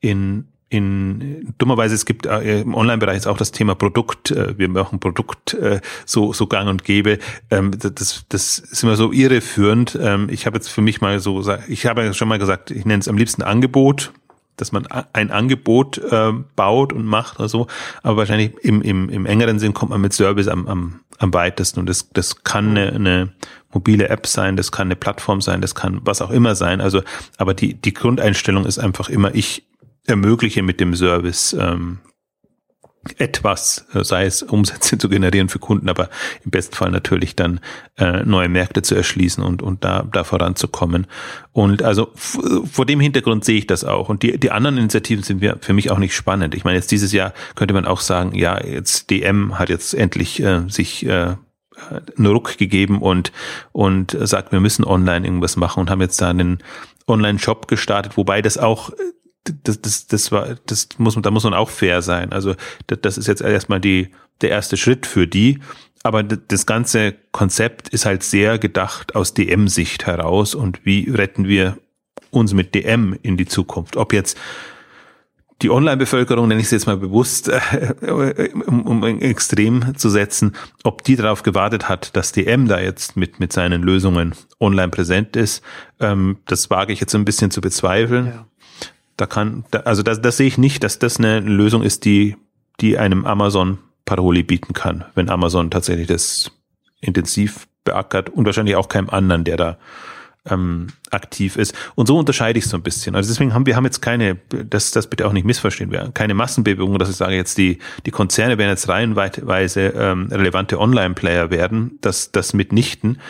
in 0.00 0.46
in 0.72 1.52
dummerweise 1.58 1.94
es 1.94 2.06
gibt 2.06 2.24
äh, 2.24 2.62
im 2.62 2.74
Online-Bereich 2.74 3.26
auch 3.26 3.36
das 3.36 3.52
Thema 3.52 3.74
Produkt. 3.74 4.30
Äh, 4.30 4.56
wir 4.58 4.68
machen 4.68 5.00
Produkt 5.00 5.52
äh, 5.52 5.82
so 6.06 6.32
so 6.32 6.46
gang 6.46 6.70
und 6.70 6.82
gäbe. 6.82 7.18
Ähm, 7.50 7.72
das 7.78 8.24
das 8.28 8.58
ist 8.58 8.82
immer 8.82 8.96
so 8.96 9.12
irreführend. 9.12 9.98
Ähm, 10.00 10.28
ich 10.30 10.46
habe 10.46 10.56
jetzt 10.56 10.68
für 10.68 10.80
mich 10.80 11.02
mal 11.02 11.20
so 11.20 11.44
ich 11.68 11.84
habe 11.84 12.14
schon 12.14 12.28
mal 12.28 12.38
gesagt, 12.38 12.70
ich 12.70 12.86
nenne 12.86 13.00
es 13.00 13.08
am 13.08 13.18
liebsten 13.18 13.42
Angebot 13.42 14.12
dass 14.56 14.70
man 14.70 14.86
ein 15.14 15.30
Angebot 15.30 16.00
baut 16.54 16.92
und 16.92 17.04
macht 17.04 17.40
oder 17.40 17.48
so, 17.48 17.66
aber 18.02 18.18
wahrscheinlich 18.18 18.52
im, 18.62 18.82
im, 18.82 19.08
im 19.08 19.24
engeren 19.24 19.58
Sinn 19.58 19.72
kommt 19.72 19.90
man 19.90 20.00
mit 20.00 20.12
Service 20.12 20.46
am, 20.46 20.68
am, 20.68 21.00
am 21.18 21.32
weitesten 21.32 21.80
und 21.80 21.88
das, 21.88 22.10
das 22.10 22.44
kann 22.44 22.76
eine, 22.76 22.92
eine 22.92 23.32
mobile 23.72 24.08
App 24.08 24.26
sein, 24.26 24.56
das 24.56 24.70
kann 24.70 24.88
eine 24.88 24.96
Plattform 24.96 25.40
sein, 25.40 25.62
das 25.62 25.74
kann 25.74 26.00
was 26.04 26.20
auch 26.22 26.30
immer 26.30 26.54
sein. 26.54 26.80
Also, 26.80 27.02
aber 27.38 27.54
die, 27.54 27.74
die 27.74 27.94
Grundeinstellung 27.94 28.66
ist 28.66 28.78
einfach 28.78 29.08
immer, 29.08 29.34
ich, 29.34 29.64
ermögliche 30.06 30.62
mit 30.62 30.80
dem 30.80 30.94
Service 30.94 31.56
ähm, 31.58 31.98
etwas, 33.18 33.86
äh, 33.94 34.04
sei 34.04 34.24
es 34.26 34.42
Umsätze 34.42 34.96
zu 34.98 35.08
generieren 35.08 35.48
für 35.48 35.58
Kunden, 35.58 35.88
aber 35.88 36.08
im 36.44 36.50
besten 36.50 36.74
Fall 36.74 36.90
natürlich 36.90 37.34
dann 37.34 37.60
äh, 37.96 38.24
neue 38.24 38.48
Märkte 38.48 38.82
zu 38.82 38.94
erschließen 38.94 39.42
und, 39.42 39.62
und 39.62 39.84
da, 39.84 40.06
da 40.10 40.24
voranzukommen. 40.24 41.06
Und 41.52 41.82
also 41.82 42.10
vor 42.14 42.86
dem 42.86 43.00
Hintergrund 43.00 43.44
sehe 43.44 43.58
ich 43.58 43.66
das 43.66 43.84
auch. 43.84 44.08
Und 44.08 44.22
die, 44.22 44.38
die 44.38 44.50
anderen 44.50 44.78
Initiativen 44.78 45.24
sind 45.24 45.44
für 45.60 45.72
mich 45.72 45.90
auch 45.90 45.98
nicht 45.98 46.14
spannend. 46.14 46.54
Ich 46.54 46.64
meine, 46.64 46.76
jetzt 46.76 46.90
dieses 46.90 47.12
Jahr 47.12 47.32
könnte 47.54 47.74
man 47.74 47.86
auch 47.86 48.00
sagen, 48.00 48.34
ja, 48.34 48.62
jetzt 48.64 49.10
DM 49.10 49.58
hat 49.58 49.68
jetzt 49.68 49.94
endlich 49.94 50.42
äh, 50.42 50.62
sich 50.68 51.04
äh, 51.06 51.34
einen 52.16 52.26
Ruck 52.26 52.58
gegeben 52.58 53.02
und, 53.02 53.32
und 53.72 54.16
sagt, 54.20 54.52
wir 54.52 54.60
müssen 54.60 54.84
online 54.84 55.26
irgendwas 55.26 55.56
machen 55.56 55.80
und 55.80 55.90
haben 55.90 56.00
jetzt 56.00 56.20
da 56.20 56.30
einen 56.30 56.58
Online-Shop 57.08 57.66
gestartet, 57.66 58.16
wobei 58.16 58.40
das 58.40 58.56
auch 58.56 58.92
das, 59.44 59.80
das, 59.80 60.06
das 60.06 60.32
war, 60.32 60.56
das 60.66 60.88
muss 60.98 61.16
man, 61.16 61.22
da 61.22 61.30
muss 61.30 61.44
man 61.44 61.54
auch 61.54 61.70
fair 61.70 62.02
sein. 62.02 62.32
Also 62.32 62.54
das, 62.86 62.98
das 63.02 63.18
ist 63.18 63.28
jetzt 63.28 63.42
erstmal 63.42 63.80
die, 63.80 64.10
der 64.40 64.50
erste 64.50 64.76
Schritt 64.76 65.06
für 65.06 65.26
die. 65.26 65.58
Aber 66.04 66.22
das 66.22 66.66
ganze 66.66 67.14
Konzept 67.30 67.88
ist 67.88 68.06
halt 68.06 68.24
sehr 68.24 68.58
gedacht 68.58 69.14
aus 69.14 69.34
DM-Sicht 69.34 70.06
heraus 70.06 70.54
und 70.54 70.84
wie 70.84 71.08
retten 71.08 71.46
wir 71.46 71.78
uns 72.30 72.54
mit 72.54 72.74
DM 72.74 73.16
in 73.22 73.36
die 73.36 73.46
Zukunft. 73.46 73.96
Ob 73.96 74.12
jetzt 74.12 74.36
die 75.62 75.70
Online-Bevölkerung, 75.70 76.48
nenne 76.48 76.60
ich 76.60 76.66
es 76.66 76.72
jetzt 76.72 76.86
mal 76.86 76.96
bewusst, 76.96 77.48
äh, 77.48 78.50
um, 78.66 78.82
um 78.86 79.04
extrem 79.20 79.96
zu 79.96 80.10
setzen, 80.10 80.56
ob 80.82 81.04
die 81.04 81.14
darauf 81.14 81.44
gewartet 81.44 81.88
hat, 81.88 82.16
dass 82.16 82.32
DM 82.32 82.66
da 82.66 82.80
jetzt 82.80 83.16
mit, 83.16 83.38
mit 83.38 83.52
seinen 83.52 83.82
Lösungen 83.82 84.34
online 84.58 84.88
präsent 84.88 85.36
ist, 85.36 85.62
ähm, 86.00 86.38
das 86.46 86.68
wage 86.70 86.92
ich 86.92 87.00
jetzt 87.00 87.14
ein 87.14 87.24
bisschen 87.24 87.52
zu 87.52 87.60
bezweifeln. 87.60 88.26
Ja. 88.26 88.46
Da 89.22 89.26
kann, 89.26 89.64
also 89.84 90.02
das, 90.02 90.20
das 90.20 90.36
sehe 90.36 90.48
ich 90.48 90.58
nicht, 90.58 90.82
dass 90.82 90.98
das 90.98 91.18
eine 91.18 91.38
Lösung 91.38 91.84
ist, 91.84 92.04
die, 92.04 92.34
die 92.80 92.98
einem 92.98 93.24
Amazon 93.24 93.78
Paroli 94.04 94.42
bieten 94.42 94.72
kann, 94.72 95.04
wenn 95.14 95.30
Amazon 95.30 95.70
tatsächlich 95.70 96.08
das 96.08 96.50
intensiv 97.00 97.68
beackert 97.84 98.30
und 98.30 98.46
wahrscheinlich 98.46 98.74
auch 98.74 98.88
keinem 98.88 99.10
anderen, 99.10 99.44
der 99.44 99.56
da 99.56 99.78
ähm, 100.48 100.88
aktiv 101.10 101.56
ist. 101.56 101.74
Und 101.94 102.06
so 102.06 102.18
unterscheide 102.18 102.58
ich 102.58 102.64
es 102.64 102.70
so 102.70 102.76
ein 102.76 102.82
bisschen. 102.82 103.14
Also 103.14 103.30
deswegen 103.30 103.54
haben 103.54 103.66
wir 103.66 103.76
haben 103.76 103.84
jetzt 103.84 104.02
keine, 104.02 104.38
das, 104.48 104.90
das 104.90 105.06
bitte 105.06 105.26
auch 105.26 105.32
nicht 105.32 105.44
missverstehen, 105.44 105.90
wir 105.90 106.10
keine 106.12 106.34
Massenbewegung, 106.34 106.98
dass 106.98 107.10
ich 107.10 107.16
sage 107.16 107.34
jetzt, 107.34 107.58
die, 107.58 107.78
die 108.06 108.10
Konzerne 108.10 108.58
werden 108.58 108.70
jetzt 108.70 108.88
reihenweise 108.88 109.80
ähm, 109.80 110.28
relevante 110.30 110.78
Online-Player 110.78 111.50
werden, 111.50 111.98
das, 112.00 112.32
das 112.32 112.54
mitnichten. 112.54 113.20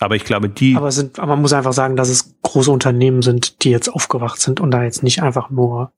Aber 0.00 0.14
ich 0.14 0.24
glaube, 0.24 0.48
die. 0.48 0.76
Aber 0.76 0.92
sind, 0.92 1.18
aber 1.18 1.34
man 1.34 1.42
muss 1.42 1.52
einfach 1.52 1.72
sagen, 1.72 1.96
dass 1.96 2.08
es 2.08 2.34
große 2.42 2.70
Unternehmen 2.70 3.22
sind, 3.22 3.64
die 3.64 3.70
jetzt 3.70 3.88
aufgewacht 3.88 4.40
sind 4.40 4.60
und 4.60 4.70
da 4.70 4.84
jetzt 4.84 5.02
nicht 5.02 5.22
einfach 5.22 5.50
nur, 5.50 5.92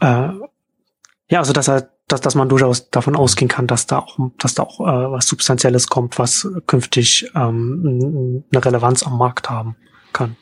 äh, 0.00 0.28
ja, 1.28 1.38
also 1.38 1.52
dass 1.52 1.68
er, 1.68 1.90
dass, 2.08 2.20
dass 2.20 2.34
man 2.34 2.48
durchaus 2.48 2.90
davon 2.90 3.16
ausgehen 3.16 3.48
kann, 3.48 3.66
dass 3.66 3.86
da 3.86 3.98
auch, 3.98 4.18
dass 4.38 4.54
da 4.54 4.64
auch 4.64 4.80
äh, 4.80 5.10
was 5.10 5.26
Substanzielles 5.26 5.88
kommt, 5.88 6.18
was 6.18 6.48
künftig 6.66 7.30
ähm, 7.34 8.44
eine 8.52 8.64
Relevanz 8.64 9.02
am 9.02 9.16
Markt 9.16 9.48
haben 9.48 9.76
kann. 10.12 10.36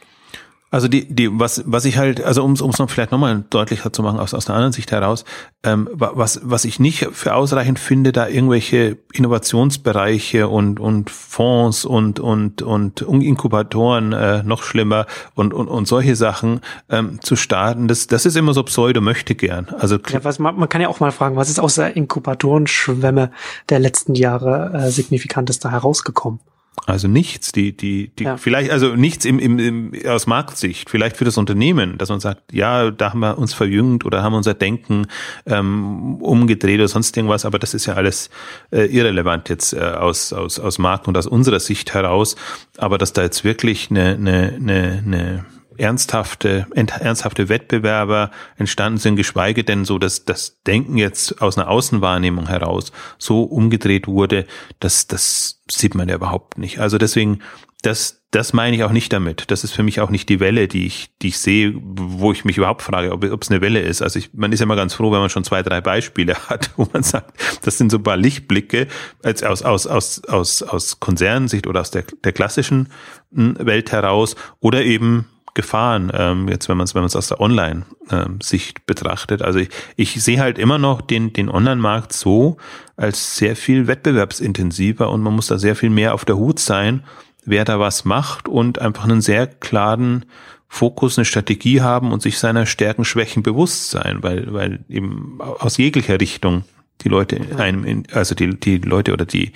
Also 0.73 0.89
die, 0.89 1.05
die, 1.07 1.29
was, 1.39 1.62
was 1.66 1.85
ich 1.85 1.99
halt, 1.99 2.25
also 2.25 2.43
um 2.43 2.53
es 2.53 2.79
noch 2.79 2.89
vielleicht 2.89 3.12
nochmal 3.12 3.45
deutlicher 3.51 3.93
zu 3.93 4.03
machen 4.03 4.18
aus, 4.18 4.33
aus 4.33 4.49
einer 4.49 4.57
anderen 4.57 4.73
Sicht 4.73 4.91
heraus, 4.91 5.27
ähm, 5.62 5.87
was, 5.93 6.41
was 6.45 6.64
ich 6.64 6.81
nicht 6.81 7.09
für 7.12 7.35
ausreichend 7.35 7.79
finde, 7.79 8.11
da 8.11 8.27
irgendwelche 8.27 8.97
Innovationsbereiche 9.12 10.49
und, 10.49 10.81
und 10.81 11.11
Fonds 11.11 11.85
und, 11.85 12.20
und, 12.20 12.62
und 12.62 13.03
Inkubatoren 13.03 14.14
äh, 14.14 14.43
noch 14.45 14.62
schlimmer 14.62 15.05
und, 15.35 15.53
und, 15.53 15.68
und 15.68 15.87
solche 15.87 16.16
Sachen 16.16 16.62
ähm, 16.89 17.20
zu 17.20 17.37
starten, 17.37 17.87
das, 17.87 18.07
das 18.07 18.25
ist 18.25 18.39
immer 18.39 18.55
so 18.55 18.62
Pseudo 18.62 19.03
möchte 19.03 19.35
gern. 19.35 19.66
Also 19.79 19.99
ja, 20.09 20.25
was, 20.25 20.39
man, 20.39 20.57
man 20.57 20.70
kann 20.70 20.81
ja 20.81 20.89
auch 20.89 21.01
mal 21.01 21.12
fragen, 21.12 21.37
was 21.37 21.51
ist 21.51 21.61
aus 21.61 21.75
der 21.75 21.97
Inkubatorenschwemme 21.97 23.31
der 23.68 23.79
letzten 23.79 24.14
Jahre 24.14 24.73
äh, 24.73 24.91
signifikantes 24.91 25.59
da 25.59 25.70
herausgekommen? 25.70 26.41
Also 26.87 27.07
nichts, 27.07 27.53
die, 27.53 27.77
die, 27.77 28.09
die, 28.09 28.25
ja. 28.25 28.37
vielleicht, 28.37 28.70
also 28.70 28.97
nichts 28.97 29.25
im, 29.25 29.39
im, 29.39 29.59
im, 29.59 29.93
aus 30.07 30.27
Marktsicht, 30.27 30.91
vielleicht 30.91 31.16
für 31.16 31.25
das 31.25 31.37
Unternehmen, 31.37 31.97
dass 31.99 32.09
man 32.09 32.18
sagt, 32.18 32.53
ja, 32.53 32.91
da 32.91 33.11
haben 33.11 33.20
wir 33.20 33.39
uns 33.39 33.55
verjüngt 33.55 34.05
oder 34.05 34.23
haben 34.23 34.35
unser 34.35 34.55
Denken 34.55 35.07
ähm, 35.47 36.16
umgedreht 36.16 36.81
oder 36.81 36.89
sonst 36.89 37.16
irgendwas, 37.16 37.45
aber 37.45 37.59
das 37.59 37.75
ist 37.75 37.87
ja 37.87 37.95
alles 37.95 38.31
äh, 38.73 38.87
irrelevant 38.87 39.49
jetzt 39.49 39.75
äh, 39.75 39.81
aus, 39.81 40.33
aus, 40.33 40.59
aus 40.59 40.79
Markt 40.79 41.07
und 41.07 41.16
aus 41.16 41.27
unserer 41.27 41.61
Sicht 41.61 41.95
heraus. 41.95 42.37
Aber 42.79 42.99
dass 42.99 43.12
da 43.12 43.23
jetzt 43.23 43.45
wirklich 43.45 43.91
eine, 43.91 44.14
eine, 44.14 44.55
eine, 44.59 45.03
eine 45.07 45.45
ernsthafte, 45.79 46.66
ernsthafte 46.75 47.49
Wettbewerber 47.49 48.31
entstanden 48.57 48.99
sind, 48.99 49.16
geschweige 49.16 49.64
denn 49.64 49.85
so, 49.85 49.99
dass 49.99 50.25
das 50.25 50.61
Denken 50.66 50.97
jetzt 50.97 51.41
aus 51.43 51.59
einer 51.59 51.68
Außenwahrnehmung 51.68 52.49
heraus 52.49 52.93
so 53.18 53.43
umgedreht 53.43 54.07
wurde, 54.07 54.47
das, 54.81 55.07
das 55.07 55.62
sieht 55.70 55.95
man 55.95 56.09
ja 56.09 56.16
überhaupt 56.16 56.59
nicht. 56.59 56.79
Also 56.79 56.99
deswegen, 56.99 57.41
das, 57.83 58.23
das 58.31 58.53
meine 58.53 58.77
ich 58.77 58.85
auch 58.85 58.93
nicht 58.93 59.12
damit. 59.12 59.51
Das 59.51 59.64
ist 59.64 59.73
für 59.73 59.83
mich 59.83 60.01
auch 60.01 60.09
nicht 60.09 60.29
die 60.29 60.41
Welle, 60.41 60.68
die 60.68 60.87
ich, 60.87 61.11
die 61.20 61.29
ich 61.29 61.39
sehe, 61.39 61.75
wo 61.77 62.33
ich 62.33 62.45
mich 62.45 62.57
überhaupt 62.57 62.83
frage, 62.83 63.12
ob, 63.12 63.25
ob 63.25 63.43
es 63.43 63.51
eine 63.51 63.61
Welle 63.61 63.81
ist. 63.81 64.03
Also 64.03 64.18
ich, 64.18 64.31
man 64.33 64.53
ist 64.53 64.61
ja 64.61 64.64
immer 64.64 64.77
ganz 64.77 64.95
froh, 64.95 65.12
wenn 65.12 65.20
man 65.20 65.31
schon 65.31 65.45
zwei, 65.45 65.62
drei 65.62 65.81
Beispiele 65.81 66.35
hat, 66.49 66.70
wo 66.77 66.89
man 66.93 67.03
sagt, 67.03 67.33
das 67.62 67.79
sind 67.79 67.91
so 67.91 67.99
ein 67.99 68.03
paar 68.03 68.16
Lichtblicke 68.16 68.87
als 69.23 69.43
aus, 69.43 69.62
aus, 69.62 69.87
aus, 69.87 70.25
aus, 70.25 70.62
aus 70.62 71.01
Konzernsicht 71.01 71.66
oder 71.66 71.81
aus 71.81 71.91
der, 71.91 72.05
der 72.25 72.33
klassischen 72.33 72.89
hm, 73.35 73.57
Welt 73.59 73.91
heraus 73.93 74.37
oder 74.61 74.83
eben 74.85 75.27
Gefahren, 75.55 76.11
ähm, 76.15 76.49
jetzt 76.49 76.69
wenn 76.69 76.79
man 76.79 76.85
es 76.85 76.95
wenn 76.95 77.03
man 77.03 77.13
aus 77.13 77.29
der 77.29 77.41
Online-Sicht 77.41 78.87
betrachtet. 78.87 79.43
Also 79.43 79.59
ich, 79.59 79.69
ich 79.97 80.23
sehe 80.23 80.41
halt 80.41 80.59
immer 80.59 80.79
noch 80.79 81.03
den, 81.03 81.33
den 81.33 81.51
Online-Markt 81.51 82.13
so 82.13 82.57
als 82.97 83.37
sehr 83.37 83.55
viel 83.55 83.87
wettbewerbsintensiver 83.87 85.11
und 85.11 85.23
man 85.23 85.35
muss 85.35 85.49
da 85.49 85.59
sehr 85.59 85.77
viel 85.77 85.91
mehr 85.91 86.15
auf 86.15 86.25
der 86.25 86.37
Hut 86.37 86.59
sein, 86.59 87.05
wer 87.45 87.65
da 87.65 87.79
was 87.79 88.05
macht 88.05 88.49
und 88.49 88.79
einfach 88.79 89.05
einen 89.05 89.21
sehr 89.21 89.47
klaren 89.47 90.25
Fokus, 90.69 91.19
eine 91.19 91.27
Strategie 91.27 91.83
haben 91.83 92.13
und 92.13 92.23
sich 92.23 92.39
seiner 92.39 92.65
Stärken, 92.65 93.05
Schwächen 93.05 93.43
bewusst 93.43 93.91
sein, 93.91 94.23
weil, 94.23 94.55
weil 94.55 94.85
eben 94.89 95.39
aus 95.41 95.77
jeglicher 95.77 96.19
Richtung 96.19 96.65
die 97.03 97.11
Leute 97.11 97.39
einem, 97.59 97.85
in, 97.85 98.05
also 98.13 98.35
die, 98.35 98.59
die 98.59 98.79
Leute 98.79 99.13
oder 99.13 99.27
die, 99.27 99.53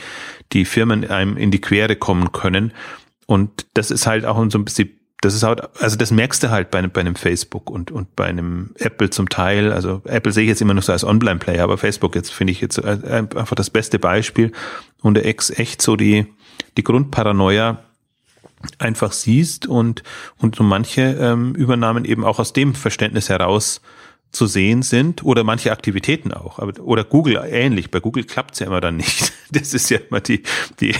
die 0.53 0.67
Firmen 0.67 1.09
einem 1.09 1.39
in 1.39 1.51
die 1.51 1.61
Quere 1.61 1.97
kommen 1.97 2.33
können. 2.33 2.73
Und 3.27 3.67
das 3.73 3.91
ist 3.91 4.07
halt 4.07 4.27
auch 4.27 4.37
so 4.51 4.59
ein 4.59 4.65
bisschen 4.67 4.91
das 5.27 5.35
ist 5.35 5.43
halt, 5.43 5.61
also 5.81 5.97
das 5.97 6.11
merkst 6.11 6.43
du 6.43 6.51
halt 6.51 6.71
bei, 6.71 6.81
bei 6.87 7.01
einem 7.01 7.17
Facebook 7.17 7.69
und, 7.69 7.91
und 7.91 8.15
bei 8.15 8.27
einem 8.27 8.71
Apple 8.79 9.11
zum 9.11 9.29
Teil. 9.29 9.73
Also 9.73 10.01
Apple 10.05 10.33
sehe 10.33 10.45
ich 10.45 10.49
jetzt 10.49 10.63
immer 10.63 10.75
noch 10.75 10.85
so 10.85 10.93
als 10.93 11.05
Online-Player, 11.05 11.65
aber 11.65 11.79
Facebook 11.79 12.15
jetzt 12.15 12.33
finde 12.33 12.53
ich 12.53 12.61
jetzt 12.61 12.83
einfach 12.85 13.57
das 13.57 13.71
beste 13.71 13.99
Beispiel 13.99 14.53
und 15.03 15.15
der 15.15 15.27
Ex 15.27 15.51
echt 15.51 15.83
so 15.83 15.97
die, 15.97 16.27
die 16.77 16.85
Grundparanoia 16.85 17.83
einfach 18.79 19.13
siehst 19.13 19.67
und, 19.67 20.03
und 20.39 20.57
so 20.57 20.63
manche 20.63 21.03
ähm, 21.03 21.55
Übernahmen 21.55 22.05
eben 22.05 22.25
auch 22.25 22.39
aus 22.39 22.53
dem 22.53 22.75
Verständnis 22.75 23.29
heraus 23.29 23.81
zu 24.33 24.47
sehen 24.47 24.83
sind 24.83 25.25
oder 25.25 25.45
manche 25.45 25.73
Aktivitäten 25.73 26.33
auch. 26.33 26.59
Aber, 26.59 26.81
oder 26.83 27.05
Google 27.05 27.41
ähnlich. 27.51 27.91
Bei 27.91 28.01
Google 28.01 28.25
klappt's 28.25 28.59
ja 28.59 28.67
immer 28.67 28.81
dann 28.81 28.97
nicht. 28.97 29.33
Das 29.53 29.75
ist 29.75 29.91
ja 29.91 29.99
immer 29.99 30.21
die, 30.21 30.43
die, 30.81 30.93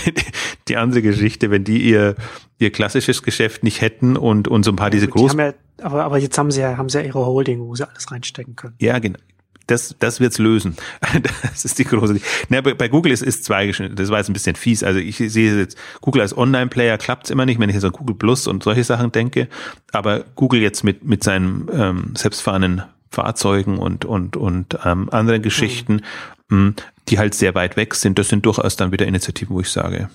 die 0.69 0.77
andere 0.77 1.03
Geschichte, 1.03 1.51
wenn 1.51 1.65
die 1.65 1.83
ihr, 1.83 2.15
ihr 2.59 2.71
klassisches 2.71 3.23
Geschäft 3.23 3.63
nicht 3.63 3.81
hätten 3.81 4.17
und, 4.17 4.49
und 4.49 4.65
so 4.65 4.73
ein 4.73 4.77
paar 4.77 4.91
diese 4.91 5.09
großen. 5.09 5.39
Ja, 5.39 5.53
aber, 5.83 6.05
aber 6.05 6.19
jetzt 6.19 6.39
haben 6.39 6.51
sie 6.51 6.61
ja, 6.61 6.77
haben 6.77 6.89
sie 6.89 6.99
ja 6.99 7.05
ihre 7.05 7.25
Holding, 7.25 7.61
wo 7.61 7.75
sie 7.75 7.89
alles 7.89 8.11
reinstecken 8.11 8.57
können. 8.57 8.75
Ja, 8.81 8.99
genau. 8.99 9.19
Das, 9.67 9.97
das 9.99 10.21
wird's 10.21 10.39
lösen. 10.39 10.77
Das 11.43 11.65
ist 11.65 11.79
die 11.79 11.85
große. 11.85 12.21
Na, 12.51 12.61
bei, 12.61 12.75
bei 12.75 12.89
Google 12.89 13.11
ist, 13.13 13.23
ist 13.23 13.45
zweigeschnitten. 13.45 13.97
Das 13.97 14.11
war 14.11 14.19
jetzt 14.19 14.29
ein 14.29 14.33
bisschen 14.33 14.55
fies. 14.55 14.85
Also 14.85 15.01
ich 15.01 15.17
sehe 15.17 15.57
jetzt 15.57 15.77
Google 16.01 16.23
als 16.23 16.37
Online-Player 16.37 16.99
klappt's 16.99 17.31
immer 17.31 17.47
nicht, 17.47 17.59
wenn 17.59 17.69
ich 17.69 17.75
jetzt 17.75 17.85
an 17.85 17.93
Google 17.93 18.15
Plus 18.15 18.47
und 18.47 18.63
solche 18.63 18.85
Sachen 18.85 19.11
denke. 19.11 19.49
Aber 19.93 20.25
Google 20.35 20.61
jetzt 20.61 20.85
mit 20.85 21.05
mit 21.05 21.25
seinem 21.25 21.69
ähm, 21.73 22.13
selbstfahrenden 22.15 22.83
Fahrzeugen 23.11 23.79
und, 23.79 24.05
und, 24.05 24.37
und 24.37 24.79
ähm, 24.85 25.09
anderen 25.11 25.43
Geschichten, 25.43 26.03
mhm. 26.49 26.75
die 27.09 27.19
halt 27.19 27.35
sehr 27.35 27.55
weit 27.55 27.77
weg 27.77 27.95
sind. 27.95 28.19
Das 28.19 28.29
sind 28.29 28.45
durchaus 28.45 28.77
dann 28.77 28.93
wieder 28.93 29.07
Initiativen, 29.07 29.57
wo 29.57 29.61
ich 29.61 29.71
sage, 29.71 30.11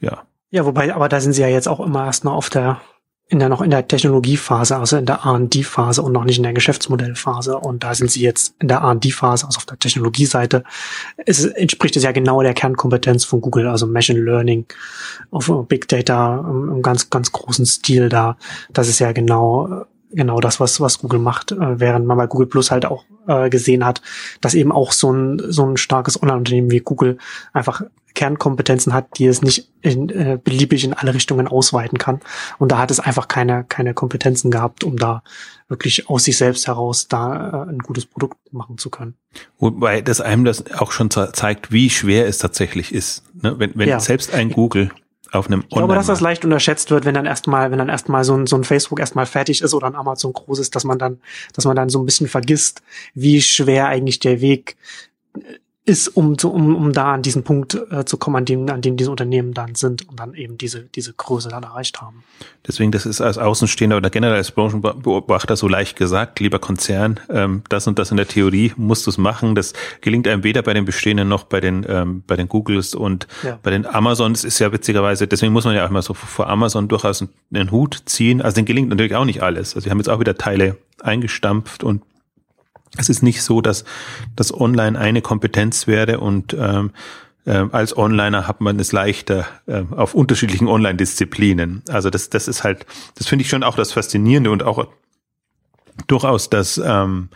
ja. 0.00 0.24
Ja, 0.50 0.66
wobei, 0.66 0.94
aber 0.94 1.08
da 1.08 1.20
sind 1.20 1.32
sie 1.32 1.42
ja 1.42 1.48
jetzt 1.48 1.68
auch 1.68 1.80
immer 1.80 2.06
erst 2.06 2.24
noch 2.24 2.34
auf 2.34 2.50
der, 2.50 2.80
in 3.28 3.38
der 3.38 3.48
noch 3.48 3.60
in 3.60 3.70
der 3.70 3.86
Technologiephase, 3.86 4.76
also 4.76 4.96
in 4.96 5.06
der 5.06 5.20
R&D-Phase 5.24 6.02
und 6.02 6.12
noch 6.12 6.24
nicht 6.24 6.38
in 6.38 6.42
der 6.42 6.52
Geschäftsmodellphase. 6.52 7.56
Und 7.56 7.84
da 7.84 7.94
sind 7.94 8.10
sie 8.10 8.22
jetzt 8.22 8.56
in 8.58 8.66
der 8.66 8.78
R&D-Phase, 8.78 9.46
also 9.46 9.58
auf 9.58 9.66
der 9.66 9.78
Technologieseite. 9.78 10.64
Es 11.24 11.44
entspricht 11.44 11.96
es 11.96 12.02
ja 12.02 12.10
genau 12.10 12.42
der 12.42 12.54
Kernkompetenz 12.54 13.24
von 13.24 13.40
Google, 13.40 13.68
also 13.68 13.86
Machine 13.86 14.20
Learning, 14.20 14.66
auf 15.30 15.52
Big 15.68 15.86
Data 15.86 16.40
im 16.40 16.82
ganz, 16.82 17.08
ganz 17.10 17.30
großen 17.30 17.64
Stil 17.66 18.08
da. 18.08 18.36
Das 18.72 18.88
ist 18.88 18.98
ja 18.98 19.12
genau 19.12 19.86
genau 20.10 20.40
das, 20.40 20.60
was, 20.60 20.80
was 20.80 20.98
Google 20.98 21.20
macht, 21.20 21.52
äh, 21.52 21.80
während 21.80 22.06
man 22.06 22.16
bei 22.16 22.26
Google 22.26 22.46
Plus 22.46 22.70
halt 22.70 22.86
auch 22.86 23.04
äh, 23.26 23.50
gesehen 23.50 23.84
hat, 23.84 24.02
dass 24.40 24.54
eben 24.54 24.72
auch 24.72 24.92
so 24.92 25.12
ein, 25.12 25.40
so 25.48 25.64
ein 25.64 25.76
starkes 25.76 26.22
Online-Unternehmen 26.22 26.70
wie 26.70 26.80
Google 26.80 27.18
einfach 27.52 27.82
Kernkompetenzen 28.14 28.92
hat, 28.92 29.18
die 29.18 29.26
es 29.26 29.42
nicht 29.42 29.68
in, 29.82 30.08
äh, 30.10 30.38
beliebig 30.42 30.84
in 30.84 30.94
alle 30.94 31.14
Richtungen 31.14 31.46
ausweiten 31.46 31.98
kann. 31.98 32.20
Und 32.58 32.72
da 32.72 32.78
hat 32.78 32.90
es 32.90 33.00
einfach 33.00 33.28
keine, 33.28 33.64
keine 33.64 33.94
Kompetenzen 33.94 34.50
gehabt, 34.50 34.84
um 34.84 34.96
da 34.96 35.22
wirklich 35.68 36.08
aus 36.08 36.24
sich 36.24 36.36
selbst 36.36 36.66
heraus 36.66 37.08
da 37.08 37.66
äh, 37.66 37.70
ein 37.70 37.78
gutes 37.78 38.06
Produkt 38.06 38.36
machen 38.52 38.78
zu 38.78 38.90
können. 38.90 39.14
Wobei 39.58 40.00
das 40.00 40.20
einem 40.20 40.44
das 40.44 40.72
auch 40.72 40.92
schon 40.92 41.10
zeigt, 41.10 41.72
wie 41.72 41.88
schwer 41.88 42.26
es 42.26 42.38
tatsächlich 42.38 42.92
ist. 42.92 43.22
Ne? 43.42 43.58
Wenn, 43.58 43.72
wenn 43.76 43.88
ja. 43.88 44.00
selbst 44.00 44.34
ein 44.34 44.50
Google 44.50 44.90
auf 45.32 45.46
einem 45.46 45.62
Ich 45.62 45.68
glaube, 45.68 45.94
dass 45.94 46.06
das 46.06 46.20
leicht 46.20 46.44
unterschätzt 46.44 46.90
wird, 46.90 47.04
wenn 47.04 47.14
dann 47.14 47.26
erstmal, 47.26 47.70
wenn 47.70 47.78
dann 47.78 47.88
erstmal 47.88 48.24
so 48.24 48.36
ein, 48.36 48.46
so 48.46 48.56
ein 48.56 48.64
Facebook 48.64 49.00
erstmal 49.00 49.26
fertig 49.26 49.62
ist 49.62 49.74
oder 49.74 49.86
ein 49.86 49.94
Amazon 49.94 50.32
groß 50.32 50.58
ist, 50.58 50.74
dass 50.74 50.84
man 50.84 50.98
dann, 50.98 51.20
dass 51.54 51.64
man 51.64 51.76
dann 51.76 51.88
so 51.88 52.00
ein 52.00 52.06
bisschen 52.06 52.28
vergisst, 52.28 52.82
wie 53.14 53.40
schwer 53.40 53.86
eigentlich 53.86 54.18
der 54.18 54.40
Weg 54.40 54.76
ist, 55.86 56.08
um, 56.08 56.36
um, 56.44 56.76
um 56.76 56.92
da 56.92 57.14
an 57.14 57.22
diesen 57.22 57.42
Punkt 57.42 57.74
äh, 57.90 58.04
zu 58.04 58.18
kommen, 58.18 58.36
an 58.36 58.44
dem, 58.44 58.68
an 58.68 58.82
dem 58.82 58.96
diese 58.98 59.10
Unternehmen 59.10 59.54
dann 59.54 59.74
sind 59.74 60.08
und 60.08 60.20
dann 60.20 60.34
eben 60.34 60.58
diese, 60.58 60.82
diese 60.82 61.14
Größe 61.14 61.48
dann 61.48 61.62
erreicht 61.62 62.02
haben. 62.02 62.22
Deswegen, 62.66 62.92
das 62.92 63.06
ist 63.06 63.22
als 63.22 63.38
Außenstehender 63.38 63.96
oder 63.96 64.10
generell 64.10 64.36
als 64.36 64.50
Branchenbeobachter 64.50 65.56
so 65.56 65.68
leicht 65.68 65.96
gesagt, 65.96 66.38
lieber 66.38 66.58
Konzern, 66.58 67.18
ähm, 67.30 67.62
das 67.70 67.86
und 67.86 67.98
das 67.98 68.10
in 68.10 68.18
der 68.18 68.28
Theorie 68.28 68.72
musst 68.76 69.06
du 69.06 69.10
es 69.10 69.16
machen. 69.16 69.54
Das 69.54 69.72
gelingt 70.02 70.28
einem 70.28 70.44
weder 70.44 70.60
bei 70.60 70.74
den 70.74 70.84
bestehenden 70.84 71.28
noch 71.28 71.44
bei 71.44 71.60
den, 71.60 71.86
ähm, 71.88 72.24
bei 72.26 72.36
den 72.36 72.48
Googles 72.48 72.94
und 72.94 73.26
ja. 73.42 73.58
bei 73.62 73.70
den 73.70 73.86
Amazons 73.86 74.44
ist 74.44 74.58
ja 74.58 74.72
witzigerweise, 74.72 75.26
deswegen 75.26 75.52
muss 75.54 75.64
man 75.64 75.74
ja 75.74 75.86
auch 75.86 75.90
mal 75.90 76.02
so 76.02 76.12
vor 76.12 76.48
Amazon 76.48 76.88
durchaus 76.88 77.24
einen 77.52 77.70
Hut 77.70 78.02
ziehen. 78.04 78.42
Also 78.42 78.56
den 78.56 78.66
gelingt 78.66 78.90
natürlich 78.90 79.14
auch 79.14 79.24
nicht 79.24 79.42
alles. 79.42 79.74
Also 79.74 79.86
wir 79.86 79.90
haben 79.90 79.98
jetzt 79.98 80.10
auch 80.10 80.20
wieder 80.20 80.36
Teile 80.36 80.76
eingestampft 81.02 81.82
und 81.82 82.02
es 82.96 83.08
ist 83.08 83.22
nicht 83.22 83.42
so, 83.42 83.60
dass 83.60 83.84
das 84.36 84.52
Online 84.52 84.98
eine 84.98 85.22
Kompetenz 85.22 85.86
wäre 85.86 86.20
und 86.20 86.54
ähm, 86.58 86.90
äh, 87.46 87.66
als 87.72 87.96
Onliner 87.96 88.46
hat 88.46 88.60
man 88.60 88.78
es 88.78 88.92
leichter 88.92 89.46
äh, 89.66 89.82
auf 89.90 90.14
unterschiedlichen 90.14 90.68
Online-Disziplinen. 90.68 91.82
Also 91.88 92.10
das, 92.10 92.30
das 92.30 92.48
ist 92.48 92.64
halt, 92.64 92.86
das 93.14 93.26
finde 93.26 93.44
ich 93.44 93.48
schon 93.48 93.62
auch 93.62 93.76
das 93.76 93.92
Faszinierende 93.92 94.50
und 94.50 94.62
auch 94.62 94.88
durchaus 96.06 96.50
das, 96.50 96.80
ähm, 96.84 97.28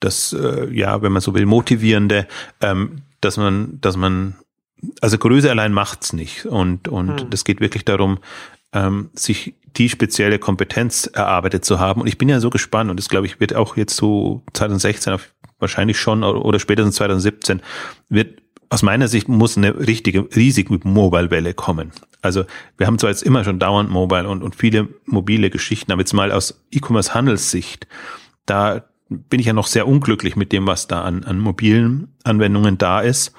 das 0.00 0.32
äh, 0.32 0.68
ja, 0.72 1.02
wenn 1.02 1.12
man 1.12 1.22
so 1.22 1.34
will, 1.34 1.46
motivierende, 1.46 2.26
ähm, 2.60 3.02
dass 3.20 3.36
man, 3.36 3.80
dass 3.80 3.96
man, 3.96 4.36
also 5.00 5.18
Größe 5.18 5.50
allein 5.50 5.72
macht's 5.72 6.12
nicht 6.12 6.46
und 6.46 6.88
und 6.88 7.20
hm. 7.20 7.30
das 7.30 7.44
geht 7.44 7.60
wirklich 7.60 7.84
darum, 7.84 8.18
ähm, 8.72 9.10
sich 9.14 9.54
die 9.76 9.88
spezielle 9.88 10.38
Kompetenz 10.38 11.06
erarbeitet 11.06 11.64
zu 11.64 11.78
haben. 11.80 12.00
Und 12.00 12.06
ich 12.06 12.18
bin 12.18 12.28
ja 12.28 12.40
so 12.40 12.50
gespannt 12.50 12.90
und 12.90 12.98
das 12.98 13.08
glaube 13.08 13.26
ich 13.26 13.40
wird 13.40 13.54
auch 13.54 13.76
jetzt 13.76 13.96
so 13.96 14.42
2016 14.52 15.16
wahrscheinlich 15.58 15.98
schon 15.98 16.24
oder 16.24 16.58
spätestens 16.58 16.96
2017 16.96 17.62
wird 18.08 18.42
aus 18.68 18.82
meiner 18.82 19.06
Sicht 19.06 19.28
muss 19.28 19.58
eine 19.58 19.86
richtige, 19.86 20.34
riesige 20.34 20.80
Mobile-Welle 20.82 21.52
kommen. 21.52 21.92
Also 22.22 22.44
wir 22.78 22.86
haben 22.86 22.98
zwar 22.98 23.10
jetzt 23.10 23.22
immer 23.22 23.44
schon 23.44 23.58
dauernd 23.58 23.90
Mobile 23.90 24.26
und, 24.26 24.42
und 24.42 24.56
viele 24.56 24.88
mobile 25.04 25.50
Geschichten, 25.50 25.92
aber 25.92 26.00
jetzt 26.00 26.14
mal 26.14 26.32
aus 26.32 26.64
E-Commerce-Handelssicht, 26.70 27.86
da 28.46 28.84
bin 29.10 29.40
ich 29.40 29.46
ja 29.46 29.52
noch 29.52 29.66
sehr 29.66 29.86
unglücklich 29.86 30.36
mit 30.36 30.52
dem, 30.52 30.66
was 30.66 30.88
da 30.88 31.02
an, 31.02 31.24
an 31.24 31.38
mobilen 31.38 32.14
Anwendungen 32.24 32.78
da 32.78 33.00
ist. 33.00 33.34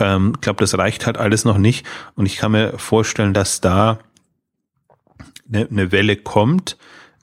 Ähm, 0.00 0.32
ich 0.34 0.40
glaube, 0.40 0.58
das 0.58 0.76
reicht 0.76 1.06
halt 1.06 1.16
alles 1.16 1.44
noch 1.44 1.58
nicht. 1.58 1.86
Und 2.16 2.26
ich 2.26 2.36
kann 2.36 2.50
mir 2.52 2.76
vorstellen, 2.76 3.34
dass 3.34 3.60
da 3.60 4.00
eine, 5.52 5.68
eine 5.68 5.92
Welle 5.92 6.16
kommt, 6.16 6.76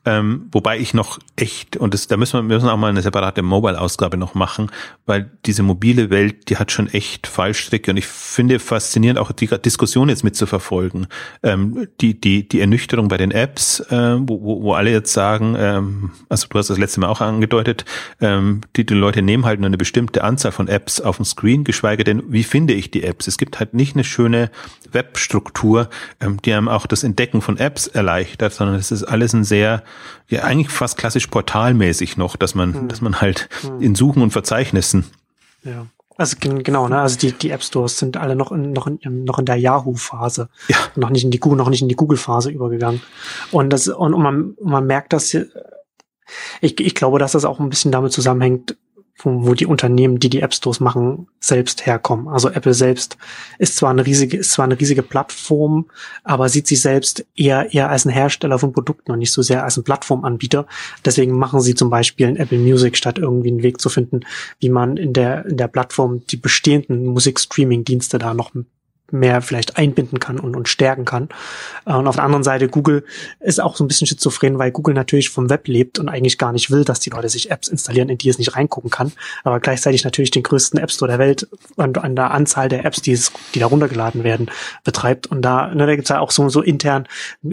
ähm, 0.05 0.47
wobei 0.51 0.79
ich 0.79 0.93
noch 0.93 1.19
echt, 1.35 1.75
und 1.75 1.93
das, 1.93 2.07
da 2.07 2.15
müssen 2.15 2.37
wir, 2.37 2.43
müssen 2.43 2.69
auch 2.69 2.77
mal 2.77 2.89
eine 2.89 3.01
separate 3.01 3.41
Mobile-Ausgabe 3.41 4.17
noch 4.17 4.33
machen, 4.33 4.71
weil 5.05 5.29
diese 5.45 5.61
mobile 5.61 6.09
Welt, 6.09 6.49
die 6.49 6.57
hat 6.57 6.71
schon 6.71 6.87
echt 6.87 7.27
Fallstricke 7.27 7.91
und 7.91 7.97
ich 7.97 8.07
finde 8.07 8.59
faszinierend 8.59 9.19
auch 9.19 9.31
die 9.33 9.47
Diskussion 9.47 10.07
jetzt 10.07 10.23
mitzuverfolgen. 10.23 11.07
Ähm, 11.43 11.87
die, 11.99 12.19
die, 12.19 12.47
die 12.47 12.61
Ernüchterung 12.61 13.09
bei 13.09 13.17
den 13.17 13.31
Apps, 13.31 13.81
äh, 13.91 14.15
wo, 14.19 14.41
wo, 14.41 14.63
wo 14.63 14.73
alle 14.73 14.91
jetzt 14.91 15.11
sagen, 15.11 15.55
ähm, 15.57 16.11
also 16.29 16.47
du 16.49 16.57
hast 16.57 16.69
das 16.69 16.77
letzte 16.77 17.01
Mal 17.01 17.07
auch 17.07 17.21
angedeutet, 17.21 17.83
ähm, 18.21 18.61
die, 18.77 18.85
die 18.85 18.93
Leute 18.93 19.21
nehmen 19.21 19.45
halt 19.45 19.59
nur 19.59 19.67
eine 19.67 19.77
bestimmte 19.77 20.23
Anzahl 20.23 20.53
von 20.53 20.69
Apps 20.69 21.01
auf 21.01 21.17
dem 21.17 21.25
Screen, 21.25 21.65
geschweige 21.65 22.05
denn, 22.05 22.23
wie 22.27 22.43
finde 22.43 22.73
ich 22.73 22.89
die 22.89 23.03
Apps? 23.03 23.27
Es 23.27 23.37
gibt 23.37 23.59
halt 23.59 23.73
nicht 23.73 23.95
eine 23.95 24.05
schöne 24.05 24.49
Webstruktur, 24.91 25.89
ähm, 26.21 26.41
die 26.43 26.53
einem 26.53 26.69
auch 26.69 26.87
das 26.87 27.03
Entdecken 27.03 27.41
von 27.41 27.57
Apps 27.57 27.87
erleichtert, 27.87 28.53
sondern 28.53 28.77
es 28.77 28.91
ist 28.91 29.03
alles 29.03 29.33
ein 29.33 29.43
sehr 29.43 29.83
ja 30.27 30.43
eigentlich 30.43 30.69
fast 30.69 30.97
klassisch 30.97 31.27
portalmäßig 31.27 32.17
noch, 32.17 32.35
dass 32.35 32.55
man, 32.55 32.73
hm. 32.73 32.87
dass 32.87 33.01
man 33.01 33.21
halt 33.21 33.49
hm. 33.61 33.81
in 33.81 33.95
Suchen 33.95 34.21
und 34.21 34.31
Verzeichnissen. 34.31 35.05
Ja. 35.63 35.87
Also 36.17 36.35
genau, 36.37 36.89
ne? 36.89 36.99
Also 36.99 37.17
die, 37.17 37.31
die 37.31 37.49
App 37.49 37.63
Stores 37.63 37.97
sind 37.97 38.17
alle 38.17 38.35
noch 38.35 38.51
in, 38.51 38.73
noch 38.73 38.87
in, 38.87 39.23
noch 39.23 39.39
in 39.39 39.45
der 39.45 39.55
Yahoo-Phase. 39.55 40.49
Ja. 40.67 40.75
Noch 40.97 41.11
nicht 41.11 41.23
in 41.23 41.31
die 41.31 41.39
Google, 41.39 41.57
noch 41.57 41.69
nicht 41.69 41.81
in 41.81 41.87
die 41.87 41.95
Google-Phase 41.95 42.51
übergegangen. 42.51 43.01
Und 43.51 43.69
das, 43.69 43.87
und, 43.87 44.13
und 44.13 44.21
man, 44.21 44.57
man 44.61 44.85
merkt 44.85 45.13
das, 45.13 45.33
ich, 45.33 45.47
ich 46.61 46.95
glaube, 46.95 47.19
dass 47.19 47.31
das 47.31 47.45
auch 47.45 47.61
ein 47.61 47.69
bisschen 47.69 47.93
damit 47.93 48.11
zusammenhängt, 48.11 48.75
wo, 49.19 49.45
wo 49.45 49.53
die 49.53 49.65
Unternehmen, 49.65 50.19
die 50.19 50.29
die 50.29 50.41
App 50.41 50.53
Stores 50.53 50.79
machen, 50.79 51.27
selbst 51.39 51.85
herkommen. 51.85 52.27
Also 52.27 52.49
Apple 52.49 52.73
selbst 52.73 53.17
ist 53.57 53.75
zwar 53.75 53.91
eine 53.91 54.05
riesige, 54.05 54.37
ist 54.37 54.51
zwar 54.51 54.65
eine 54.65 54.79
riesige 54.79 55.03
Plattform, 55.03 55.85
aber 56.23 56.49
sieht 56.49 56.67
sich 56.67 56.81
selbst 56.81 57.25
eher, 57.35 57.73
eher 57.73 57.89
als 57.89 58.05
ein 58.05 58.11
Hersteller 58.11 58.59
von 58.59 58.71
Produkten 58.71 59.11
und 59.11 59.19
nicht 59.19 59.31
so 59.31 59.41
sehr 59.41 59.63
als 59.63 59.77
ein 59.77 59.83
Plattformanbieter. 59.83 60.65
Deswegen 61.05 61.37
machen 61.37 61.61
sie 61.61 61.75
zum 61.75 61.89
Beispiel 61.89 62.27
in 62.27 62.37
Apple 62.37 62.59
Music, 62.59 62.97
statt 62.97 63.19
irgendwie 63.19 63.49
einen 63.49 63.63
Weg 63.63 63.81
zu 63.81 63.89
finden, 63.89 64.21
wie 64.59 64.69
man 64.69 64.97
in 64.97 65.13
der, 65.13 65.45
in 65.45 65.57
der 65.57 65.67
Plattform 65.67 66.25
die 66.27 66.37
bestehenden 66.37 67.05
Musikstreaming-Dienste 67.05 68.17
da 68.17 68.33
noch 68.33 68.53
mehr 69.11 69.41
vielleicht 69.41 69.77
einbinden 69.77 70.19
kann 70.19 70.39
und, 70.39 70.55
und 70.55 70.67
stärken 70.67 71.05
kann. 71.05 71.29
Äh, 71.85 71.93
und 71.93 72.07
auf 72.07 72.15
der 72.15 72.23
anderen 72.23 72.43
Seite, 72.43 72.67
Google 72.67 73.03
ist 73.39 73.61
auch 73.61 73.75
so 73.75 73.83
ein 73.83 73.87
bisschen 73.87 74.07
schizophren, 74.07 74.59
weil 74.59 74.71
Google 74.71 74.93
natürlich 74.93 75.29
vom 75.29 75.49
Web 75.49 75.67
lebt 75.67 75.99
und 75.99 76.09
eigentlich 76.09 76.37
gar 76.37 76.51
nicht 76.51 76.71
will, 76.71 76.83
dass 76.83 76.99
die 76.99 77.09
Leute 77.09 77.29
sich 77.29 77.51
Apps 77.51 77.67
installieren, 77.67 78.09
in 78.09 78.17
die 78.17 78.29
es 78.29 78.37
nicht 78.37 78.55
reingucken 78.55 78.89
kann, 78.89 79.11
aber 79.43 79.59
gleichzeitig 79.59 80.03
natürlich 80.03 80.31
den 80.31 80.43
größten 80.43 80.79
App 80.79 80.91
Store 80.91 81.09
der 81.09 81.19
Welt 81.19 81.47
und 81.75 81.97
an 81.97 82.15
der 82.15 82.31
Anzahl 82.31 82.69
der 82.69 82.85
Apps, 82.85 83.01
die, 83.01 83.11
es, 83.11 83.31
die 83.53 83.59
da 83.59 83.67
runtergeladen 83.67 84.23
werden, 84.23 84.49
betreibt. 84.83 85.27
Und 85.27 85.41
da, 85.41 85.67
ne, 85.67 85.85
da 85.85 85.95
gibt's 85.95 86.09
ja 86.09 86.19
auch 86.19 86.31
so, 86.31 86.49
so 86.49 86.61
intern, 86.61 87.07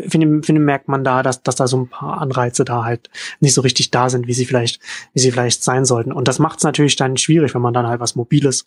finde, 0.09 0.43
finde 0.43 0.61
merkt 0.61 0.89
man 0.89 1.05
da, 1.05 1.23
dass, 1.23 1.43
dass 1.43 1.57
da 1.57 1.67
so 1.67 1.79
ein 1.79 1.89
paar 1.89 2.21
Anreize 2.21 2.65
da 2.65 2.85
halt 2.85 3.11
nicht 3.41 3.55
so 3.55 3.61
richtig 3.61 3.91
da 3.91 4.09
sind, 4.09 4.27
wie 4.27 4.35
sie 4.35 4.47
vielleicht, 4.47 4.81
wie 5.13 5.21
sie 5.21 5.33
vielleicht 5.33 5.63
sein 5.63 5.85
sollten. 5.85 6.13
Und 6.13 6.29
das 6.29 6.39
macht 6.39 6.59
es 6.59 6.65
natürlich 6.65 6.97
dann 6.97 7.17
schwierig, 7.17 7.55
wenn 7.55 7.63
man 7.63 7.75
dann 7.75 7.87
halt 7.87 8.01
was 8.01 8.17
Mobiles 8.17 8.67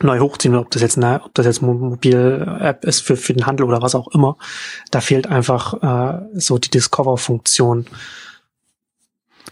neu 0.00 0.18
hochziehen, 0.20 0.54
ob 0.54 0.70
das 0.70 0.82
jetzt 0.82 0.96
eine, 0.96 1.22
ob 1.22 1.34
das 1.34 1.46
jetzt 1.46 1.62
Mobil-App 1.62 2.84
ist 2.84 3.00
für, 3.00 3.16
für 3.16 3.34
den 3.34 3.46
Handel 3.46 3.66
oder 3.66 3.82
was 3.82 3.94
auch 3.94 4.08
immer. 4.08 4.36
Da 4.90 5.00
fehlt 5.00 5.26
einfach 5.26 5.82
äh, 5.82 6.22
so 6.34 6.58
die 6.58 6.70
Discover-Funktion. 6.70 7.86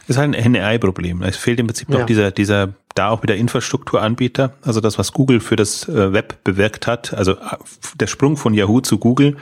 Ist 0.09 0.17
halt 0.17 0.35
ein 0.35 0.53
NAI-Problem. 0.53 1.23
Es 1.23 1.37
fehlt 1.37 1.61
im 1.61 1.67
Prinzip 1.67 1.89
noch 1.89 2.01
ja. 2.01 2.07
dieser, 2.07 2.31
dieser 2.31 2.75
da 2.95 3.11
auch 3.11 3.23
wieder 3.23 3.37
Infrastrukturanbieter, 3.37 4.55
also 4.63 4.81
das, 4.81 4.99
was 4.99 5.13
Google 5.13 5.41
für 5.41 5.57
das 5.57 5.89
äh, 5.89 6.13
Web 6.13 6.43
bewirkt 6.43 6.87
hat, 6.87 7.15
also 7.15 7.33
äh, 7.33 7.57
der 7.95 8.09
Sprung 8.09 8.37
von 8.37 8.53
Yahoo 8.53 8.81
zu 8.81 8.99
Google, 8.99 9.37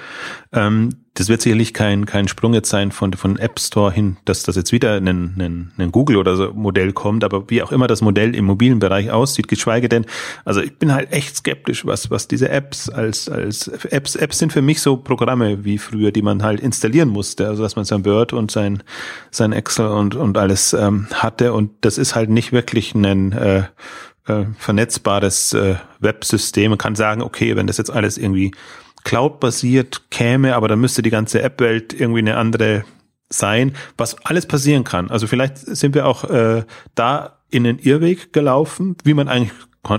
ähm, 0.53 0.91
das 1.19 1.29
wird 1.29 1.43
sicherlich 1.43 1.75
kein, 1.75 2.07
kein 2.07 2.29
Sprung 2.29 2.55
jetzt 2.55 2.71
sein 2.71 2.93
von, 2.93 3.13
von 3.13 3.39
App 3.39 3.59
Store 3.59 3.91
hin, 3.91 4.19
dass 4.25 4.45
das 4.45 4.55
jetzt 4.55 4.71
wieder 4.71 4.95
ein, 4.95 5.09
ein, 5.09 5.73
ein 5.77 5.91
Google 5.91 6.17
oder 6.17 6.37
so 6.37 6.53
Modell 6.55 6.93
kommt, 6.93 7.25
aber 7.25 7.51
wie 7.51 7.61
auch 7.61 7.73
immer 7.73 7.89
das 7.89 8.03
Modell 8.03 8.37
im 8.37 8.45
mobilen 8.45 8.79
Bereich 8.79 9.11
aussieht, 9.11 9.49
geschweige 9.49 9.89
denn, 9.89 10.07
also 10.45 10.61
ich 10.61 10.79
bin 10.79 10.95
halt 10.95 11.13
echt 11.13 11.37
skeptisch, 11.37 11.85
was, 11.85 12.11
was 12.11 12.29
diese 12.29 12.51
Apps 12.51 12.89
als, 12.89 13.29
als 13.29 13.67
Apps, 13.67 14.15
Apps 14.15 14.39
sind 14.39 14.53
für 14.53 14.63
mich 14.63 14.81
so 14.81 14.97
Programme 14.97 15.65
wie 15.65 15.79
früher, 15.79 16.13
die 16.13 16.23
man 16.23 16.45
halt 16.45 16.61
installieren 16.61 17.09
musste, 17.09 17.49
also 17.49 17.65
dass 17.65 17.75
man 17.75 17.85
sein 17.85 18.05
Word 18.05 18.33
und 18.33 18.53
sein, 18.53 18.85
sein 19.33 19.51
Excel 19.53 19.89
und, 19.89 20.15
und 20.15 20.39
alles 20.39 20.73
ähm, 20.73 21.09
hatte. 21.13 21.53
Und 21.53 21.73
das 21.81 21.99
ist 21.99 22.15
halt 22.15 22.31
nicht 22.31 22.53
wirklich 22.53 22.95
ein 22.95 23.33
äh, 23.33 23.65
äh, 24.29 24.45
vernetzbares 24.57 25.53
äh, 25.55 25.77
Websystem. 25.99 26.71
Man 26.71 26.79
kann 26.79 26.95
sagen, 26.95 27.23
okay, 27.23 27.57
wenn 27.57 27.67
das 27.67 27.79
jetzt 27.79 27.91
alles 27.91 28.19
irgendwie 28.19 28.53
Cloud-basiert 29.05 30.11
käme, 30.11 30.55
aber 30.55 30.69
dann 30.69 30.81
müsste 30.81 31.03
die 31.03 31.11
ganze 31.11 31.43
App-Welt 31.43 31.93
irgendwie 31.99 32.21
eine 32.21 32.37
andere 32.37 32.85
sein, 33.31 33.75
was 33.97 34.17
alles 34.25 34.47
passieren 34.47 34.85
kann. 34.85 35.11
Also 35.11 35.27
vielleicht 35.27 35.59
sind 35.59 35.95
wir 35.95 36.07
auch 36.07 36.25
äh, 36.25 36.65
da 36.95 37.39
in 37.51 37.65
den 37.65 37.79
Irrweg 37.79 38.33
gelaufen, 38.33 38.97
wie 39.05 39.15
man 39.15 39.29
eigentlich 39.29 39.53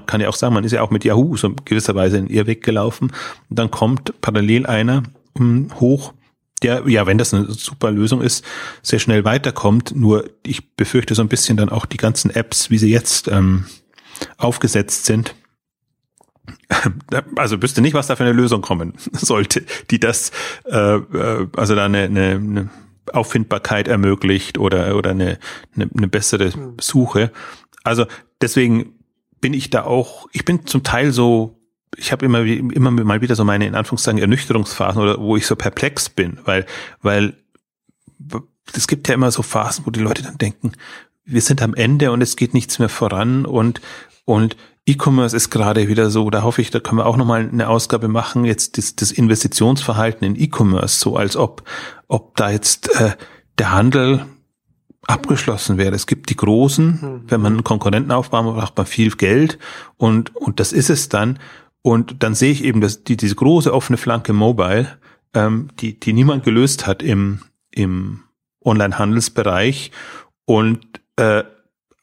kann, 0.06 0.22
ja 0.22 0.30
auch 0.30 0.36
sagen, 0.36 0.54
man 0.54 0.64
ist 0.64 0.72
ja 0.72 0.82
auch 0.82 0.92
mit 0.92 1.04
Yahoo 1.04 1.36
so 1.36 1.54
gewisserweise 1.66 2.18
in 2.18 2.28
den 2.28 2.36
Irrweg 2.36 2.64
gelaufen. 2.64 3.12
Und 3.50 3.58
dann 3.58 3.72
kommt 3.72 4.20
parallel 4.22 4.66
einer 4.66 5.04
um, 5.34 5.70
hoch, 5.80 6.14
der, 6.62 6.88
ja, 6.88 7.08
wenn 7.08 7.18
das 7.18 7.34
eine 7.34 7.52
super 7.52 7.90
Lösung 7.90 8.22
ist, 8.22 8.44
sehr 8.82 9.00
schnell 9.00 9.24
weiterkommt. 9.24 9.96
Nur 9.96 10.30
ich 10.46 10.76
befürchte 10.76 11.16
so 11.16 11.22
ein 11.22 11.30
bisschen 11.30 11.58
dann 11.58 11.70
auch 11.70 11.86
die 11.86 11.98
ganzen 11.98 12.30
Apps, 12.32 12.70
wie 12.70 12.78
sie 12.78 12.92
jetzt 12.92 13.28
ähm, 13.30 13.66
aufgesetzt 14.38 15.06
sind. 15.06 15.36
Also 17.36 17.62
wüsste 17.62 17.82
nicht, 17.82 17.94
was 17.94 18.08
da 18.08 18.16
für 18.16 18.24
eine 18.24 18.34
Lösung 18.34 18.62
kommen 18.62 18.94
sollte, 19.12 19.64
die 19.90 20.00
das, 20.00 20.32
äh, 20.66 20.96
äh, 20.96 21.48
also 21.56 21.76
da 21.76 21.86
eine, 21.86 22.04
eine, 22.04 22.32
eine 22.32 22.70
Auffindbarkeit 23.14 23.88
ermöglicht 23.88 24.58
oder, 24.58 24.96
oder 24.96 25.12
eine, 25.12 25.40
eine, 25.76 25.90
eine 25.96 26.08
bessere 26.08 26.54
hm. 26.54 26.78
Suche. 26.80 27.32
Also 27.84 28.06
deswegen 28.42 28.94
bin 29.42 29.54
ich 29.54 29.70
da 29.70 29.84
auch, 29.84 30.28
ich 30.32 30.46
bin 30.46 30.66
zum 30.66 30.84
Teil 30.84 31.12
so 31.12 31.56
ich 31.98 32.12
habe 32.12 32.26
immer, 32.26 32.44
immer 32.44 32.92
mal 32.92 33.22
wieder 33.22 33.36
so 33.36 33.44
meine, 33.44 33.66
in 33.66 33.76
Anführungszeichen, 33.76 34.22
Ernüchterungsphasen 34.22 35.02
oder 35.02 35.20
wo 35.20 35.36
ich 35.36 35.46
so 35.46 35.56
perplex 35.56 36.10
bin, 36.10 36.38
weil, 36.46 36.66
weil 37.02 37.36
es 38.74 38.88
gibt 38.88 39.08
ja 39.08 39.16
immer 39.16 39.32
so 39.32 39.42
Phasen, 39.42 39.86
wo 39.86 39.92
die 39.92 40.00
Leute 40.00 40.24
dann 40.24 40.38
denken, 40.38 40.74
wir 41.26 41.42
sind 41.42 41.62
am 41.62 41.74
Ende 41.74 42.12
und 42.12 42.22
es 42.22 42.36
geht 42.36 42.54
nichts 42.54 42.80
mehr 42.80 42.90
voran 42.90 43.46
und, 43.46 43.82
und 44.26 44.56
E-Commerce 44.90 45.36
ist 45.36 45.50
gerade 45.50 45.88
wieder 45.88 46.10
so, 46.10 46.30
da 46.30 46.44
hoffe 46.44 46.62
ich, 46.62 46.72
da 46.72 46.80
können 46.80 47.00
wir 47.00 47.06
auch 47.06 47.18
nochmal 47.18 47.48
eine 47.52 47.70
Ausgabe 47.70 48.08
machen, 48.08 48.46
jetzt 48.46 48.78
das, 48.78 48.96
das 48.96 49.12
Investitionsverhalten 49.12 50.26
in 50.26 50.36
E-Commerce, 50.36 51.00
so 51.00 51.16
als 51.16 51.36
ob, 51.36 51.64
ob 52.08 52.36
da 52.36 52.50
jetzt 52.50 52.90
äh, 53.00 53.12
der 53.58 53.72
Handel 53.72 54.26
abgeschlossen 55.04 55.78
wäre. 55.78 55.96
Es 55.96 56.08
gibt 56.08 56.30
die 56.30 56.36
Großen, 56.36 57.02
hm. 57.02 57.22
wenn 57.28 57.42
man 57.42 57.54
einen 57.54 57.64
Konkurrenten 57.64 58.12
aufbauen, 58.12 58.46
braucht 58.46 58.78
man 58.78 58.86
viel 58.86 59.12
Geld 59.12 59.58
und, 59.98 60.36
und 60.36 60.60
das 60.60 60.72
ist 60.72 60.90
es 60.90 61.10
dann. 61.10 61.40
Und 61.82 62.24
dann 62.24 62.36
sehe 62.36 62.52
ich 62.52 62.64
eben, 62.64 62.82
dass 62.82 63.04
die, 63.04 63.18
diese 63.18 63.36
große 63.36 63.74
offene 63.74 63.98
Flanke 63.98 64.34
Mobile, 64.34 64.88
ähm, 65.34 65.70
die, 65.80 66.00
die 66.00 66.14
niemand 66.14 66.44
gelöst 66.44 66.88
hat 66.88 67.02
im, 67.02 67.40
im 67.72 68.22
Online-Handelsbereich. 68.64 69.92
Und 70.46 70.86
äh, 71.16 71.44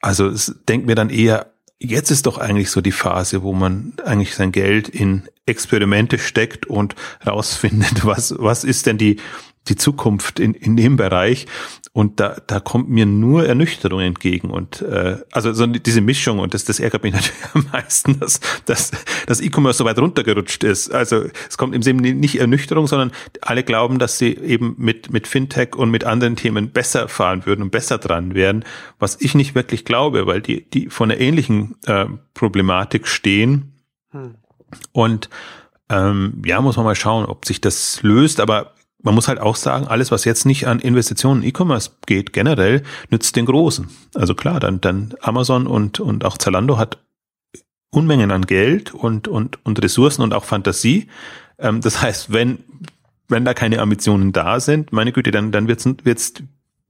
also 0.00 0.28
es 0.28 0.54
denkt 0.68 0.86
mir 0.86 0.94
dann 0.94 1.10
eher, 1.10 1.52
jetzt 1.78 2.10
ist 2.10 2.26
doch 2.26 2.38
eigentlich 2.38 2.70
so 2.70 2.80
die 2.80 2.92
Phase, 2.92 3.42
wo 3.42 3.52
man 3.52 3.94
eigentlich 4.04 4.34
sein 4.34 4.52
Geld 4.52 4.88
in 4.88 5.28
Experimente 5.46 6.18
steckt 6.18 6.66
und 6.66 6.94
rausfindet, 7.26 8.04
was, 8.04 8.34
was 8.38 8.64
ist 8.64 8.86
denn 8.86 8.98
die, 8.98 9.16
die 9.68 9.76
Zukunft 9.76 10.40
in, 10.40 10.54
in 10.54 10.76
dem 10.76 10.96
Bereich. 10.96 11.46
Und 11.92 12.20
da, 12.20 12.36
da 12.46 12.60
kommt 12.60 12.90
mir 12.90 13.06
nur 13.06 13.46
Ernüchterung 13.46 14.00
entgegen. 14.00 14.50
Und 14.50 14.82
äh, 14.82 15.18
also 15.32 15.52
so 15.52 15.66
diese 15.66 16.00
Mischung, 16.00 16.38
und 16.38 16.52
das, 16.52 16.64
das 16.64 16.78
ärgert 16.78 17.02
mich 17.02 17.14
natürlich 17.14 17.54
am 17.54 17.66
meisten, 17.72 18.20
dass, 18.20 18.40
dass, 18.66 18.90
dass 19.26 19.40
E-Commerce 19.40 19.78
so 19.78 19.84
weit 19.84 19.98
runtergerutscht 19.98 20.62
ist. 20.62 20.90
Also 20.90 21.24
es 21.48 21.56
kommt 21.56 21.74
im 21.74 21.82
Sinne 21.82 22.14
nicht 22.14 22.38
Ernüchterung, 22.38 22.86
sondern 22.86 23.12
alle 23.40 23.64
glauben, 23.64 23.98
dass 23.98 24.18
sie 24.18 24.36
eben 24.36 24.74
mit, 24.78 25.12
mit 25.12 25.26
Fintech 25.26 25.74
und 25.74 25.90
mit 25.90 26.04
anderen 26.04 26.36
Themen 26.36 26.70
besser 26.70 27.08
fahren 27.08 27.46
würden 27.46 27.62
und 27.62 27.70
besser 27.70 27.98
dran 27.98 28.34
wären, 28.34 28.64
was 28.98 29.20
ich 29.20 29.34
nicht 29.34 29.54
wirklich 29.54 29.84
glaube, 29.84 30.26
weil 30.26 30.42
die, 30.42 30.68
die 30.68 30.90
von 30.90 31.10
einer 31.10 31.20
ähnlichen 31.20 31.76
äh, 31.86 32.06
Problematik 32.34 33.08
stehen. 33.08 33.72
Hm. 34.10 34.34
Und 34.92 35.30
ähm, 35.88 36.42
ja, 36.44 36.60
muss 36.60 36.76
man 36.76 36.84
mal 36.84 36.94
schauen, 36.94 37.26
ob 37.26 37.44
sich 37.44 37.60
das 37.60 38.02
löst. 38.02 38.40
Aber 38.40 38.72
man 39.06 39.14
muss 39.14 39.28
halt 39.28 39.38
auch 39.38 39.54
sagen, 39.54 39.86
alles, 39.86 40.10
was 40.10 40.24
jetzt 40.24 40.46
nicht 40.46 40.66
an 40.66 40.80
Investitionen 40.80 41.44
in 41.44 41.50
E-Commerce 41.50 41.92
geht, 42.06 42.32
generell, 42.32 42.82
nützt 43.08 43.36
den 43.36 43.46
Großen. 43.46 43.88
Also 44.14 44.34
klar, 44.34 44.58
dann, 44.58 44.80
dann 44.80 45.14
Amazon 45.20 45.68
und, 45.68 46.00
und 46.00 46.24
auch 46.24 46.36
Zalando 46.36 46.76
hat 46.76 46.98
Unmengen 47.90 48.32
an 48.32 48.42
Geld 48.46 48.92
und, 48.92 49.28
und, 49.28 49.64
und 49.64 49.80
Ressourcen 49.80 50.22
und 50.22 50.34
auch 50.34 50.42
Fantasie. 50.42 51.06
Ähm, 51.56 51.80
das 51.82 52.02
heißt, 52.02 52.32
wenn, 52.32 52.58
wenn 53.28 53.44
da 53.44 53.54
keine 53.54 53.78
Ambitionen 53.78 54.32
da 54.32 54.58
sind, 54.58 54.92
meine 54.92 55.12
Güte, 55.12 55.30
dann, 55.30 55.52
dann 55.52 55.68
wird's, 55.68 55.88
wird's, 56.02 56.32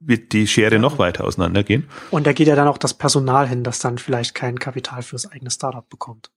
wird 0.01 0.33
die 0.33 0.47
Schere 0.47 0.79
noch 0.79 0.99
weiter 0.99 1.25
auseinandergehen. 1.25 1.87
Und 2.11 2.27
da 2.27 2.33
geht 2.33 2.49
ja 2.49 2.57
dann 2.57 2.67
auch 2.67 2.79
das 2.79 2.95
Personal 2.95 3.47
hin, 3.47 3.63
das 3.63 3.79
dann 3.81 3.99
vielleicht 3.99 4.35
kein 4.35 4.59
Kapital 4.59 5.03
fürs 5.03 5.31
eigene 5.31 5.51
Startup 5.51 5.87
bekommt. 5.87 6.31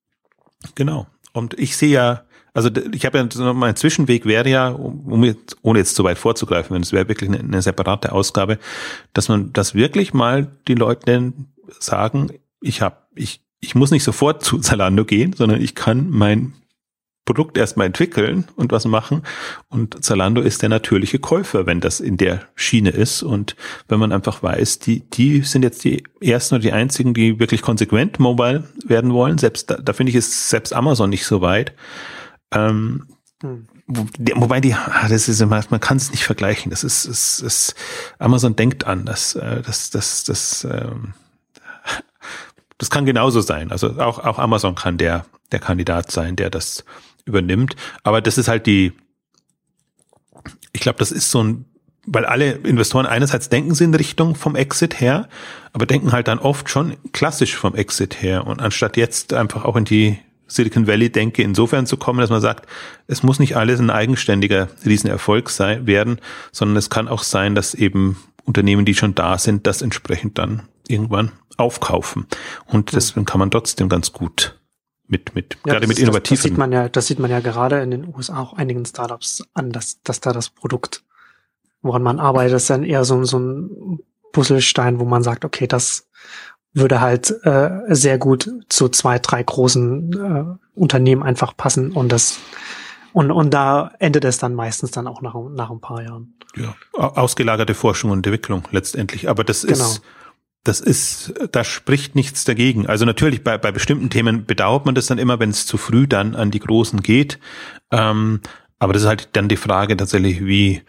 Genau. 0.76 1.08
Und 1.32 1.58
ich 1.58 1.78
sehe 1.78 1.90
ja, 1.90 2.24
also 2.60 2.70
ich 2.92 3.06
habe 3.06 3.18
ja 3.18 3.54
mein 3.54 3.78
Zwischenweg 3.78 4.26
wäre 4.26 4.50
ja, 4.50 4.68
um 4.68 5.24
jetzt, 5.24 5.56
ohne 5.62 5.80
jetzt 5.80 5.96
zu 5.96 6.04
weit 6.04 6.18
vorzugreifen, 6.18 6.76
wenn 6.76 6.82
es 6.82 6.92
wäre 6.92 7.08
wirklich 7.08 7.30
eine, 7.30 7.40
eine, 7.40 7.62
separate 7.62 8.12
Ausgabe, 8.12 8.60
dass 9.14 9.30
man 9.30 9.54
das 9.54 9.76
wirklich 9.76 10.14
mal 10.14 10.52
die 10.68 10.76
Leute 10.76 11.32
sagen, 11.80 12.32
ich 12.60 12.82
habe, 12.82 12.98
ich, 13.16 13.42
ich 13.62 13.76
muss 13.76 13.92
nicht 13.92 14.04
sofort 14.04 14.44
zu 14.44 14.58
Zalando 14.58 15.06
gehen, 15.06 15.32
sondern 15.32 15.62
ich 15.62 15.74
kann 15.74 16.10
mein 16.10 16.54
Produkt 17.24 17.58
erstmal 17.58 17.88
entwickeln 17.88 18.46
und 18.58 18.74
was 18.74 18.84
machen. 18.86 19.22
Und 19.70 20.04
Zalando 20.04 20.42
ist 20.42 20.62
der 20.62 20.70
natürliche 20.70 21.20
Käufer, 21.20 21.66
wenn 21.66 21.80
das 21.80 22.02
in 22.02 22.18
der 22.18 22.42
Schiene 22.56 22.90
ist. 22.90 23.24
Und 23.24 23.56
wenn 23.88 24.00
man 24.00 24.12
einfach 24.12 24.44
weiß, 24.44 24.80
die, 24.80 25.02
die 25.12 25.44
sind 25.44 25.64
jetzt 25.64 25.86
die 25.86 26.04
ersten 26.20 26.56
oder 26.56 26.64
die 26.64 26.72
einzigen, 26.74 27.14
die 27.14 27.40
wirklich 27.40 27.62
konsequent 27.62 28.20
mobile 28.20 28.66
werden 28.84 29.14
wollen. 29.14 29.38
Selbst 29.38 29.70
da, 29.70 29.78
da 29.78 29.94
finde 29.94 30.10
ich 30.10 30.16
es 30.16 30.50
selbst 30.50 30.74
Amazon 30.74 31.10
nicht 31.10 31.26
so 31.26 31.40
weit. 31.40 31.74
Ähm, 32.52 33.08
hm. 33.42 33.68
wo, 33.88 34.06
wobei 34.36 34.60
die, 34.60 34.74
ah, 34.74 35.08
das 35.08 35.30
ist 35.30 35.40
immer, 35.40 35.64
man 35.70 35.80
kann 35.80 35.98
es 35.98 36.12
nicht 36.12 36.24
vergleichen. 36.24 36.70
Das 36.72 36.84
ist, 36.84 37.06
ist, 37.06 37.40
ist 37.40 37.76
Amazon 38.18 38.56
denkt 38.56 38.86
an, 38.86 39.06
das, 39.06 39.36
äh, 39.36 39.62
das, 39.62 39.90
das, 39.92 40.24
das, 40.24 40.64
ähm, 40.66 41.14
das 42.78 42.90
kann 42.90 43.06
genauso 43.06 43.42
sein. 43.42 43.72
Also 43.72 44.00
auch, 44.00 44.20
auch 44.20 44.40
Amazon 44.40 44.76
kann 44.76 44.98
der, 44.98 45.26
der 45.52 45.60
Kandidat 45.60 46.12
sein, 46.12 46.36
der 46.36 46.50
das 46.50 46.84
übernimmt. 47.26 47.76
Aber 48.04 48.22
das 48.22 48.38
ist 48.38 48.48
halt 48.48 48.66
die, 48.66 48.94
ich 50.74 50.82
glaube, 50.82 51.00
das 51.00 51.12
ist 51.12 51.32
so 51.32 51.44
ein, 51.44 51.66
weil 52.06 52.26
alle 52.26 52.52
Investoren 52.52 53.06
einerseits 53.06 53.50
denken 53.50 53.76
sie 53.76 53.84
in 53.84 53.94
Richtung 53.94 54.36
vom 54.36 54.56
Exit 54.56 55.00
her, 55.00 55.30
aber 55.74 55.86
denken 55.86 56.12
halt 56.12 56.28
dann 56.28 56.40
oft 56.40 56.70
schon 56.70 56.98
klassisch 57.12 57.56
vom 57.56 57.76
Exit 57.76 58.22
her 58.22 58.48
und 58.48 58.62
anstatt 58.62 58.98
jetzt 58.98 59.34
einfach 59.34 59.64
auch 59.64 59.76
in 59.76 59.86
die 59.86 60.18
Silicon 60.50 60.88
Valley 60.88 61.10
denke, 61.10 61.42
insofern 61.44 61.86
zu 61.86 61.98
kommen, 61.98 62.20
dass 62.20 62.30
man 62.30 62.42
sagt, 62.42 62.68
es 63.08 63.24
muss 63.24 63.40
nicht 63.40 63.56
alles 63.56 63.80
ein 63.80 63.90
eigenständiger 63.90 64.68
Riesenerfolg 64.86 65.50
sein, 65.50 65.88
werden, 65.88 66.20
sondern 66.52 66.78
es 66.78 66.90
kann 66.90 67.08
auch 67.08 67.24
sein, 67.24 67.56
dass 67.56 67.74
eben 67.74 68.18
Unternehmen, 68.44 68.86
die 68.86 68.96
schon 68.96 69.16
da 69.16 69.38
sind, 69.38 69.68
das 69.68 69.82
entsprechend 69.82 70.38
dann 70.38 70.64
irgendwann 70.88 71.32
aufkaufen. 71.58 72.26
Und 72.66 72.92
hm. 72.92 72.96
deswegen 72.96 73.26
kann 73.26 73.40
man 73.40 73.52
trotzdem 73.52 73.90
ganz 73.90 74.12
gut 74.12 74.60
mit, 75.08 75.36
mit, 75.36 75.58
ja, 75.66 75.74
gerade 75.74 75.88
mit 75.88 76.00
innovativen. 76.00 76.36
Das, 76.36 76.44
das, 76.44 76.50
sieht 76.50 76.58
man 76.58 76.72
ja, 76.72 76.90
das 76.90 77.08
sieht 77.08 77.20
man 77.20 77.32
ja 77.32 77.40
gerade 77.40 77.82
in 77.82 77.92
den 77.92 78.14
USA 78.14 78.40
auch 78.40 78.54
einigen 78.54 78.86
Startups 78.86 79.44
an, 79.54 79.72
dass, 79.72 80.02
dass 80.04 80.20
da 80.20 80.34
das 80.34 80.50
Produkt, 80.50 81.04
woran 81.82 82.04
man 82.04 82.20
arbeitet, 82.20 82.58
ist 82.58 82.70
dann 82.70 82.84
eher 82.84 83.06
so, 83.06 83.24
so 83.24 83.40
ein 83.40 84.00
Puzzlestein, 84.32 85.00
wo 85.00 85.06
man 85.06 85.24
sagt, 85.24 85.46
okay, 85.46 85.68
das 85.68 86.09
würde 86.74 87.02
halt 87.02 87.34
äh, 87.44 87.70
sehr 87.90 88.18
gut 88.18 88.50
zu 88.70 88.90
zwei, 88.90 89.20
drei 89.20 89.42
großen 89.44 90.14
äh, 90.14 90.80
Unternehmen 90.80 91.24
einfach 91.24 91.56
passen 91.58 91.92
und 91.92 92.12
das 92.12 92.40
und, 93.12 93.32
und 93.32 93.54
da 93.54 93.92
endet 93.98 94.24
es 94.24 94.38
dann 94.38 94.54
meistens 94.54 94.92
dann 94.92 95.08
auch 95.08 95.22
nach, 95.22 95.36
nach 95.52 95.72
ein 95.72 95.82
paar 95.82 96.04
Jahren. 96.04 96.36
Ja, 96.56 96.76
ausgelagerte 96.94 97.74
Forschung 97.74 98.12
und 98.12 98.26
Entwicklung 98.26 98.68
letztendlich. 98.72 99.30
Aber 99.30 99.44
das 99.44 99.64
genau. 99.64 99.74
ist 99.74 100.02
das 100.64 100.82
ist, 100.82 101.34
da 101.52 101.64
spricht 101.64 102.16
nichts 102.16 102.44
dagegen. 102.44 102.86
Also 102.86 103.06
natürlich 103.06 103.44
bei, 103.44 103.58
bei 103.58 103.72
bestimmten 103.72 104.10
Themen 104.10 104.46
bedauert 104.46 104.86
man 104.86 104.94
das 104.94 105.08
dann 105.08 105.18
immer, 105.18 105.40
wenn 105.40 105.50
es 105.50 105.66
zu 105.66 105.78
früh 105.78 106.06
dann 106.06 106.36
an 106.36 106.52
die 106.52 106.60
Großen 106.60 107.02
geht. 107.02 107.40
Ähm, 107.92 108.42
aber 108.78 108.94
das 108.94 109.04
ist 109.04 109.08
halt 109.08 109.30
dann 109.34 109.48
die 109.48 109.58
Frage 109.58 109.96
tatsächlich, 109.96 110.46
wie, 110.46 110.82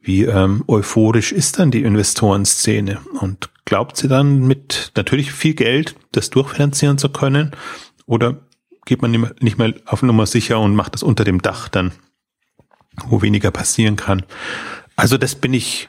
wie 0.00 0.24
ähm, 0.24 0.64
euphorisch 0.66 1.32
ist 1.32 1.58
dann 1.58 1.70
die 1.70 1.82
Investorenszene? 1.82 3.00
Und 3.20 3.50
glaubt 3.64 3.96
sie 3.96 4.08
dann 4.08 4.46
mit 4.46 4.92
natürlich 4.96 5.32
viel 5.32 5.54
Geld 5.54 5.94
das 6.12 6.30
durchfinanzieren 6.30 6.98
zu 6.98 7.08
können? 7.08 7.52
Oder 8.06 8.40
geht 8.84 9.02
man 9.02 9.10
nicht 9.40 9.58
mehr 9.58 9.74
auf 9.86 10.02
Nummer 10.02 10.26
sicher 10.26 10.60
und 10.60 10.74
macht 10.74 10.94
das 10.94 11.02
unter 11.02 11.24
dem 11.24 11.40
Dach 11.40 11.68
dann, 11.68 11.92
wo 13.06 13.22
weniger 13.22 13.50
passieren 13.50 13.96
kann? 13.96 14.24
Also 14.96 15.16
das 15.16 15.34
bin 15.34 15.54
ich 15.54 15.88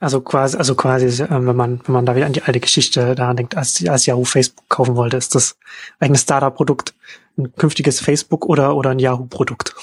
also 0.00 0.20
quasi, 0.20 0.58
also 0.58 0.74
quasi, 0.74 1.22
äh, 1.22 1.30
wenn 1.30 1.56
man, 1.56 1.80
wenn 1.86 1.92
man 1.94 2.04
da 2.04 2.14
wieder 2.14 2.26
an 2.26 2.34
die 2.34 2.42
alte 2.42 2.60
Geschichte 2.60 3.14
daran 3.14 3.36
denkt, 3.36 3.56
als, 3.56 3.82
als 3.88 4.04
Yahoo 4.04 4.24
Facebook 4.24 4.68
kaufen 4.68 4.96
wollte, 4.96 5.16
ist 5.16 5.34
das 5.34 5.56
eigene 5.98 6.18
Startup-Produkt 6.18 6.94
ein 7.36 7.52
künftiges 7.56 8.00
Facebook 8.00 8.46
oder, 8.46 8.76
oder 8.76 8.90
ein 8.90 8.98
Yahoo-Produkt. 8.98 9.74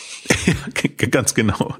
Ganz 1.12 1.34
genau. 1.34 1.76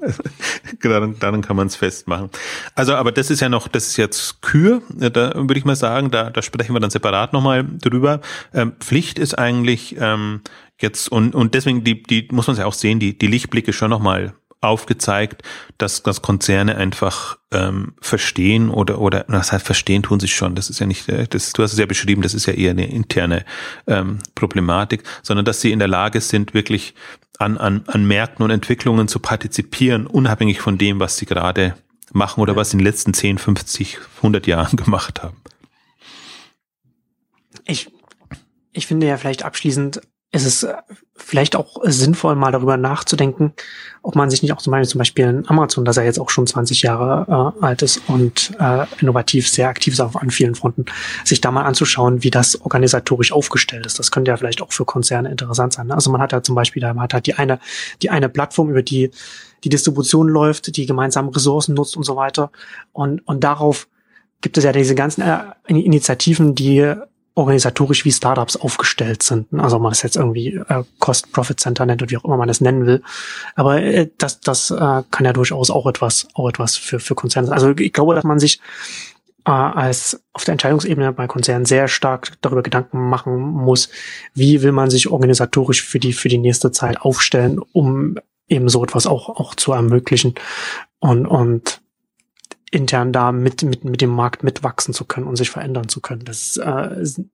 daran, 0.82 1.18
daran 1.18 1.40
kann 1.40 1.56
man 1.56 1.68
es 1.68 1.76
festmachen. 1.76 2.30
Also, 2.74 2.94
aber 2.94 3.12
das 3.12 3.30
ist 3.30 3.40
ja 3.40 3.48
noch, 3.48 3.68
das 3.68 3.88
ist 3.88 3.96
jetzt 3.96 4.42
Kür, 4.42 4.82
da 4.90 5.32
würde 5.34 5.58
ich 5.58 5.64
mal 5.64 5.76
sagen, 5.76 6.10
da, 6.10 6.30
da 6.30 6.42
sprechen 6.42 6.74
wir 6.74 6.80
dann 6.80 6.90
separat 6.90 7.32
nochmal 7.32 7.64
drüber. 7.64 8.20
Ähm, 8.52 8.72
Pflicht 8.80 9.18
ist 9.18 9.38
eigentlich 9.38 9.96
ähm, 9.98 10.42
jetzt, 10.78 11.10
und, 11.10 11.34
und 11.34 11.54
deswegen, 11.54 11.84
die, 11.84 12.02
die 12.02 12.28
muss 12.30 12.48
man 12.48 12.56
ja 12.56 12.66
auch 12.66 12.74
sehen, 12.74 12.98
die, 12.98 13.16
die 13.16 13.26
Lichtblicke 13.26 13.72
schon 13.72 13.90
nochmal 13.90 14.34
aufgezeigt, 14.62 15.42
dass, 15.76 16.02
dass 16.02 16.22
Konzerne 16.22 16.76
einfach 16.76 17.36
ähm, 17.50 17.94
verstehen 18.00 18.70
oder 18.70 19.00
oder 19.00 19.24
das 19.28 19.52
heißt 19.52 19.66
verstehen 19.66 20.02
tun 20.02 20.20
sie 20.20 20.28
schon. 20.28 20.54
Das 20.54 20.70
ist 20.70 20.78
ja 20.78 20.86
nicht, 20.86 21.08
äh, 21.08 21.26
das 21.28 21.52
du 21.52 21.62
hast 21.62 21.72
es 21.72 21.78
ja 21.78 21.86
beschrieben, 21.86 22.22
das 22.22 22.32
ist 22.32 22.46
ja 22.46 22.54
eher 22.54 22.70
eine 22.70 22.90
interne 22.90 23.44
ähm, 23.86 24.20
Problematik, 24.34 25.02
sondern 25.22 25.44
dass 25.44 25.60
sie 25.60 25.72
in 25.72 25.80
der 25.80 25.88
Lage 25.88 26.20
sind, 26.20 26.54
wirklich 26.54 26.94
an, 27.38 27.58
an, 27.58 27.84
an 27.88 28.06
Märkten 28.06 28.44
und 28.44 28.50
Entwicklungen 28.50 29.08
zu 29.08 29.18
partizipieren, 29.18 30.06
unabhängig 30.06 30.60
von 30.60 30.78
dem, 30.78 31.00
was 31.00 31.16
sie 31.16 31.26
gerade 31.26 31.74
machen 32.12 32.40
oder 32.40 32.54
was 32.54 32.70
sie 32.70 32.76
in 32.76 32.78
den 32.78 32.86
letzten 32.86 33.14
10, 33.14 33.38
50, 33.38 33.98
100 34.18 34.46
Jahren 34.46 34.76
gemacht 34.76 35.22
haben. 35.22 35.36
Ich, 37.64 37.90
ich 38.72 38.86
finde 38.86 39.06
ja 39.06 39.16
vielleicht 39.16 39.44
abschließend 39.44 40.00
es 40.32 40.62
äh, 40.62 40.74
vielleicht 41.14 41.54
auch 41.56 41.76
sinnvoll, 41.84 42.34
mal 42.34 42.52
darüber 42.52 42.76
nachzudenken, 42.76 43.52
ob 44.02 44.16
man 44.16 44.30
sich 44.30 44.42
nicht 44.42 44.52
auch 44.52 44.62
zum 44.62 44.70
Beispiel, 44.72 44.88
zum 44.88 44.98
Beispiel 44.98 45.26
in 45.26 45.48
Amazon, 45.48 45.84
das 45.84 45.96
ja 45.96 46.02
jetzt 46.02 46.18
auch 46.18 46.30
schon 46.30 46.46
20 46.46 46.82
Jahre 46.82 47.54
äh, 47.60 47.64
alt 47.64 47.82
ist 47.82 48.00
und 48.08 48.52
äh, 48.58 48.86
innovativ 49.00 49.48
sehr 49.48 49.68
aktiv 49.68 49.92
ist 49.92 50.00
an 50.00 50.30
vielen 50.30 50.54
Fronten, 50.54 50.86
sich 51.24 51.40
da 51.40 51.50
mal 51.50 51.62
anzuschauen, 51.62 52.22
wie 52.22 52.30
das 52.30 52.60
organisatorisch 52.60 53.32
aufgestellt 53.32 53.86
ist. 53.86 53.98
Das 53.98 54.10
könnte 54.10 54.30
ja 54.30 54.36
vielleicht 54.36 54.62
auch 54.62 54.72
für 54.72 54.84
Konzerne 54.84 55.30
interessant 55.30 55.74
sein. 55.74 55.88
Ne? 55.88 55.94
Also 55.94 56.10
man 56.10 56.20
hat 56.20 56.32
ja 56.32 56.42
zum 56.42 56.54
Beispiel, 56.54 56.82
man 56.82 57.00
hat 57.00 57.14
halt 57.14 57.26
die 57.26 57.34
eine, 57.34 57.60
die 58.00 58.10
eine 58.10 58.28
Plattform, 58.28 58.70
über 58.70 58.82
die 58.82 59.10
die 59.64 59.68
Distribution 59.68 60.28
läuft, 60.28 60.76
die 60.76 60.86
gemeinsamen 60.86 61.28
Ressourcen 61.28 61.74
nutzt 61.74 61.96
und 61.96 62.02
so 62.02 62.16
weiter. 62.16 62.50
Und, 62.92 63.26
und 63.28 63.44
darauf 63.44 63.86
gibt 64.40 64.58
es 64.58 64.64
ja 64.64 64.72
diese 64.72 64.94
ganzen 64.96 65.22
äh, 65.22 65.38
Initiativen, 65.68 66.56
die 66.56 66.94
organisatorisch 67.34 68.04
wie 68.04 68.12
Startups 68.12 68.56
aufgestellt 68.56 69.22
sind. 69.22 69.48
Also 69.58 69.76
ob 69.76 69.82
man 69.82 69.90
das 69.90 70.02
jetzt 70.02 70.16
irgendwie 70.16 70.54
äh, 70.54 70.84
Cost-Profit-Center 70.98 71.86
nennt 71.86 72.02
oder 72.02 72.10
wie 72.10 72.16
auch 72.16 72.24
immer 72.24 72.36
man 72.36 72.48
das 72.48 72.60
nennen 72.60 72.86
will. 72.86 73.02
Aber 73.54 73.82
äh, 73.82 74.08
das, 74.18 74.40
das 74.40 74.70
äh, 74.70 75.02
kann 75.10 75.24
ja 75.24 75.32
durchaus 75.32 75.70
auch 75.70 75.86
etwas, 75.86 76.28
auch 76.34 76.48
etwas 76.48 76.76
für, 76.76 77.00
für 77.00 77.14
Konzerne 77.14 77.48
sein. 77.48 77.54
Also 77.54 77.70
ich 77.70 77.92
glaube, 77.92 78.14
dass 78.14 78.24
man 78.24 78.38
sich 78.38 78.60
äh, 79.44 79.50
als 79.50 80.22
auf 80.32 80.44
der 80.44 80.52
Entscheidungsebene 80.52 81.12
bei 81.12 81.26
Konzernen 81.26 81.64
sehr 81.64 81.88
stark 81.88 82.32
darüber 82.42 82.62
Gedanken 82.62 83.08
machen 83.08 83.38
muss, 83.38 83.88
wie 84.34 84.62
will 84.62 84.72
man 84.72 84.90
sich 84.90 85.08
organisatorisch 85.08 85.82
für 85.82 85.98
die, 85.98 86.12
für 86.12 86.28
die 86.28 86.38
nächste 86.38 86.70
Zeit 86.70 87.00
aufstellen, 87.00 87.60
um 87.72 88.16
eben 88.48 88.68
so 88.68 88.84
etwas 88.84 89.06
auch, 89.06 89.28
auch 89.28 89.54
zu 89.54 89.72
ermöglichen. 89.72 90.34
Und, 91.00 91.26
und 91.26 91.81
intern 92.72 93.12
da 93.12 93.30
mit, 93.30 93.62
mit, 93.62 93.84
mit 93.84 94.00
dem 94.00 94.10
Markt 94.10 94.42
mitwachsen 94.42 94.92
zu 94.92 95.04
können 95.04 95.26
und 95.26 95.36
sich 95.36 95.50
verändern 95.50 95.88
zu 95.88 96.00
können. 96.00 96.24
Das 96.24 96.56
ist, 96.56 96.58
äh, 96.58 97.24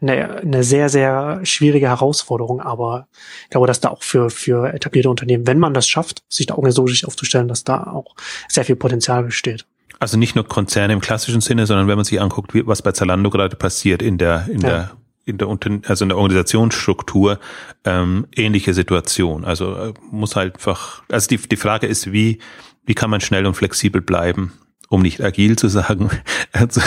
eine, 0.00 0.38
eine 0.38 0.64
sehr, 0.64 0.88
sehr 0.88 1.40
schwierige 1.44 1.88
Herausforderung, 1.88 2.60
aber 2.60 3.06
ich 3.44 3.50
glaube, 3.50 3.68
dass 3.68 3.80
da 3.80 3.90
auch 3.90 4.02
für, 4.02 4.28
für 4.28 4.72
etablierte 4.74 5.08
Unternehmen, 5.08 5.46
wenn 5.46 5.58
man 5.58 5.72
das 5.72 5.88
schafft, 5.88 6.24
sich 6.28 6.46
da 6.46 6.54
organisatorisch 6.54 7.04
aufzustellen, 7.04 7.48
dass 7.48 7.64
da 7.64 7.84
auch 7.84 8.16
sehr 8.48 8.64
viel 8.64 8.76
Potenzial 8.76 9.22
besteht. 9.22 9.64
Also 10.00 10.18
nicht 10.18 10.34
nur 10.34 10.46
Konzerne 10.46 10.92
im 10.92 11.00
klassischen 11.00 11.40
Sinne, 11.40 11.66
sondern 11.66 11.86
wenn 11.86 11.94
man 11.94 12.04
sich 12.04 12.20
anguckt, 12.20 12.54
wie, 12.54 12.66
was 12.66 12.82
bei 12.82 12.90
Zalando 12.90 13.30
gerade 13.30 13.54
passiert 13.54 14.02
in 14.02 14.18
der, 14.18 14.48
in 14.48 14.60
ja. 14.60 14.68
der 14.68 14.90
in 15.24 15.38
der 15.38 15.46
also 15.86 16.04
in 16.04 16.08
der 16.08 16.18
Organisationsstruktur 16.18 17.38
ähm, 17.84 18.26
ähnliche 18.34 18.74
Situation. 18.74 19.44
Also 19.44 19.76
äh, 19.76 19.94
muss 20.10 20.34
halt 20.34 20.56
einfach, 20.56 21.04
also 21.08 21.28
die, 21.28 21.36
die 21.36 21.56
Frage 21.56 21.86
ist, 21.86 22.10
wie, 22.10 22.40
wie 22.84 22.94
kann 22.94 23.08
man 23.08 23.20
schnell 23.20 23.46
und 23.46 23.54
flexibel 23.54 24.00
bleiben 24.00 24.52
um 24.92 25.00
nicht 25.00 25.22
agil 25.22 25.56
zu 25.56 25.68
sagen, 25.68 26.10
also, 26.52 26.82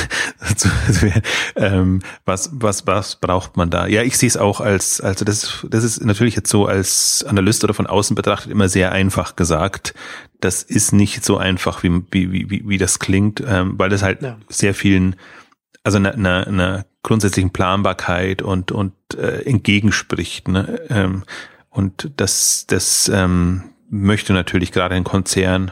ähm, 1.55 2.01
was, 2.23 2.51
was, 2.53 2.85
was 2.85 3.15
braucht 3.15 3.57
man 3.57 3.71
da? 3.71 3.87
Ja, 3.87 4.03
ich 4.03 4.17
sehe 4.17 4.27
es 4.27 4.37
auch 4.37 4.61
als, 4.61 5.01
also 5.01 5.25
das, 5.25 5.65
das 5.67 5.83
ist 5.83 6.05
natürlich 6.05 6.35
jetzt 6.35 6.49
so 6.49 6.67
als 6.67 7.25
Analyst 7.27 7.63
oder 7.63 7.73
von 7.73 7.87
außen 7.87 8.15
betrachtet 8.15 8.51
immer 8.51 8.69
sehr 8.69 8.91
einfach 8.91 9.35
gesagt. 9.35 9.95
Das 10.39 10.61
ist 10.61 10.93
nicht 10.93 11.25
so 11.25 11.37
einfach, 11.37 11.81
wie, 11.81 12.03
wie, 12.11 12.49
wie, 12.49 12.63
wie 12.67 12.77
das 12.77 12.99
klingt, 12.99 13.43
ähm, 13.45 13.73
weil 13.77 13.89
das 13.89 14.03
halt 14.03 14.21
ja. 14.21 14.37
sehr 14.49 14.75
vielen, 14.75 15.15
also 15.83 15.97
einer, 15.97 16.13
einer, 16.13 16.45
einer 16.45 16.85
grundsätzlichen 17.01 17.51
Planbarkeit 17.51 18.43
und, 18.43 18.71
und 18.71 18.93
äh, 19.17 19.41
entgegenspricht. 19.45 20.47
Ne? 20.47 20.79
Ähm, 20.89 21.23
und 21.71 22.11
das, 22.17 22.65
das 22.67 23.09
ähm, 23.11 23.63
möchte 23.89 24.33
natürlich 24.33 24.71
gerade 24.71 24.93
ein 24.93 25.03
Konzern 25.03 25.71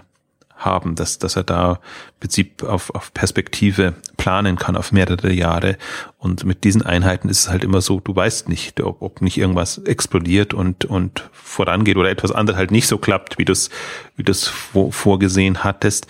haben, 0.65 0.95
dass, 0.95 1.19
dass 1.19 1.35
er 1.35 1.43
da 1.43 1.73
im 1.73 2.19
Prinzip 2.21 2.63
auf, 2.63 2.93
auf 2.95 3.13
Perspektive 3.13 3.93
planen 4.17 4.57
kann, 4.57 4.75
auf 4.75 4.91
mehrere 4.91 5.31
Jahre. 5.31 5.77
Und 6.17 6.45
mit 6.45 6.63
diesen 6.63 6.81
Einheiten 6.81 7.29
ist 7.29 7.41
es 7.41 7.49
halt 7.49 7.63
immer 7.63 7.81
so, 7.81 7.99
du 7.99 8.15
weißt 8.15 8.49
nicht, 8.49 8.81
ob, 8.81 9.01
ob 9.01 9.21
nicht 9.21 9.37
irgendwas 9.37 9.79
explodiert 9.79 10.53
und, 10.53 10.85
und 10.85 11.29
vorangeht 11.31 11.97
oder 11.97 12.09
etwas 12.09 12.31
anderes 12.31 12.57
halt 12.57 12.71
nicht 12.71 12.87
so 12.87 12.97
klappt, 12.97 13.37
wie 13.37 13.45
du 13.45 13.51
es 13.51 13.69
wie 14.15 14.23
du's 14.23 14.47
vorgesehen 14.91 15.63
hattest. 15.63 16.07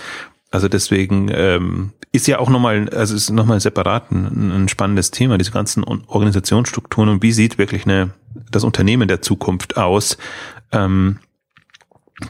Also 0.52 0.68
deswegen 0.68 1.30
ähm, 1.34 1.94
ist 2.12 2.28
ja 2.28 2.38
auch 2.38 2.50
nochmal, 2.50 2.88
also 2.90 3.16
ist 3.16 3.32
nochmal 3.32 3.60
separat 3.60 4.12
ein, 4.12 4.52
ein 4.52 4.70
spannendes 4.70 5.10
Thema, 5.10 5.38
diese 5.40 5.52
ganzen 5.52 5.84
Organisationsstrukturen 5.84 7.10
und 7.10 7.24
wie 7.24 7.32
sieht 7.32 7.58
wirklich 7.58 7.86
eine, 7.86 8.12
das 8.52 8.64
Unternehmen 8.64 9.08
der 9.08 9.24
Zukunft 9.24 9.78
aus. 9.78 10.18
Ähm, 10.72 11.18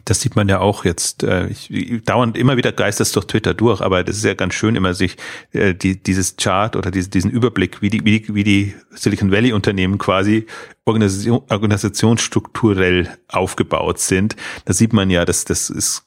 das 0.05 0.21
sieht 0.21 0.35
man 0.35 0.49
ja 0.49 0.59
auch 0.59 0.85
jetzt 0.85 1.23
äh, 1.23 1.47
ich, 1.47 2.03
dauernd 2.05 2.37
immer 2.37 2.57
wieder 2.57 2.71
geistert 2.71 3.15
durch 3.15 3.25
Twitter 3.25 3.53
durch, 3.53 3.81
aber 3.81 4.03
das 4.03 4.17
ist 4.17 4.25
ja 4.25 4.33
ganz 4.33 4.53
schön 4.53 4.75
immer 4.75 4.93
sich 4.93 5.17
äh, 5.51 5.73
die, 5.73 6.01
dieses 6.01 6.37
Chart 6.37 6.75
oder 6.75 6.91
diese, 6.91 7.09
diesen 7.09 7.31
Überblick, 7.31 7.81
wie 7.81 7.89
die, 7.89 8.05
wie 8.05 8.19
die, 8.19 8.35
wie 8.35 8.43
die 8.43 8.75
Silicon 8.91 9.31
Valley 9.31 9.53
Unternehmen 9.53 9.97
quasi 9.97 10.45
Organisation, 10.85 11.43
organisationsstrukturell 11.49 13.09
aufgebaut 13.27 13.99
sind. 13.99 14.35
Da 14.65 14.73
sieht 14.73 14.93
man 14.93 15.09
ja, 15.09 15.25
dass 15.25 15.45
das 15.45 15.69
ist 15.69 16.03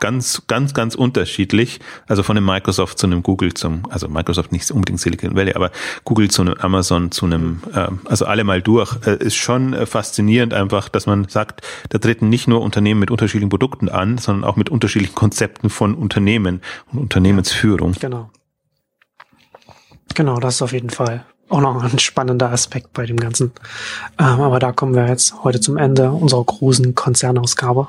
ganz, 0.00 0.42
ganz, 0.46 0.74
ganz 0.74 0.94
unterschiedlich. 0.94 1.80
Also 2.06 2.22
von 2.22 2.36
einem 2.36 2.46
Microsoft 2.46 2.98
zu 2.98 3.06
einem 3.06 3.22
Google 3.22 3.54
zum, 3.54 3.82
also 3.90 4.08
Microsoft 4.08 4.52
nicht 4.52 4.70
unbedingt 4.70 5.00
Silicon 5.00 5.34
Valley, 5.36 5.54
aber 5.54 5.70
Google 6.04 6.30
zu 6.30 6.42
einem 6.42 6.54
Amazon 6.54 7.10
zu 7.10 7.26
einem, 7.26 7.60
äh, 7.74 7.88
also 8.04 8.26
alle 8.26 8.44
mal 8.44 8.62
durch, 8.62 8.94
ist 9.06 9.36
schon 9.36 9.74
äh, 9.74 9.86
faszinierend 9.86 10.54
einfach, 10.54 10.88
dass 10.88 11.06
man 11.06 11.28
sagt, 11.28 11.62
da 11.90 11.98
treten 11.98 12.28
nicht 12.28 12.48
nur 12.48 12.62
Unternehmen 12.62 13.00
mit 13.00 13.10
unterschiedlichen 13.10 13.50
Produkten 13.50 13.88
an, 13.88 14.18
sondern 14.18 14.48
auch 14.48 14.56
mit 14.56 14.70
unterschiedlichen 14.70 15.14
Konzepten 15.14 15.70
von 15.70 15.94
Unternehmen 15.94 16.60
und 16.92 16.98
Unternehmensführung. 16.98 17.92
Genau. 18.00 18.30
Genau, 20.14 20.38
das 20.40 20.56
ist 20.56 20.62
auf 20.62 20.72
jeden 20.72 20.90
Fall 20.90 21.24
auch 21.48 21.60
noch 21.60 21.82
ein 21.82 21.98
spannender 21.98 22.50
Aspekt 22.50 22.92
bei 22.92 23.06
dem 23.06 23.16
Ganzen. 23.16 23.52
Ähm, 24.18 24.40
aber 24.40 24.58
da 24.58 24.72
kommen 24.72 24.94
wir 24.94 25.06
jetzt 25.08 25.44
heute 25.44 25.60
zum 25.60 25.76
Ende 25.76 26.10
unserer 26.10 26.44
großen 26.44 26.94
Konzernausgabe. 26.94 27.88